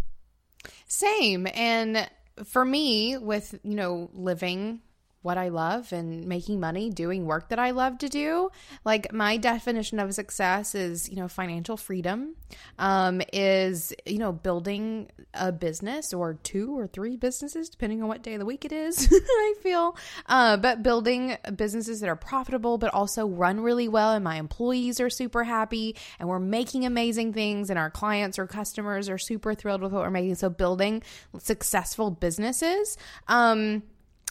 Same. 0.87 1.47
And 1.53 2.09
for 2.45 2.63
me, 2.63 3.17
with, 3.17 3.59
you 3.63 3.75
know, 3.75 4.09
living 4.13 4.81
what 5.25 5.39
I 5.39 5.49
love 5.49 5.91
and 5.91 6.27
making 6.27 6.59
money 6.59 6.91
doing 6.91 7.25
work 7.25 7.49
that 7.49 7.57
I 7.57 7.71
love 7.71 7.97
to 7.97 8.07
do. 8.07 8.51
Like 8.85 9.11
my 9.11 9.37
definition 9.37 9.99
of 9.99 10.13
success 10.13 10.75
is, 10.75 11.09
you 11.09 11.15
know, 11.15 11.27
financial 11.27 11.77
freedom, 11.77 12.35
um, 12.77 13.23
is, 13.33 13.91
you 14.05 14.19
know, 14.19 14.31
building 14.31 15.09
a 15.33 15.51
business 15.51 16.13
or 16.13 16.35
two 16.35 16.77
or 16.77 16.85
three 16.85 17.17
businesses, 17.17 17.69
depending 17.69 18.03
on 18.03 18.07
what 18.07 18.21
day 18.21 18.33
of 18.33 18.39
the 18.39 18.45
week 18.45 18.65
it 18.65 18.71
is, 18.71 19.09
I 19.11 19.55
feel. 19.63 19.97
Uh, 20.27 20.57
but 20.57 20.83
building 20.83 21.37
businesses 21.55 22.01
that 22.01 22.07
are 22.07 22.15
profitable, 22.15 22.77
but 22.77 22.93
also 22.93 23.27
run 23.27 23.61
really 23.61 23.87
well. 23.87 24.11
And 24.11 24.23
my 24.23 24.35
employees 24.35 24.99
are 24.99 25.09
super 25.09 25.43
happy 25.43 25.95
and 26.19 26.29
we're 26.29 26.37
making 26.37 26.85
amazing 26.85 27.33
things 27.33 27.71
and 27.71 27.79
our 27.79 27.89
clients 27.89 28.37
or 28.37 28.45
customers 28.45 29.09
are 29.09 29.17
super 29.17 29.55
thrilled 29.55 29.81
with 29.81 29.91
what 29.91 30.03
we're 30.03 30.11
making. 30.11 30.35
So 30.35 30.51
building 30.51 31.01
successful 31.39 32.11
businesses. 32.11 32.95
Um, 33.27 33.81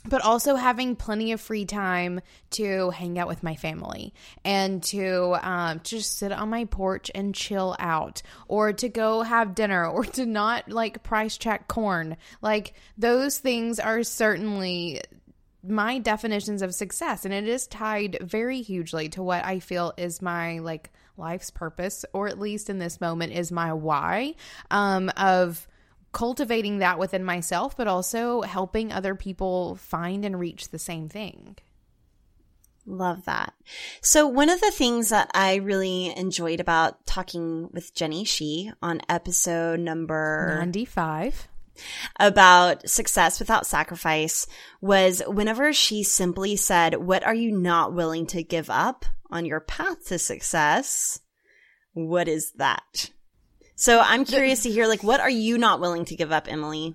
but 0.08 0.22
also 0.22 0.54
having 0.54 0.96
plenty 0.96 1.32
of 1.32 1.40
free 1.40 1.64
time 1.64 2.20
to 2.50 2.90
hang 2.90 3.18
out 3.18 3.28
with 3.28 3.42
my 3.42 3.56
family 3.56 4.12
and 4.44 4.82
to 4.82 5.36
um, 5.42 5.80
just 5.82 6.18
sit 6.18 6.30
on 6.30 6.50
my 6.50 6.64
porch 6.66 7.10
and 7.14 7.34
chill 7.34 7.74
out 7.78 8.22
or 8.46 8.72
to 8.72 8.88
go 8.88 9.22
have 9.22 9.54
dinner 9.54 9.86
or 9.90 10.04
to 10.04 10.26
not 10.26 10.68
like 10.70 11.02
price 11.02 11.36
check 11.36 11.68
corn. 11.68 12.16
Like 12.42 12.74
those 12.98 13.38
things 13.38 13.80
are 13.80 14.02
certainly 14.02 15.00
my 15.66 15.98
definitions 15.98 16.60
of 16.60 16.74
success 16.74 17.24
and 17.24 17.32
it 17.32 17.48
is 17.48 17.66
tied 17.66 18.18
very 18.20 18.60
hugely 18.60 19.08
to 19.08 19.22
what 19.22 19.44
I 19.44 19.60
feel 19.60 19.94
is 19.96 20.20
my 20.20 20.58
like 20.58 20.90
life's 21.16 21.50
purpose 21.50 22.04
or 22.12 22.28
at 22.28 22.38
least 22.38 22.68
in 22.68 22.78
this 22.78 23.00
moment 23.00 23.32
is 23.32 23.50
my 23.50 23.72
why 23.72 24.34
um 24.70 25.10
of 25.16 25.66
cultivating 26.14 26.78
that 26.78 26.98
within 26.98 27.24
myself, 27.24 27.76
but 27.76 27.86
also 27.86 28.40
helping 28.42 28.90
other 28.90 29.14
people 29.14 29.76
find 29.76 30.24
and 30.24 30.38
reach 30.38 30.70
the 30.70 30.78
same 30.78 31.08
thing. 31.10 31.56
Love 32.86 33.24
that. 33.24 33.54
So 34.00 34.26
one 34.26 34.50
of 34.50 34.60
the 34.60 34.70
things 34.70 35.08
that 35.08 35.30
I 35.34 35.56
really 35.56 36.16
enjoyed 36.16 36.60
about 36.60 37.06
talking 37.06 37.68
with 37.72 37.94
Jenny 37.94 38.24
Shih 38.24 38.70
on 38.82 39.00
episode 39.08 39.80
number 39.80 40.56
95 40.58 41.48
about 42.20 42.88
success 42.88 43.38
without 43.38 43.66
sacrifice 43.66 44.46
was 44.80 45.22
whenever 45.26 45.72
she 45.72 46.02
simply 46.02 46.56
said, 46.56 46.96
what 46.96 47.24
are 47.24 47.34
you 47.34 47.50
not 47.50 47.94
willing 47.94 48.26
to 48.28 48.42
give 48.42 48.70
up 48.70 49.06
on 49.30 49.46
your 49.46 49.60
path 49.60 50.06
to 50.06 50.18
success? 50.18 51.20
What 51.94 52.28
is 52.28 52.52
that? 52.52 53.10
So 53.76 54.00
I'm 54.00 54.24
curious 54.24 54.62
to 54.62 54.70
hear, 54.70 54.86
like, 54.86 55.02
what 55.02 55.20
are 55.20 55.30
you 55.30 55.58
not 55.58 55.80
willing 55.80 56.04
to 56.06 56.16
give 56.16 56.32
up, 56.32 56.46
Emily? 56.50 56.94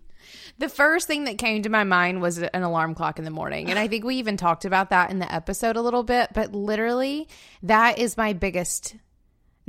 The 0.59 0.69
first 0.69 1.07
thing 1.07 1.25
that 1.25 1.37
came 1.37 1.63
to 1.63 1.69
my 1.69 1.83
mind 1.83 2.21
was 2.21 2.37
an 2.37 2.63
alarm 2.63 2.95
clock 2.95 3.17
in 3.17 3.25
the 3.25 3.31
morning. 3.31 3.69
And 3.69 3.79
I 3.79 3.87
think 3.87 4.03
we 4.03 4.15
even 4.15 4.37
talked 4.37 4.65
about 4.65 4.89
that 4.89 5.09
in 5.09 5.19
the 5.19 5.33
episode 5.33 5.77
a 5.77 5.81
little 5.81 6.03
bit, 6.03 6.29
but 6.33 6.53
literally, 6.53 7.27
that 7.63 7.97
is 7.97 8.17
my 8.17 8.33
biggest 8.33 8.95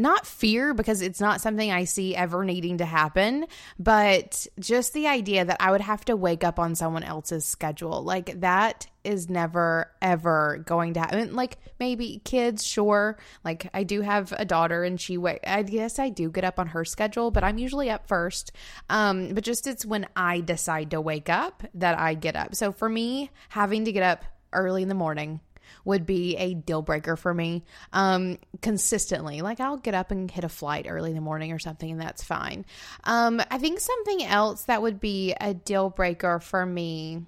not 0.01 0.27
fear 0.27 0.75
because 0.75 1.03
it's 1.03 1.21
not 1.21 1.41
something 1.41 1.71
I 1.71 1.85
see 1.85 2.17
ever 2.17 2.45
needing 2.45 2.79
to 2.79 2.85
happen, 2.85 3.47
but 3.79 4.47
just 4.59 4.93
the 4.93 5.07
idea 5.07 5.45
that 5.45 5.59
I 5.61 5.71
would 5.71 5.81
have 5.81 6.05
to 6.07 6.17
wake 6.17 6.45
up 6.45 6.59
on 6.59 6.75
someone 6.75 7.03
else's 7.03 7.45
schedule. 7.45 8.03
Like 8.03 8.41
that 8.41 8.87
is 9.05 9.31
never 9.31 9.91
ever 10.03 10.63
going 10.67 10.95
to 10.95 11.01
happen. 11.01 11.35
Like 11.35 11.59
maybe 11.79 12.21
kids, 12.25 12.65
sure. 12.65 13.19
Like 13.45 13.71
I 13.73 13.85
do 13.85 14.01
have 14.03 14.33
a 14.37 14.45
daughter 14.45 14.85
and 14.85 15.01
she 15.01 15.17
wait 15.17 15.41
I 15.47 15.63
guess 15.63 15.99
I 15.99 16.09
do 16.09 16.31
get 16.31 16.45
up 16.45 16.59
on 16.59 16.69
her 16.69 16.85
schedule, 16.85 17.31
but 17.31 17.45
I'm 17.45 17.59
usually 17.59 17.91
up 17.91 18.07
first. 18.09 18.53
Um 18.89 19.35
but 19.35 19.45
just 19.45 19.67
it's 19.67 19.87
when 19.87 20.07
I 20.17 20.41
decide 20.41 20.91
to 20.91 21.01
wake 21.01 21.29
up 21.29 21.63
that 21.75 21.99
I 21.99 22.15
get 22.15 22.37
up. 22.37 22.55
So 22.55 22.73
for 22.73 22.89
me, 22.89 23.31
having 23.51 23.85
to 23.85 23.93
get 23.93 24.03
up 24.03 24.25
early 24.53 24.83
in 24.83 24.89
the 24.89 24.95
morning 24.95 25.41
would 25.85 26.07
be 26.07 26.37
a 26.37 26.55
deal 26.55 26.83
breaker 26.83 27.17
for 27.17 27.33
me 27.33 27.65
um, 27.93 28.39
consistently. 28.63 29.41
Like 29.41 29.61
I'll 29.61 29.77
get 29.77 29.95
up 29.95 30.11
and 30.11 30.31
hit 30.31 30.45
a 30.45 30.49
flight 30.49 30.87
early 30.89 31.11
in 31.11 31.17
the 31.17 31.23
morning 31.23 31.53
or 31.53 31.59
something, 31.59 31.91
and 31.91 32.01
that's 32.01 32.23
fine. 32.23 32.65
Um, 33.05 33.43
I 33.51 33.59
think 33.59 33.81
something 33.81 34.25
else 34.25 34.65
that 34.65 34.83
would 34.83 35.01
be 35.01 35.35
a 35.41 35.55
deal 35.55 35.91
breaker 35.91 36.41
for 36.41 36.65
me 36.65 37.23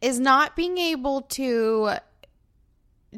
is 0.00 0.20
not 0.20 0.56
being 0.56 0.78
able 0.78 1.22
to 1.22 1.94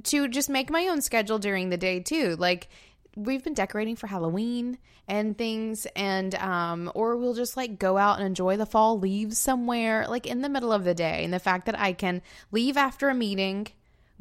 to 0.03 0.29
just 0.29 0.51
make 0.51 0.71
my 0.71 0.89
own 0.89 1.01
schedule 1.01 1.39
during 1.39 1.71
the 1.71 1.77
day 1.77 2.01
too. 2.01 2.37
Like 2.37 2.69
we've 3.17 3.45
been 3.45 3.55
decorating 3.55 3.97
for 3.97 4.07
Halloween 4.07 4.79
and 5.07 5.37
things 5.37 5.87
and 5.95 6.35
um 6.37 6.91
or 6.95 7.17
we'll 7.17 7.35
just 7.35 7.57
like 7.57 7.79
go 7.79 7.99
out 7.99 8.19
and 8.19 8.27
enjoy 8.27 8.57
the 8.57 8.67
fall 8.67 8.99
leaves 8.99 9.39
somewhere 9.39 10.07
like 10.09 10.27
in 10.27 10.41
the 10.41 10.49
middle 10.49 10.73
of 10.73 10.85
the 10.85 10.95
day 10.95 11.23
and 11.25 11.33
the 11.33 11.39
fact 11.39 11.67
that 11.67 11.79
I 11.79 11.93
can 11.93 12.23
leave 12.51 12.77
after 12.77 13.11
a 13.11 13.15
meeting 13.15 13.69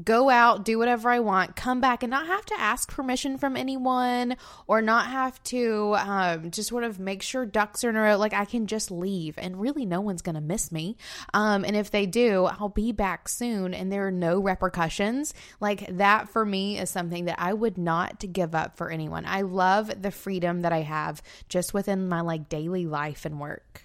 go 0.03 0.29
out, 0.29 0.65
do 0.65 0.79
whatever 0.79 1.09
I 1.09 1.19
want, 1.19 1.55
come 1.55 1.79
back 1.81 2.01
and 2.03 2.09
not 2.09 2.27
have 2.27 2.45
to 2.47 2.59
ask 2.59 2.89
permission 2.89 3.37
from 3.37 3.55
anyone 3.55 4.37
or 4.65 4.81
not 4.81 5.07
have 5.07 5.41
to 5.45 5.95
um, 5.97 6.51
just 6.51 6.69
sort 6.69 6.83
of 6.83 6.99
make 6.99 7.21
sure 7.21 7.45
ducks 7.45 7.83
are 7.83 7.89
in 7.89 7.95
a 7.95 8.01
row. 8.01 8.17
Like 8.17 8.33
I 8.33 8.45
can 8.45 8.65
just 8.65 8.89
leave 8.89 9.37
and 9.37 9.59
really 9.59 9.85
no 9.85 10.01
one's 10.01 10.21
going 10.21 10.35
to 10.35 10.41
miss 10.41 10.71
me. 10.71 10.97
Um, 11.33 11.63
and 11.63 11.75
if 11.75 11.91
they 11.91 12.05
do, 12.05 12.45
I'll 12.45 12.69
be 12.69 12.91
back 12.91 13.27
soon 13.29 13.73
and 13.73 13.91
there 13.91 14.07
are 14.07 14.11
no 14.11 14.39
repercussions. 14.39 15.33
Like 15.59 15.97
that 15.97 16.29
for 16.29 16.45
me 16.45 16.79
is 16.79 16.89
something 16.89 17.25
that 17.25 17.39
I 17.39 17.53
would 17.53 17.77
not 17.77 18.23
give 18.31 18.55
up 18.55 18.77
for 18.77 18.89
anyone. 18.89 19.25
I 19.25 19.41
love 19.41 20.01
the 20.01 20.11
freedom 20.11 20.61
that 20.61 20.73
I 20.73 20.81
have 20.81 21.21
just 21.49 21.73
within 21.73 22.09
my 22.09 22.21
like 22.21 22.49
daily 22.49 22.85
life 22.85 23.25
and 23.25 23.39
work. 23.39 23.83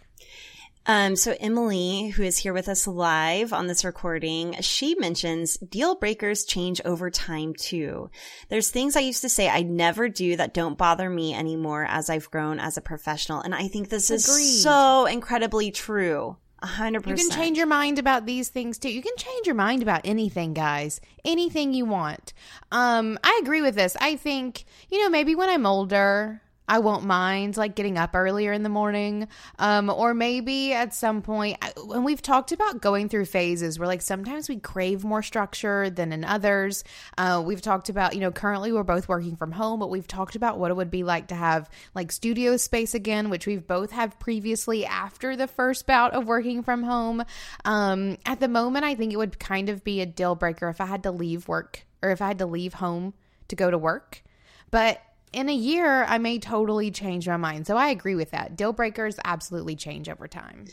Um, 0.91 1.17
so 1.17 1.37
Emily, 1.39 2.09
who 2.09 2.23
is 2.23 2.39
here 2.39 2.55
with 2.55 2.67
us 2.67 2.87
live 2.87 3.53
on 3.53 3.67
this 3.67 3.85
recording, 3.85 4.57
she 4.63 4.95
mentions 4.95 5.59
deal 5.59 5.95
breakers 5.95 6.47
change 6.47 6.81
over 6.83 7.11
time 7.11 7.53
too. 7.53 8.11
There's 8.49 8.71
things 8.71 8.97
I 8.97 9.01
used 9.01 9.21
to 9.21 9.29
say 9.29 9.51
I 9.51 9.61
never 9.63 10.09
do 10.09 10.37
that 10.37 10.55
don't 10.55 10.79
bother 10.79 11.11
me 11.11 11.35
anymore 11.35 11.85
as 11.87 12.09
I've 12.09 12.31
grown 12.31 12.59
as 12.59 12.79
a 12.79 12.81
professional. 12.81 13.43
And 13.43 13.55
I 13.55 13.69
think 13.69 13.91
this 13.91 14.09
Agreed. 14.09 14.41
is 14.41 14.63
so 14.63 15.05
incredibly 15.05 15.71
true. 15.71 16.39
A 16.61 16.67
hundred 16.67 17.07
You 17.07 17.15
can 17.15 17.31
change 17.31 17.59
your 17.59 17.67
mind 17.67 17.99
about 17.99 18.25
these 18.25 18.49
things 18.49 18.79
too. 18.79 18.91
You 18.91 19.03
can 19.03 19.17
change 19.17 19.47
your 19.47 19.55
mind 19.55 19.83
about 19.83 20.01
anything, 20.05 20.55
guys. 20.55 21.03
Anything 21.23 21.75
you 21.75 21.85
want. 21.85 22.33
Um, 22.73 23.19
I 23.23 23.39
agree 23.43 23.61
with 23.61 23.75
this. 23.75 23.95
I 24.01 24.17
think, 24.17 24.65
you 24.89 25.01
know, 25.03 25.11
maybe 25.11 25.35
when 25.35 25.51
I'm 25.51 25.67
older, 25.67 26.41
I 26.69 26.79
won't 26.81 27.05
mind 27.05 27.57
like 27.57 27.75
getting 27.75 27.97
up 27.97 28.15
earlier 28.15 28.53
in 28.53 28.63
the 28.63 28.69
morning. 28.69 29.29
Um, 29.59 29.89
or 29.91 30.15
maybe 30.15 30.73
at 30.73 30.95
some 30.95 31.23
point, 31.23 31.59
I- 31.63 31.73
when 31.83 32.05
we've 32.05 32.21
talked 32.21 32.53
about 32.53 32.81
going 32.83 33.09
through 33.09 33.25
phases 33.25 33.79
where 33.79 33.89
like 33.89 34.03
sometimes 34.03 34.49
we 34.49 34.57
crave 34.57 35.05
more 35.05 35.23
structure 35.23 35.89
than 35.91 36.13
in 36.13 36.25
others. 36.25 36.85
Uh, 37.17 37.43
we've 37.45 37.63
talked 37.63 37.89
about, 37.89 38.15
you 38.15 38.21
know, 38.21 38.31
currently 38.31 38.73
we're 38.73 38.83
both 38.83 39.09
working 39.09 39.37
from 39.37 39.53
home, 39.53 39.81
but 39.81 39.91
we've 39.91 40.07
talked 40.07 40.37
about 40.37 40.59
what 40.59 40.71
it 40.71 40.75
would 40.75 40.91
be 40.91 41.05
like 41.05 41.29
to 41.29 41.35
have 41.35 41.71
like 41.95 42.13
studio 42.13 42.57
space 42.57 42.95
again, 42.95 43.31
which 43.31 43.47
we've 43.47 43.67
both 43.67 43.93
have 43.93 44.19
previously 44.19 44.85
after 44.85 45.37
the 45.37 45.49
first 45.49 45.87
bout 45.87 46.13
of 46.13 46.27
working 46.27 46.63
from 46.63 46.83
home. 46.83 47.25
Um, 47.65 48.19
at 48.27 48.41
the 48.41 48.49
moment, 48.49 48.85
I 48.85 48.95
think 48.95 49.13
it 49.13 49.17
would 49.17 49.39
kind 49.39 49.69
of 49.69 49.85
be 49.85 50.01
a 50.01 50.07
deal 50.07 50.35
breaker 50.35 50.69
if 50.69 50.81
I 50.81 50.87
had 50.87 51.05
to 51.05 51.11
leave 51.11 51.49
work 51.49 51.87
or 52.03 52.11
if 52.11 52.21
I 52.21 52.29
had 52.29 52.39
to 52.39 52.47
leave 52.47 52.75
home 52.75 53.15
to 53.49 53.57
go 53.57 53.71
to 53.71 53.79
work. 53.79 54.23
But 54.71 55.01
in 55.33 55.49
a 55.49 55.55
year, 55.55 56.05
I 56.05 56.19
may 56.19 56.39
totally 56.39 56.91
change 56.91 57.29
my 57.29 57.37
mind. 57.37 57.67
So 57.67 57.77
I 57.77 57.89
agree 57.89 58.15
with 58.15 58.31
that. 58.31 58.57
Deal 58.57 58.73
breakers 58.73 59.19
absolutely 59.25 59.77
change 59.77 60.09
over 60.09 60.29
time. 60.29 60.65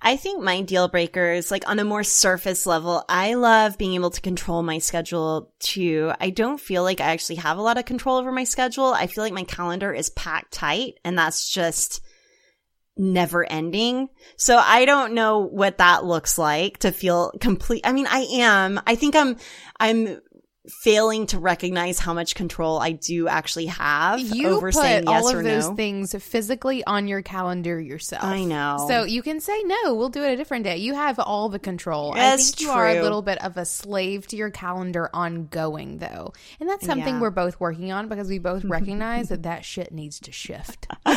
I 0.00 0.16
think 0.16 0.42
my 0.42 0.62
deal 0.62 0.88
breakers, 0.88 1.50
like 1.50 1.68
on 1.68 1.78
a 1.78 1.84
more 1.84 2.04
surface 2.04 2.66
level, 2.66 3.04
I 3.08 3.34
love 3.34 3.78
being 3.78 3.94
able 3.94 4.10
to 4.10 4.20
control 4.20 4.62
my 4.62 4.78
schedule 4.78 5.52
too. 5.60 6.12
I 6.20 6.30
don't 6.30 6.60
feel 6.60 6.82
like 6.82 7.00
I 7.00 7.12
actually 7.12 7.36
have 7.36 7.58
a 7.58 7.62
lot 7.62 7.78
of 7.78 7.84
control 7.84 8.18
over 8.18 8.32
my 8.32 8.44
schedule. 8.44 8.92
I 8.92 9.06
feel 9.06 9.24
like 9.24 9.32
my 9.32 9.44
calendar 9.44 9.92
is 9.92 10.10
packed 10.10 10.52
tight 10.52 10.94
and 11.04 11.16
that's 11.16 11.48
just 11.48 12.00
never 12.96 13.44
ending. 13.44 14.08
So 14.36 14.58
I 14.58 14.84
don't 14.84 15.14
know 15.14 15.38
what 15.38 15.78
that 15.78 16.04
looks 16.04 16.36
like 16.36 16.78
to 16.78 16.92
feel 16.92 17.32
complete. 17.40 17.82
I 17.84 17.92
mean, 17.92 18.06
I 18.06 18.26
am, 18.34 18.80
I 18.86 18.96
think 18.96 19.16
I'm, 19.16 19.36
I'm 19.80 20.20
failing 20.68 21.26
to 21.26 21.38
recognize 21.40 21.98
how 21.98 22.14
much 22.14 22.34
control 22.36 22.78
I 22.78 22.92
do 22.92 23.26
actually 23.26 23.66
have 23.66 24.20
You 24.20 24.48
over 24.48 24.68
put 24.70 24.80
saying 24.80 25.04
yes 25.08 25.24
all 25.24 25.28
of 25.28 25.36
or 25.36 25.42
those 25.42 25.68
no. 25.68 25.74
things 25.74 26.14
physically 26.22 26.84
on 26.84 27.08
your 27.08 27.20
calendar 27.20 27.80
yourself. 27.80 28.22
I 28.22 28.44
know. 28.44 28.84
So 28.88 29.02
you 29.02 29.22
can 29.22 29.40
say 29.40 29.60
no. 29.64 29.94
We'll 29.94 30.08
do 30.08 30.22
it 30.22 30.32
a 30.32 30.36
different 30.36 30.64
day. 30.64 30.76
You 30.76 30.94
have 30.94 31.18
all 31.18 31.48
the 31.48 31.58
control. 31.58 32.12
I 32.16 32.36
think 32.36 32.60
you 32.60 32.70
are 32.70 32.88
a 32.88 33.02
little 33.02 33.22
bit 33.22 33.42
of 33.44 33.56
a 33.56 33.64
slave 33.64 34.26
to 34.28 34.36
your 34.36 34.50
calendar 34.50 35.10
ongoing, 35.12 35.98
though, 35.98 36.32
and 36.60 36.68
that's 36.68 36.86
something 36.86 37.14
Yeah. 37.14 37.20
we're 37.20 37.30
both 37.30 37.58
working 37.58 37.90
on 37.90 38.08
because 38.08 38.28
we 38.28 38.38
both 38.38 38.64
recognize 38.78 39.30
that 39.30 39.42
that 39.42 39.64
shit 39.64 39.92
needs 39.92 40.20
to 40.20 40.32
shift. 40.32 40.86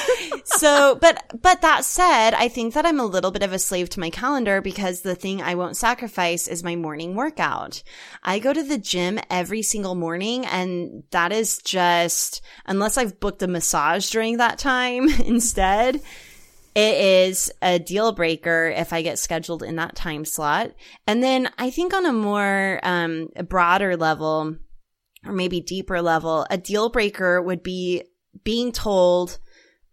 so 0.45 0.97
but 1.01 1.23
but 1.41 1.61
that 1.61 1.83
said 1.83 2.33
i 2.33 2.47
think 2.47 2.73
that 2.73 2.85
i'm 2.85 2.99
a 2.99 3.05
little 3.05 3.31
bit 3.31 3.43
of 3.43 3.51
a 3.53 3.59
slave 3.59 3.89
to 3.89 3.99
my 3.99 4.09
calendar 4.09 4.61
because 4.61 5.01
the 5.01 5.15
thing 5.15 5.41
i 5.41 5.55
won't 5.55 5.75
sacrifice 5.77 6.47
is 6.47 6.63
my 6.63 6.75
morning 6.75 7.15
workout 7.15 7.81
i 8.23 8.37
go 8.39 8.53
to 8.53 8.63
the 8.63 8.77
gym 8.77 9.19
every 9.36 9.61
single 9.61 9.95
morning 9.95 10.45
and 10.45 11.03
that 11.11 11.33
is 11.33 11.57
just 11.57 12.41
unless 12.65 12.97
i've 12.97 13.19
booked 13.19 13.43
a 13.43 13.47
massage 13.47 14.09
during 14.09 14.38
that 14.38 14.57
time 14.57 15.09
instead 15.25 15.99
it 16.75 16.97
is 16.97 17.53
a 17.61 17.79
deal 17.79 18.11
breaker 18.11 18.67
if 18.75 18.91
I 18.91 19.01
get 19.01 19.17
scheduled 19.17 19.63
in 19.63 19.77
that 19.77 19.95
time 19.95 20.25
slot. 20.25 20.71
And 21.07 21.23
then 21.23 21.49
I 21.57 21.69
think 21.69 21.93
on 21.93 22.05
a 22.05 22.11
more 22.11 22.81
um, 22.83 23.29
broader 23.47 23.95
level, 23.95 24.57
or 25.25 25.31
maybe 25.31 25.61
deeper 25.61 26.01
level, 26.01 26.45
a 26.49 26.57
deal 26.57 26.89
breaker 26.89 27.41
would 27.41 27.63
be 27.63 28.03
being 28.43 28.73
told 28.73 29.39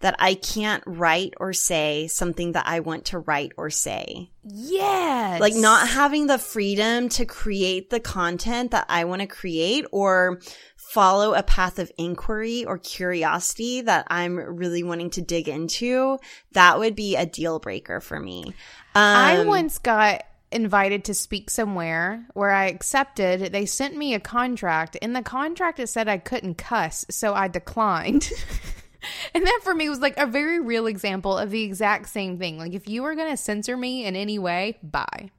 that 0.02 0.14
I 0.18 0.34
can't 0.34 0.82
write 0.86 1.34
or 1.38 1.52
say 1.52 2.06
something 2.08 2.52
that 2.52 2.66
I 2.66 2.80
want 2.80 3.06
to 3.06 3.18
write 3.18 3.52
or 3.56 3.70
say. 3.70 4.30
yes, 4.44 5.40
Like 5.40 5.54
not 5.54 5.88
having 5.88 6.26
the 6.26 6.38
freedom 6.38 7.08
to 7.10 7.24
create 7.24 7.90
the 7.90 8.00
content 8.00 8.72
that 8.72 8.86
I 8.88 9.04
want 9.04 9.22
to 9.22 9.26
create 9.26 9.86
or 9.90 10.40
follow 10.76 11.32
a 11.34 11.42
path 11.42 11.78
of 11.78 11.90
inquiry 11.96 12.64
or 12.64 12.76
curiosity 12.78 13.80
that 13.80 14.06
I'm 14.10 14.36
really 14.36 14.82
wanting 14.82 15.10
to 15.10 15.22
dig 15.22 15.48
into. 15.48 16.18
That 16.52 16.78
would 16.78 16.94
be 16.94 17.16
a 17.16 17.24
deal 17.24 17.58
breaker 17.58 18.00
for 18.00 18.20
me. 18.20 18.52
I 18.94 19.38
Um, 19.38 19.46
once 19.46 19.78
got 19.78 20.24
invited 20.50 21.04
to 21.04 21.14
speak 21.14 21.48
somewhere 21.48 22.26
where 22.34 22.50
I 22.50 22.66
accepted. 22.66 23.52
They 23.52 23.64
sent 23.64 23.96
me 23.96 24.12
a 24.12 24.20
contract. 24.20 24.96
In 24.96 25.14
the 25.14 25.22
contract, 25.22 25.80
it 25.80 25.88
said 25.88 26.08
I 26.08 26.18
couldn't 26.18 26.56
cuss, 26.58 27.06
so 27.08 27.32
I 27.32 27.48
declined. 27.48 28.28
and 29.34 29.46
that 29.46 29.60
for 29.62 29.74
me 29.74 29.88
was 29.88 30.00
like 30.00 30.16
a 30.16 30.26
very 30.26 30.60
real 30.60 30.86
example 30.86 31.36
of 31.36 31.50
the 31.50 31.62
exact 31.62 32.08
same 32.08 32.38
thing. 32.38 32.58
Like, 32.58 32.74
if 32.74 32.88
you 32.88 33.04
are 33.04 33.14
going 33.14 33.30
to 33.30 33.36
censor 33.36 33.76
me 33.76 34.04
in 34.04 34.16
any 34.16 34.38
way, 34.38 34.78
bye. 34.82 35.30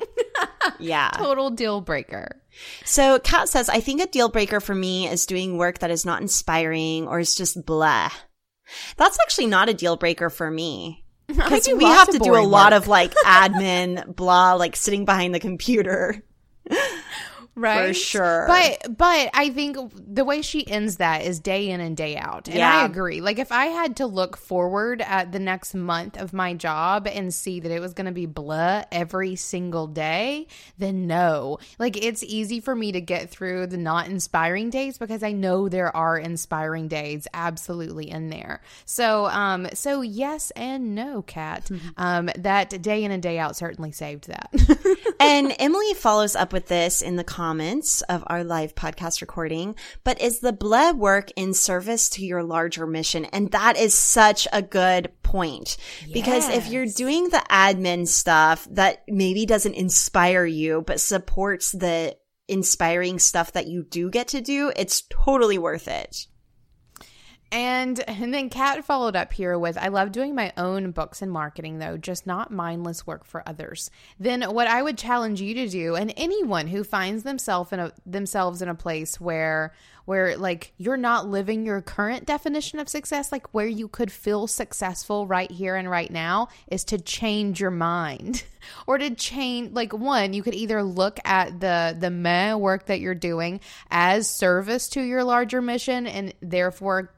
yeah. 0.78 1.10
Total 1.14 1.50
deal 1.50 1.80
breaker. 1.80 2.40
So 2.84 3.18
Kat 3.18 3.48
says, 3.48 3.68
I 3.68 3.80
think 3.80 4.00
a 4.00 4.06
deal 4.06 4.28
breaker 4.28 4.60
for 4.60 4.74
me 4.74 5.08
is 5.08 5.26
doing 5.26 5.56
work 5.58 5.78
that 5.78 5.90
is 5.90 6.04
not 6.04 6.20
inspiring 6.20 7.06
or 7.06 7.18
is 7.18 7.34
just 7.34 7.64
blah. 7.64 8.10
That's 8.96 9.18
actually 9.20 9.46
not 9.46 9.68
a 9.68 9.74
deal 9.74 9.96
breaker 9.96 10.30
for 10.30 10.50
me. 10.50 11.04
Because 11.28 11.68
we 11.68 11.84
have 11.84 12.10
to 12.10 12.18
do 12.18 12.30
a 12.30 12.32
boring 12.32 12.50
lot 12.50 12.72
of 12.74 12.88
like 12.88 13.14
admin, 13.24 14.16
blah, 14.16 14.54
like 14.54 14.76
sitting 14.76 15.06
behind 15.06 15.34
the 15.34 15.40
computer. 15.40 16.22
Right? 17.54 17.88
For 17.88 17.94
sure. 17.94 18.44
but 18.48 18.96
but 18.96 19.30
i 19.34 19.50
think 19.50 19.76
the 19.94 20.24
way 20.24 20.40
she 20.42 20.66
ends 20.66 20.96
that 20.96 21.22
is 21.22 21.38
day 21.38 21.68
in 21.68 21.80
and 21.80 21.96
day 21.96 22.16
out. 22.16 22.48
And 22.48 22.62
i 22.62 22.84
agree. 22.84 23.20
Like 23.20 23.38
if 23.38 23.52
i 23.52 23.66
had 23.66 23.96
to 23.96 24.06
look 24.06 24.36
forward 24.36 25.02
at 25.02 25.32
the 25.32 25.38
next 25.38 25.74
month 25.74 26.18
of 26.18 26.32
my 26.32 26.54
job 26.54 27.06
and 27.06 27.32
see 27.32 27.60
that 27.60 27.70
it 27.70 27.80
was 27.80 27.92
going 27.92 28.06
to 28.06 28.12
be 28.12 28.26
blah 28.26 28.84
every 28.90 29.36
single 29.36 29.86
day 29.86 30.46
then 30.78 31.06
no. 31.06 31.58
Like 31.78 32.02
it's 32.02 32.22
easy 32.22 32.60
for 32.60 32.74
me 32.74 32.92
to 32.92 33.00
get 33.00 33.30
through 33.30 33.66
the 33.66 33.76
not 33.76 34.08
inspiring 34.08 34.70
days 34.70 34.96
because 34.98 35.22
i 35.22 35.32
know 35.32 35.68
there 35.68 35.94
are 35.94 36.18
inspiring 36.18 36.88
days 36.88 37.26
absolutely 37.34 38.10
in 38.10 38.30
there. 38.30 38.62
So 38.86 39.26
um 39.26 39.68
so 39.74 40.00
yes 40.00 40.50
and 40.52 40.94
no 40.94 41.22
kat. 41.22 41.70
Um 41.96 42.30
that 42.38 42.80
day 42.82 43.04
in 43.04 43.10
and 43.10 43.22
day 43.22 43.38
out 43.38 43.56
certainly 43.56 43.92
saved 43.92 44.28
that. 44.28 44.50
And 45.20 45.54
Emily 45.60 45.94
follows 45.94 46.34
up 46.34 46.52
with 46.52 46.66
this 46.66 47.00
in 47.00 47.14
the 47.14 47.22
comments 47.22 47.41
of 48.08 48.22
our 48.28 48.44
live 48.44 48.74
podcast 48.74 49.20
recording, 49.20 49.74
but 50.04 50.20
is 50.20 50.40
the 50.40 50.52
blood 50.52 50.96
work 50.96 51.30
in 51.36 51.54
service 51.54 52.08
to 52.10 52.24
your 52.24 52.42
larger 52.42 52.86
mission? 52.86 53.24
And 53.26 53.50
that 53.50 53.76
is 53.76 53.94
such 53.94 54.46
a 54.52 54.62
good 54.62 55.10
point. 55.22 55.76
Because 56.12 56.48
if 56.48 56.68
you're 56.68 56.86
doing 56.86 57.28
the 57.28 57.44
admin 57.50 58.06
stuff 58.06 58.68
that 58.70 59.02
maybe 59.08 59.44
doesn't 59.46 59.74
inspire 59.74 60.44
you, 60.44 60.82
but 60.86 61.00
supports 61.00 61.72
the 61.72 62.16
inspiring 62.48 63.18
stuff 63.18 63.52
that 63.52 63.66
you 63.66 63.82
do 63.82 64.10
get 64.10 64.28
to 64.28 64.40
do, 64.40 64.72
it's 64.76 65.02
totally 65.10 65.58
worth 65.58 65.88
it. 65.88 66.26
And 67.52 68.00
and 68.08 68.34
then 68.34 68.48
Kat 68.48 68.84
followed 68.84 69.14
up 69.14 69.32
here 69.32 69.58
with 69.58 69.78
I 69.78 69.88
love 69.88 70.10
doing 70.10 70.34
my 70.34 70.52
own 70.56 70.90
books 70.90 71.22
and 71.22 71.30
marketing 71.30 71.78
though, 71.78 71.96
just 71.96 72.26
not 72.26 72.50
mindless 72.50 73.06
work 73.06 73.24
for 73.24 73.46
others. 73.46 73.90
Then 74.18 74.42
what 74.42 74.66
I 74.66 74.82
would 74.82 74.98
challenge 74.98 75.40
you 75.40 75.54
to 75.54 75.68
do 75.68 75.94
and 75.94 76.12
anyone 76.16 76.66
who 76.66 76.82
finds 76.82 77.22
themselves 77.22 77.72
in 77.72 77.78
a 77.78 77.92
themselves 78.06 78.62
in 78.62 78.68
a 78.68 78.74
place 78.74 79.20
where 79.20 79.74
where 80.04 80.36
like 80.36 80.72
you're 80.78 80.96
not 80.96 81.28
living 81.28 81.64
your 81.64 81.80
current 81.80 82.26
definition 82.26 82.78
of 82.78 82.88
success, 82.88 83.30
like 83.30 83.52
where 83.54 83.66
you 83.66 83.86
could 83.86 84.10
feel 84.10 84.46
successful 84.46 85.26
right 85.26 85.50
here 85.50 85.76
and 85.76 85.88
right 85.88 86.10
now 86.10 86.48
is 86.68 86.84
to 86.84 86.98
change 86.98 87.60
your 87.60 87.70
mind 87.70 88.42
or 88.86 88.98
to 88.98 89.14
change 89.14 89.72
like 89.72 89.92
one, 89.92 90.32
you 90.32 90.42
could 90.42 90.54
either 90.54 90.82
look 90.82 91.20
at 91.24 91.60
the 91.60 91.96
the 91.98 92.10
meh 92.10 92.54
work 92.54 92.86
that 92.86 93.00
you're 93.00 93.14
doing 93.14 93.60
as 93.90 94.28
service 94.28 94.88
to 94.88 95.02
your 95.02 95.22
larger 95.22 95.60
mission 95.60 96.06
and 96.06 96.34
therefore 96.40 97.12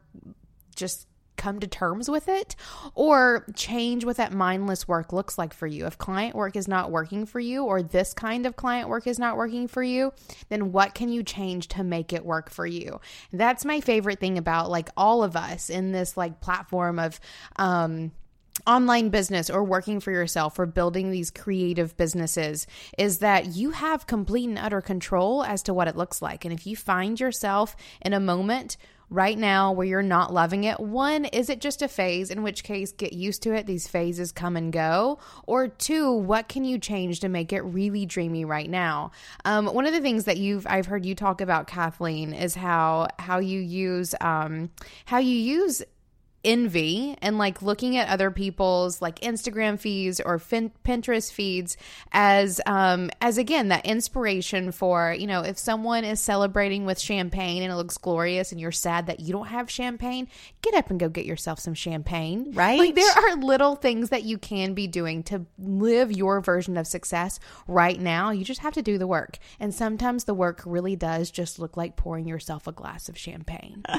just 0.75 1.07
come 1.37 1.61
to 1.61 1.67
terms 1.67 2.09
with 2.09 2.29
it 2.29 2.57
or 2.95 3.45
change 3.55 4.05
what 4.05 4.17
that 4.17 4.33
mindless 4.33 4.87
work 4.87 5.13
looks 5.13 5.37
like 5.37 5.53
for 5.53 5.67
you. 5.67 5.87
If 5.87 5.99
client 5.99 6.35
work 6.35 6.57
is 6.57 6.69
not 6.69 6.91
working 6.91 7.27
for 7.27 7.41
you 7.41 7.65
or 7.65 7.83
this 7.83 8.15
kind 8.15 8.47
of 8.47 8.57
client 8.57 8.89
work 8.89 9.07
is 9.07 9.19
not 9.19 9.37
working 9.37 9.69
for 9.69 9.83
you, 9.83 10.13
then 10.49 10.73
what 10.73 10.95
can 10.95 11.09
you 11.09 11.23
change 11.23 11.69
to 11.69 11.85
make 11.85 12.13
it 12.13 12.25
work 12.25 12.51
for 12.51 12.67
you? 12.67 13.01
That's 13.33 13.65
my 13.65 13.81
favorite 13.81 14.21
thing 14.21 14.39
about 14.39 14.71
like 14.71 14.91
all 14.97 15.23
of 15.23 15.37
us 15.37 15.71
in 15.71 15.93
this 15.93 16.17
like 16.17 16.41
platform 16.41 16.99
of 16.99 17.21
um 17.57 18.13
online 18.67 19.09
business 19.09 19.51
or 19.51 19.65
working 19.65 19.99
for 19.99 20.13
yourself 20.13 20.59
or 20.59 20.67
building 20.67 21.11
these 21.11 21.31
creative 21.31 21.97
businesses 21.97 22.67
is 22.97 23.19
that 23.19 23.47
you 23.57 23.73
have 23.73 24.07
complete 24.07 24.49
and 24.49 24.59
utter 24.59 24.81
control 24.81 25.43
as 25.43 25.63
to 25.65 25.75
what 25.75 25.89
it 25.89 25.97
looks 25.97 26.23
like. 26.23 26.45
And 26.45 26.55
if 26.55 26.67
you 26.67 26.77
find 26.77 27.19
yourself 27.19 27.75
in 28.01 28.13
a 28.13 28.21
moment 28.21 28.77
right 29.11 29.39
now 29.39 29.73
where 29.73 29.87
you're 29.87 30.03
not 30.03 30.33
loving 30.33 30.65
it, 30.65 30.81
one, 30.81 31.25
is 31.27 31.51
it 31.51 31.61
just 31.61 31.83
a 31.83 31.89
phase? 31.89 32.31
In 32.31 32.43
which 32.43 32.65
case, 32.65 32.93
get 32.93 33.13
used 33.13 33.43
to 33.43 33.55
it. 33.55 33.67
These 33.67 33.87
phases 33.87 34.33
come 34.33 34.57
and 34.57 34.73
go. 34.73 35.19
Or 35.47 35.69
two, 35.69 36.13
what 36.13 36.49
can 36.49 36.65
you 36.65 36.79
change 36.79 37.21
to 37.21 37.29
make 37.29 37.53
it 37.53 37.61
really 37.63 38.07
dreamy 38.07 38.45
right 38.45 38.69
now? 38.69 39.13
Um, 39.45 39.67
one 39.67 39.87
of 39.87 39.93
the 39.93 40.01
things 40.01 40.25
that 40.25 40.37
you've 40.37 40.67
I've 40.69 40.87
heard 40.87 41.05
you 41.05 41.15
talk 41.15 41.41
about, 41.41 41.67
Kathleen, 41.67 42.33
is 42.33 42.55
how 42.55 43.09
how 43.19 43.39
you 43.39 43.61
use 43.61 44.15
um, 44.21 44.71
how 45.05 45.19
you 45.19 45.37
use 45.37 45.83
envy 46.45 47.17
and 47.23 47.39
like 47.39 47.63
looking 47.63 47.97
at 47.97 48.09
other 48.09 48.31
people's 48.31 49.01
like 49.01 49.21
Instagram 49.21 49.79
feeds 49.79 50.21
or 50.21 50.39
fin- 50.39 50.73
Pinterest 50.85 51.33
feeds 51.33 51.77
as 52.13 52.61
um 52.67 53.11
as 53.21 53.39
again 53.39 53.69
that 53.69 53.85
inspiration 53.87 54.73
for 54.73 55.15
you 55.19 55.27
know 55.27 55.41
if 55.41 55.59
someone 55.59 56.05
is 56.05 56.21
celebrating 56.21 56.85
with 56.85 56.99
champagne 56.99 57.63
and 57.63 57.73
it 57.73 57.77
looks 57.77 57.99
glorious 57.99 58.53
and 58.53 58.61
you're 58.61 58.73
sad 58.73 59.07
that 59.07 59.21
you 59.21 59.33
don't 59.33 59.49
have 59.49 59.71
champagne 59.71 60.29
get 60.63 60.75
up 60.75 60.91
and 60.91 60.99
go 60.99 61.09
get 61.09 61.27
yourself 61.27 61.59
some 61.59 61.75
champagne. 61.75 62.53
Right. 62.53 62.79
like 62.79 62.95
there 62.95 63.13
are 63.17 63.37
little 63.37 63.77
things 63.77 64.11
that 64.11 64.25
you 64.25 64.39
can 64.39 64.75
be 64.75 64.87
doing 64.87 65.23
to 65.25 65.47
live 65.59 66.13
your 66.13 66.41
version 66.41 66.77
of 66.77 66.87
success 66.87 67.39
right 67.69 68.01
now. 68.01 68.31
You 68.31 68.45
just 68.45 68.61
have 68.61 68.75
to 68.75 68.83
do 68.83 68.99
the 68.99 69.07
work. 69.07 69.39
And 69.61 69.75
sometimes 69.75 70.25
the 70.25 70.35
work 70.35 70.63
really 70.65 70.97
does 70.97 71.31
just 71.31 71.59
look 71.59 71.77
like 71.77 71.97
pouring 71.97 72.27
yourself 72.27 72.67
a 72.67 72.73
glass 72.73 73.09
of 73.09 73.19
champagne. 73.19 73.85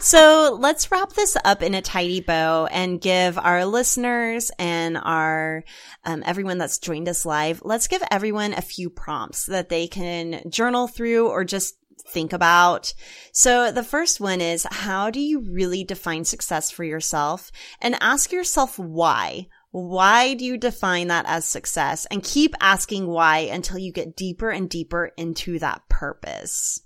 So 0.00 0.56
let's 0.60 0.90
wrap 0.90 1.12
this 1.14 1.36
up 1.44 1.53
in 1.62 1.74
a 1.74 1.82
tidy 1.82 2.20
bow 2.20 2.66
and 2.66 3.00
give 3.00 3.38
our 3.38 3.64
listeners 3.64 4.50
and 4.58 4.96
our 4.96 5.64
um, 6.04 6.22
everyone 6.26 6.58
that's 6.58 6.78
joined 6.78 7.08
us 7.08 7.24
live. 7.24 7.62
Let's 7.64 7.88
give 7.88 8.02
everyone 8.10 8.52
a 8.54 8.62
few 8.62 8.90
prompts 8.90 9.46
that 9.46 9.68
they 9.68 9.86
can 9.86 10.42
journal 10.48 10.88
through 10.88 11.28
or 11.28 11.44
just 11.44 11.76
think 12.06 12.32
about. 12.32 12.92
So 13.32 13.72
the 13.72 13.82
first 13.82 14.20
one 14.20 14.40
is 14.40 14.66
how 14.70 15.10
do 15.10 15.20
you 15.20 15.40
really 15.40 15.84
define 15.84 16.24
success 16.24 16.70
for 16.70 16.84
yourself? 16.84 17.50
And 17.80 17.96
ask 18.00 18.32
yourself 18.32 18.78
why. 18.78 19.48
Why 19.70 20.34
do 20.34 20.44
you 20.44 20.56
define 20.56 21.08
that 21.08 21.24
as 21.26 21.44
success? 21.44 22.06
And 22.08 22.22
keep 22.22 22.54
asking 22.60 23.08
why 23.08 23.38
until 23.38 23.78
you 23.78 23.92
get 23.92 24.14
deeper 24.14 24.50
and 24.50 24.70
deeper 24.70 25.10
into 25.16 25.58
that 25.58 25.88
purpose. 25.88 26.80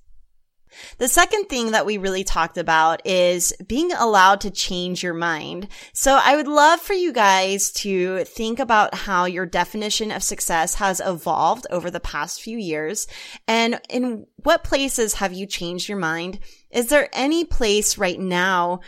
The 0.98 1.08
second 1.08 1.46
thing 1.46 1.72
that 1.72 1.86
we 1.86 1.98
really 1.98 2.24
talked 2.24 2.58
about 2.58 3.06
is 3.06 3.52
being 3.66 3.92
allowed 3.92 4.40
to 4.42 4.50
change 4.50 5.02
your 5.02 5.14
mind. 5.14 5.68
So 5.92 6.18
I 6.22 6.36
would 6.36 6.48
love 6.48 6.80
for 6.80 6.94
you 6.94 7.12
guys 7.12 7.70
to 7.72 8.24
think 8.24 8.58
about 8.58 8.94
how 8.94 9.24
your 9.24 9.46
definition 9.46 10.10
of 10.10 10.22
success 10.22 10.74
has 10.76 11.00
evolved 11.04 11.66
over 11.70 11.90
the 11.90 12.00
past 12.00 12.42
few 12.42 12.58
years 12.58 13.06
and 13.46 13.80
in 13.88 14.26
what 14.36 14.64
places 14.64 15.14
have 15.14 15.32
you 15.32 15.46
changed 15.46 15.88
your 15.88 15.98
mind? 15.98 16.38
Is 16.70 16.88
there 16.88 17.08
any 17.12 17.44
place 17.44 17.98
right 17.98 18.20
now 18.20 18.80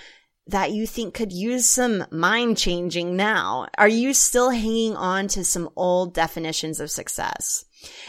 that 0.47 0.73
you 0.73 0.87
think 0.87 1.15
could 1.15 1.33
use 1.33 1.69
some 1.69 2.05
mind 2.11 2.59
changing 2.59 3.17
now? 3.17 3.69
Are 3.79 3.89
you 3.89 4.15
still 4.15 4.51
hanging 4.51 4.97
on 4.97 5.29
to 5.29 5.45
some 5.45 5.71
old 5.77 6.15
definitions 6.15 6.81
of 6.81 6.91
success? 6.91 7.65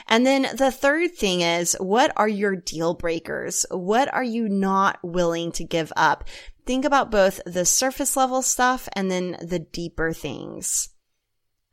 And 0.08 0.26
then 0.26 0.48
the 0.56 0.72
third 0.72 1.16
thing 1.16 1.42
is, 1.42 1.76
what 1.80 2.12
are 2.16 2.28
your 2.28 2.56
deal 2.56 2.94
breakers? 2.94 3.66
What 3.70 4.14
are 4.14 4.24
you 4.24 4.50
not 4.50 5.00
willing 5.04 5.52
to 5.54 5.64
give 5.64 5.94
up? 5.96 6.26
Think 6.66 6.86
about 6.86 7.12
both 7.12 7.42
the 7.46 7.66
surface 7.66 8.18
level 8.18 8.42
stuff 8.42 8.88
and 8.94 9.10
then 9.10 9.38
the 9.42 9.60
deeper 9.60 10.14
things. 10.14 10.90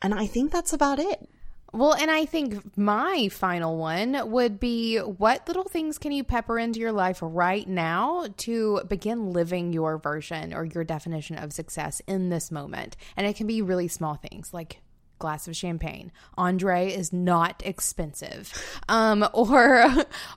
And 0.00 0.14
I 0.14 0.26
think 0.26 0.52
that's 0.52 0.72
about 0.72 0.98
it. 0.98 1.28
Well, 1.73 1.95
and 1.95 2.11
I 2.11 2.25
think 2.25 2.79
my 2.79 3.29
final 3.29 3.77
one 3.77 4.31
would 4.31 4.59
be 4.59 4.99
what 4.99 5.47
little 5.47 5.64
things 5.64 5.99
can 5.99 6.12
you 6.12 6.25
pepper 6.25 6.59
into 6.59 6.81
your 6.81 6.93
life 6.93 7.19
right 7.21 7.69
now 7.69 8.27
to 8.39 8.81
begin 8.89 9.33
living 9.33 9.75
your 9.75 9.99
version 9.99 10.55
or 10.55 10.64
your 10.64 10.83
definition 10.83 11.37
of 11.37 11.53
success 11.53 12.01
in 12.07 12.31
this 12.31 12.51
moment? 12.51 12.97
And 13.16 13.27
it 13.27 13.37
can 13.37 13.47
be 13.47 13.61
really 13.61 13.89
small 13.89 14.14
things 14.14 14.55
like 14.55 14.81
glass 15.19 15.49
of 15.49 15.57
champagne. 15.57 16.12
Andre 16.37 16.91
is 16.91 17.12
not 17.12 17.62
expensive. 17.64 18.53
Um 18.89 19.27
or 19.35 19.87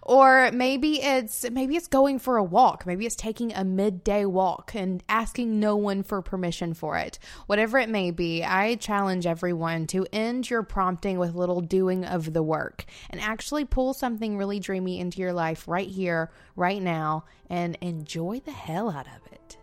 or 0.02 0.52
maybe 0.52 1.02
it's 1.02 1.50
maybe 1.50 1.76
it's 1.76 1.88
going 1.88 2.20
for 2.20 2.38
a 2.38 2.44
walk. 2.44 2.86
Maybe 2.86 3.06
it's 3.06 3.16
taking 3.16 3.54
a 3.54 3.64
midday 3.64 4.26
walk 4.26 4.74
and 4.76 5.04
asking 5.10 5.60
no 5.60 5.76
one 5.76 6.04
for 6.04 6.22
permission 6.22 6.74
for 6.74 6.98
it. 6.98 7.20
Whatever 7.48 7.78
it 7.78 7.90
may 7.90 8.12
be, 8.12 8.44
I 8.44 8.76
challenge 8.76 9.26
everyone 9.26 9.88
to 9.88 10.06
end 10.12 10.50
your 10.50 10.64
prompting 10.64 11.20
with 11.20 11.34
a 11.34 11.38
little 11.38 11.62
doing 11.62 12.06
of 12.06 12.34
the 12.34 12.44
work 12.44 12.86
and 13.10 13.22
actually 13.22 13.66
pull 13.66 13.94
something 13.94 14.38
really 14.38 14.60
dreamy 14.60 15.00
into 15.00 15.20
your 15.20 15.34
life 15.34 15.68
right 15.68 15.88
here, 15.88 16.32
right 16.56 16.82
now 16.82 17.26
and 17.50 17.78
enjoy 17.82 18.42
the 18.46 18.52
hell 18.52 18.90
out 18.90 19.08
of 19.08 19.32
it. 19.32 19.58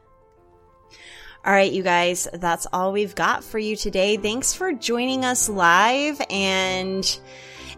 All 1.48 1.54
right, 1.54 1.72
you 1.72 1.82
guys, 1.82 2.28
that's 2.30 2.66
all 2.74 2.92
we've 2.92 3.14
got 3.14 3.42
for 3.42 3.58
you 3.58 3.74
today. 3.74 4.18
Thanks 4.18 4.52
for 4.52 4.70
joining 4.74 5.24
us 5.24 5.48
live. 5.48 6.20
And 6.28 7.18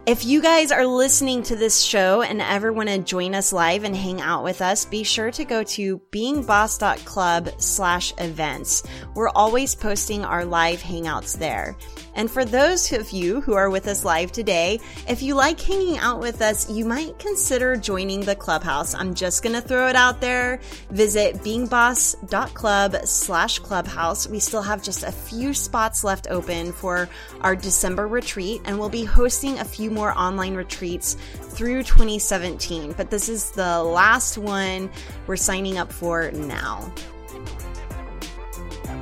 if 0.05 0.25
you 0.25 0.41
guys 0.41 0.73
are 0.73 0.85
listening 0.85 1.41
to 1.43 1.55
this 1.55 1.81
show 1.81 2.21
and 2.21 2.41
ever 2.41 2.73
want 2.73 2.89
to 2.89 2.97
join 2.97 3.33
us 3.33 3.53
live 3.53 3.85
and 3.85 3.95
hang 3.95 4.19
out 4.19 4.43
with 4.43 4.61
us, 4.61 4.83
be 4.83 5.03
sure 5.03 5.31
to 5.31 5.45
go 5.45 5.63
to 5.63 5.99
beingboss.club 6.11 7.61
slash 7.61 8.13
events. 8.17 8.83
We're 9.15 9.29
always 9.29 9.73
posting 9.73 10.25
our 10.25 10.43
live 10.43 10.81
hangouts 10.81 11.39
there. 11.39 11.77
And 12.15 12.29
for 12.29 12.45
those 12.45 12.91
of 12.91 13.11
you 13.11 13.41
who 13.41 13.53
are 13.53 13.69
with 13.69 13.87
us 13.87 14.03
live 14.03 14.31
today, 14.31 14.79
if 15.07 15.21
you 15.21 15.35
like 15.35 15.59
hanging 15.59 15.97
out 15.97 16.19
with 16.19 16.41
us, 16.41 16.69
you 16.69 16.85
might 16.85 17.17
consider 17.19 17.75
joining 17.75 18.21
the 18.21 18.35
clubhouse. 18.35 18.93
I'm 18.93 19.13
just 19.13 19.43
going 19.43 19.55
to 19.55 19.61
throw 19.61 19.87
it 19.87 19.95
out 19.95 20.21
there. 20.21 20.59
Visit 20.89 21.35
beingboss.club 21.37 23.05
slash 23.05 23.59
clubhouse. 23.59 24.27
We 24.27 24.39
still 24.39 24.61
have 24.61 24.83
just 24.83 25.03
a 25.03 25.11
few 25.11 25.53
spots 25.53 26.03
left 26.03 26.27
open 26.29 26.71
for 26.73 27.09
our 27.41 27.55
December 27.55 28.07
retreat, 28.07 28.61
and 28.65 28.77
we'll 28.77 28.89
be 28.89 29.05
hosting 29.05 29.59
a 29.59 29.65
few 29.65 29.89
more 29.89 30.17
online 30.17 30.55
retreats 30.55 31.15
through 31.33 31.83
2017. 31.83 32.93
But 32.93 33.09
this 33.09 33.29
is 33.29 33.51
the 33.51 33.83
last 33.83 34.37
one 34.37 34.89
we're 35.27 35.37
signing 35.37 35.77
up 35.77 35.91
for 35.91 36.31
now. 36.31 36.91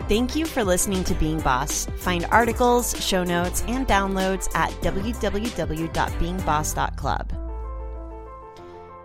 Thank 0.08 0.36
you 0.36 0.46
for 0.46 0.64
listening 0.64 1.04
to 1.06 1.16
Being 1.16 1.40
Boss. 1.40 1.88
Find 1.98 2.28
articles, 2.32 2.96
show 3.04 3.24
notes, 3.24 3.64
and 3.68 3.88
downloads 3.88 4.48
at 4.56 4.70
www.beingboss.club. 4.82 7.39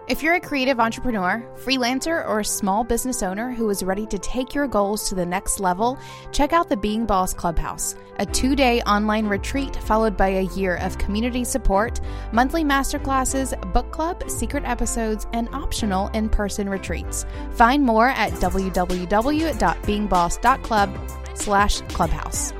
If 0.06 0.22
you're 0.22 0.34
a 0.34 0.40
creative 0.40 0.80
entrepreneur, 0.80 1.42
freelancer, 1.56 2.28
or 2.28 2.40
a 2.40 2.44
small 2.44 2.84
business 2.84 3.22
owner 3.22 3.52
who 3.52 3.70
is 3.70 3.82
ready 3.82 4.04
to 4.08 4.18
take 4.18 4.54
your 4.54 4.66
goals 4.66 5.08
to 5.08 5.14
the 5.14 5.24
next 5.24 5.60
level, 5.60 5.98
check 6.30 6.52
out 6.52 6.68
the 6.68 6.76
Being 6.76 7.06
Boss 7.06 7.32
Clubhouse, 7.32 7.96
a 8.18 8.26
two 8.26 8.54
day 8.54 8.82
online 8.82 9.26
retreat 9.26 9.74
followed 9.76 10.14
by 10.14 10.28
a 10.28 10.42
year 10.42 10.76
of 10.76 10.98
community 10.98 11.42
support, 11.42 12.02
monthly 12.32 12.64
masterclasses, 12.64 13.58
book 13.72 13.90
club, 13.92 14.28
secret 14.28 14.64
episodes, 14.66 15.26
and 15.32 15.48
optional 15.54 16.08
in 16.08 16.28
person 16.28 16.68
retreats. 16.68 17.24
Find 17.52 17.82
more 17.82 18.08
at 18.08 18.32
www.beingboss.club 18.32 21.10
slash 21.34 21.80
clubhouse. 21.80 22.52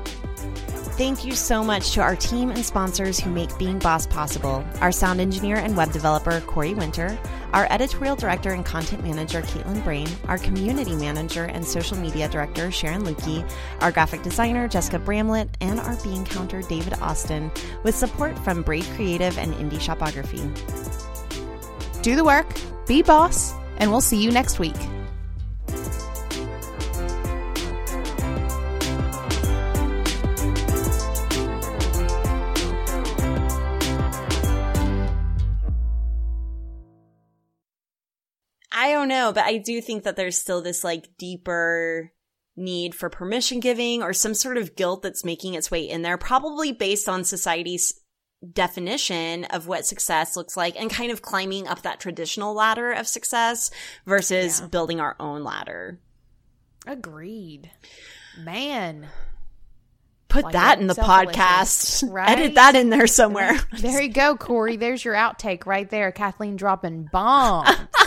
Thank 0.97 1.25
you 1.25 1.33
so 1.33 1.61
much 1.61 1.91
to 1.91 2.01
our 2.01 2.15
team 2.15 2.51
and 2.51 2.65
sponsors 2.65 3.19
who 3.19 3.29
make 3.29 3.57
Being 3.57 3.79
Boss 3.79 4.07
possible. 4.07 4.65
Our 4.79 4.93
sound 4.93 5.19
engineer 5.19 5.57
and 5.57 5.75
web 5.75 5.91
developer, 5.91 6.39
Corey 6.47 6.73
Winter, 6.73 7.19
our 7.51 7.67
editorial 7.69 8.15
director 8.15 8.53
and 8.53 8.65
content 8.65 9.03
manager, 9.03 9.41
Caitlin 9.41 9.83
Brain, 9.83 10.07
our 10.29 10.37
community 10.37 10.95
manager 10.95 11.43
and 11.43 11.65
social 11.65 11.97
media 11.97 12.29
director, 12.29 12.71
Sharon 12.71 13.03
Lukey, 13.03 13.45
our 13.81 13.91
graphic 13.91 14.23
designer, 14.23 14.69
Jessica 14.69 14.97
Bramlett, 14.97 15.49
and 15.59 15.81
our 15.81 15.97
Bean 16.01 16.23
counter, 16.23 16.61
David 16.61 16.93
Austin, 17.01 17.51
with 17.83 17.93
support 17.93 18.39
from 18.39 18.61
Braid 18.61 18.85
Creative 18.95 19.37
and 19.37 19.53
Indie 19.55 19.81
Shopography. 19.81 20.49
Do 22.03 22.15
the 22.15 22.23
work, 22.23 22.47
be 22.87 23.01
boss, 23.01 23.53
and 23.79 23.91
we'll 23.91 23.99
see 23.99 24.23
you 24.23 24.31
next 24.31 24.59
week. 24.59 24.77
I 38.85 38.91
don't 38.91 39.07
know, 39.07 39.31
but 39.33 39.45
I 39.45 39.57
do 39.57 39.81
think 39.81 40.03
that 40.03 40.15
there's 40.15 40.37
still 40.37 40.61
this 40.61 40.83
like 40.83 41.09
deeper 41.17 42.11
need 42.55 42.93
for 42.93 43.09
permission 43.09 43.59
giving 43.59 44.03
or 44.03 44.13
some 44.13 44.35
sort 44.35 44.57
of 44.57 44.75
guilt 44.75 45.01
that's 45.01 45.25
making 45.25 45.55
its 45.55 45.71
way 45.71 45.89
in 45.89 46.03
there, 46.03 46.19
probably 46.19 46.71
based 46.71 47.09
on 47.09 47.23
society's 47.23 47.99
definition 48.53 49.45
of 49.45 49.65
what 49.65 49.87
success 49.87 50.35
looks 50.37 50.55
like 50.55 50.79
and 50.79 50.91
kind 50.91 51.11
of 51.11 51.23
climbing 51.23 51.67
up 51.67 51.81
that 51.81 51.99
traditional 51.99 52.53
ladder 52.53 52.91
of 52.91 53.07
success 53.07 53.71
versus 54.05 54.59
Yeah. 54.59 54.67
building 54.67 54.99
our 54.99 55.15
own 55.19 55.43
ladder. 55.43 55.99
Agreed. 56.85 57.71
Man. 58.37 59.07
Put 60.27 60.43
Like 60.45 60.53
that 60.53 60.79
in 60.79 60.85
the 60.85 60.93
podcast. 60.93 62.07
right? 62.11 62.37
Edit 62.37 62.53
that 62.53 62.75
in 62.75 62.89
there 62.89 63.07
somewhere. 63.07 63.57
There 63.79 63.99
you 64.01 64.09
go, 64.09 64.35
Corey. 64.35 64.75
There's 64.77 65.03
your 65.03 65.15
outtake 65.15 65.65
right 65.65 65.89
there. 65.89 66.11
Kathleen 66.11 66.55
dropping 66.55 67.09
bombs. 67.11 67.69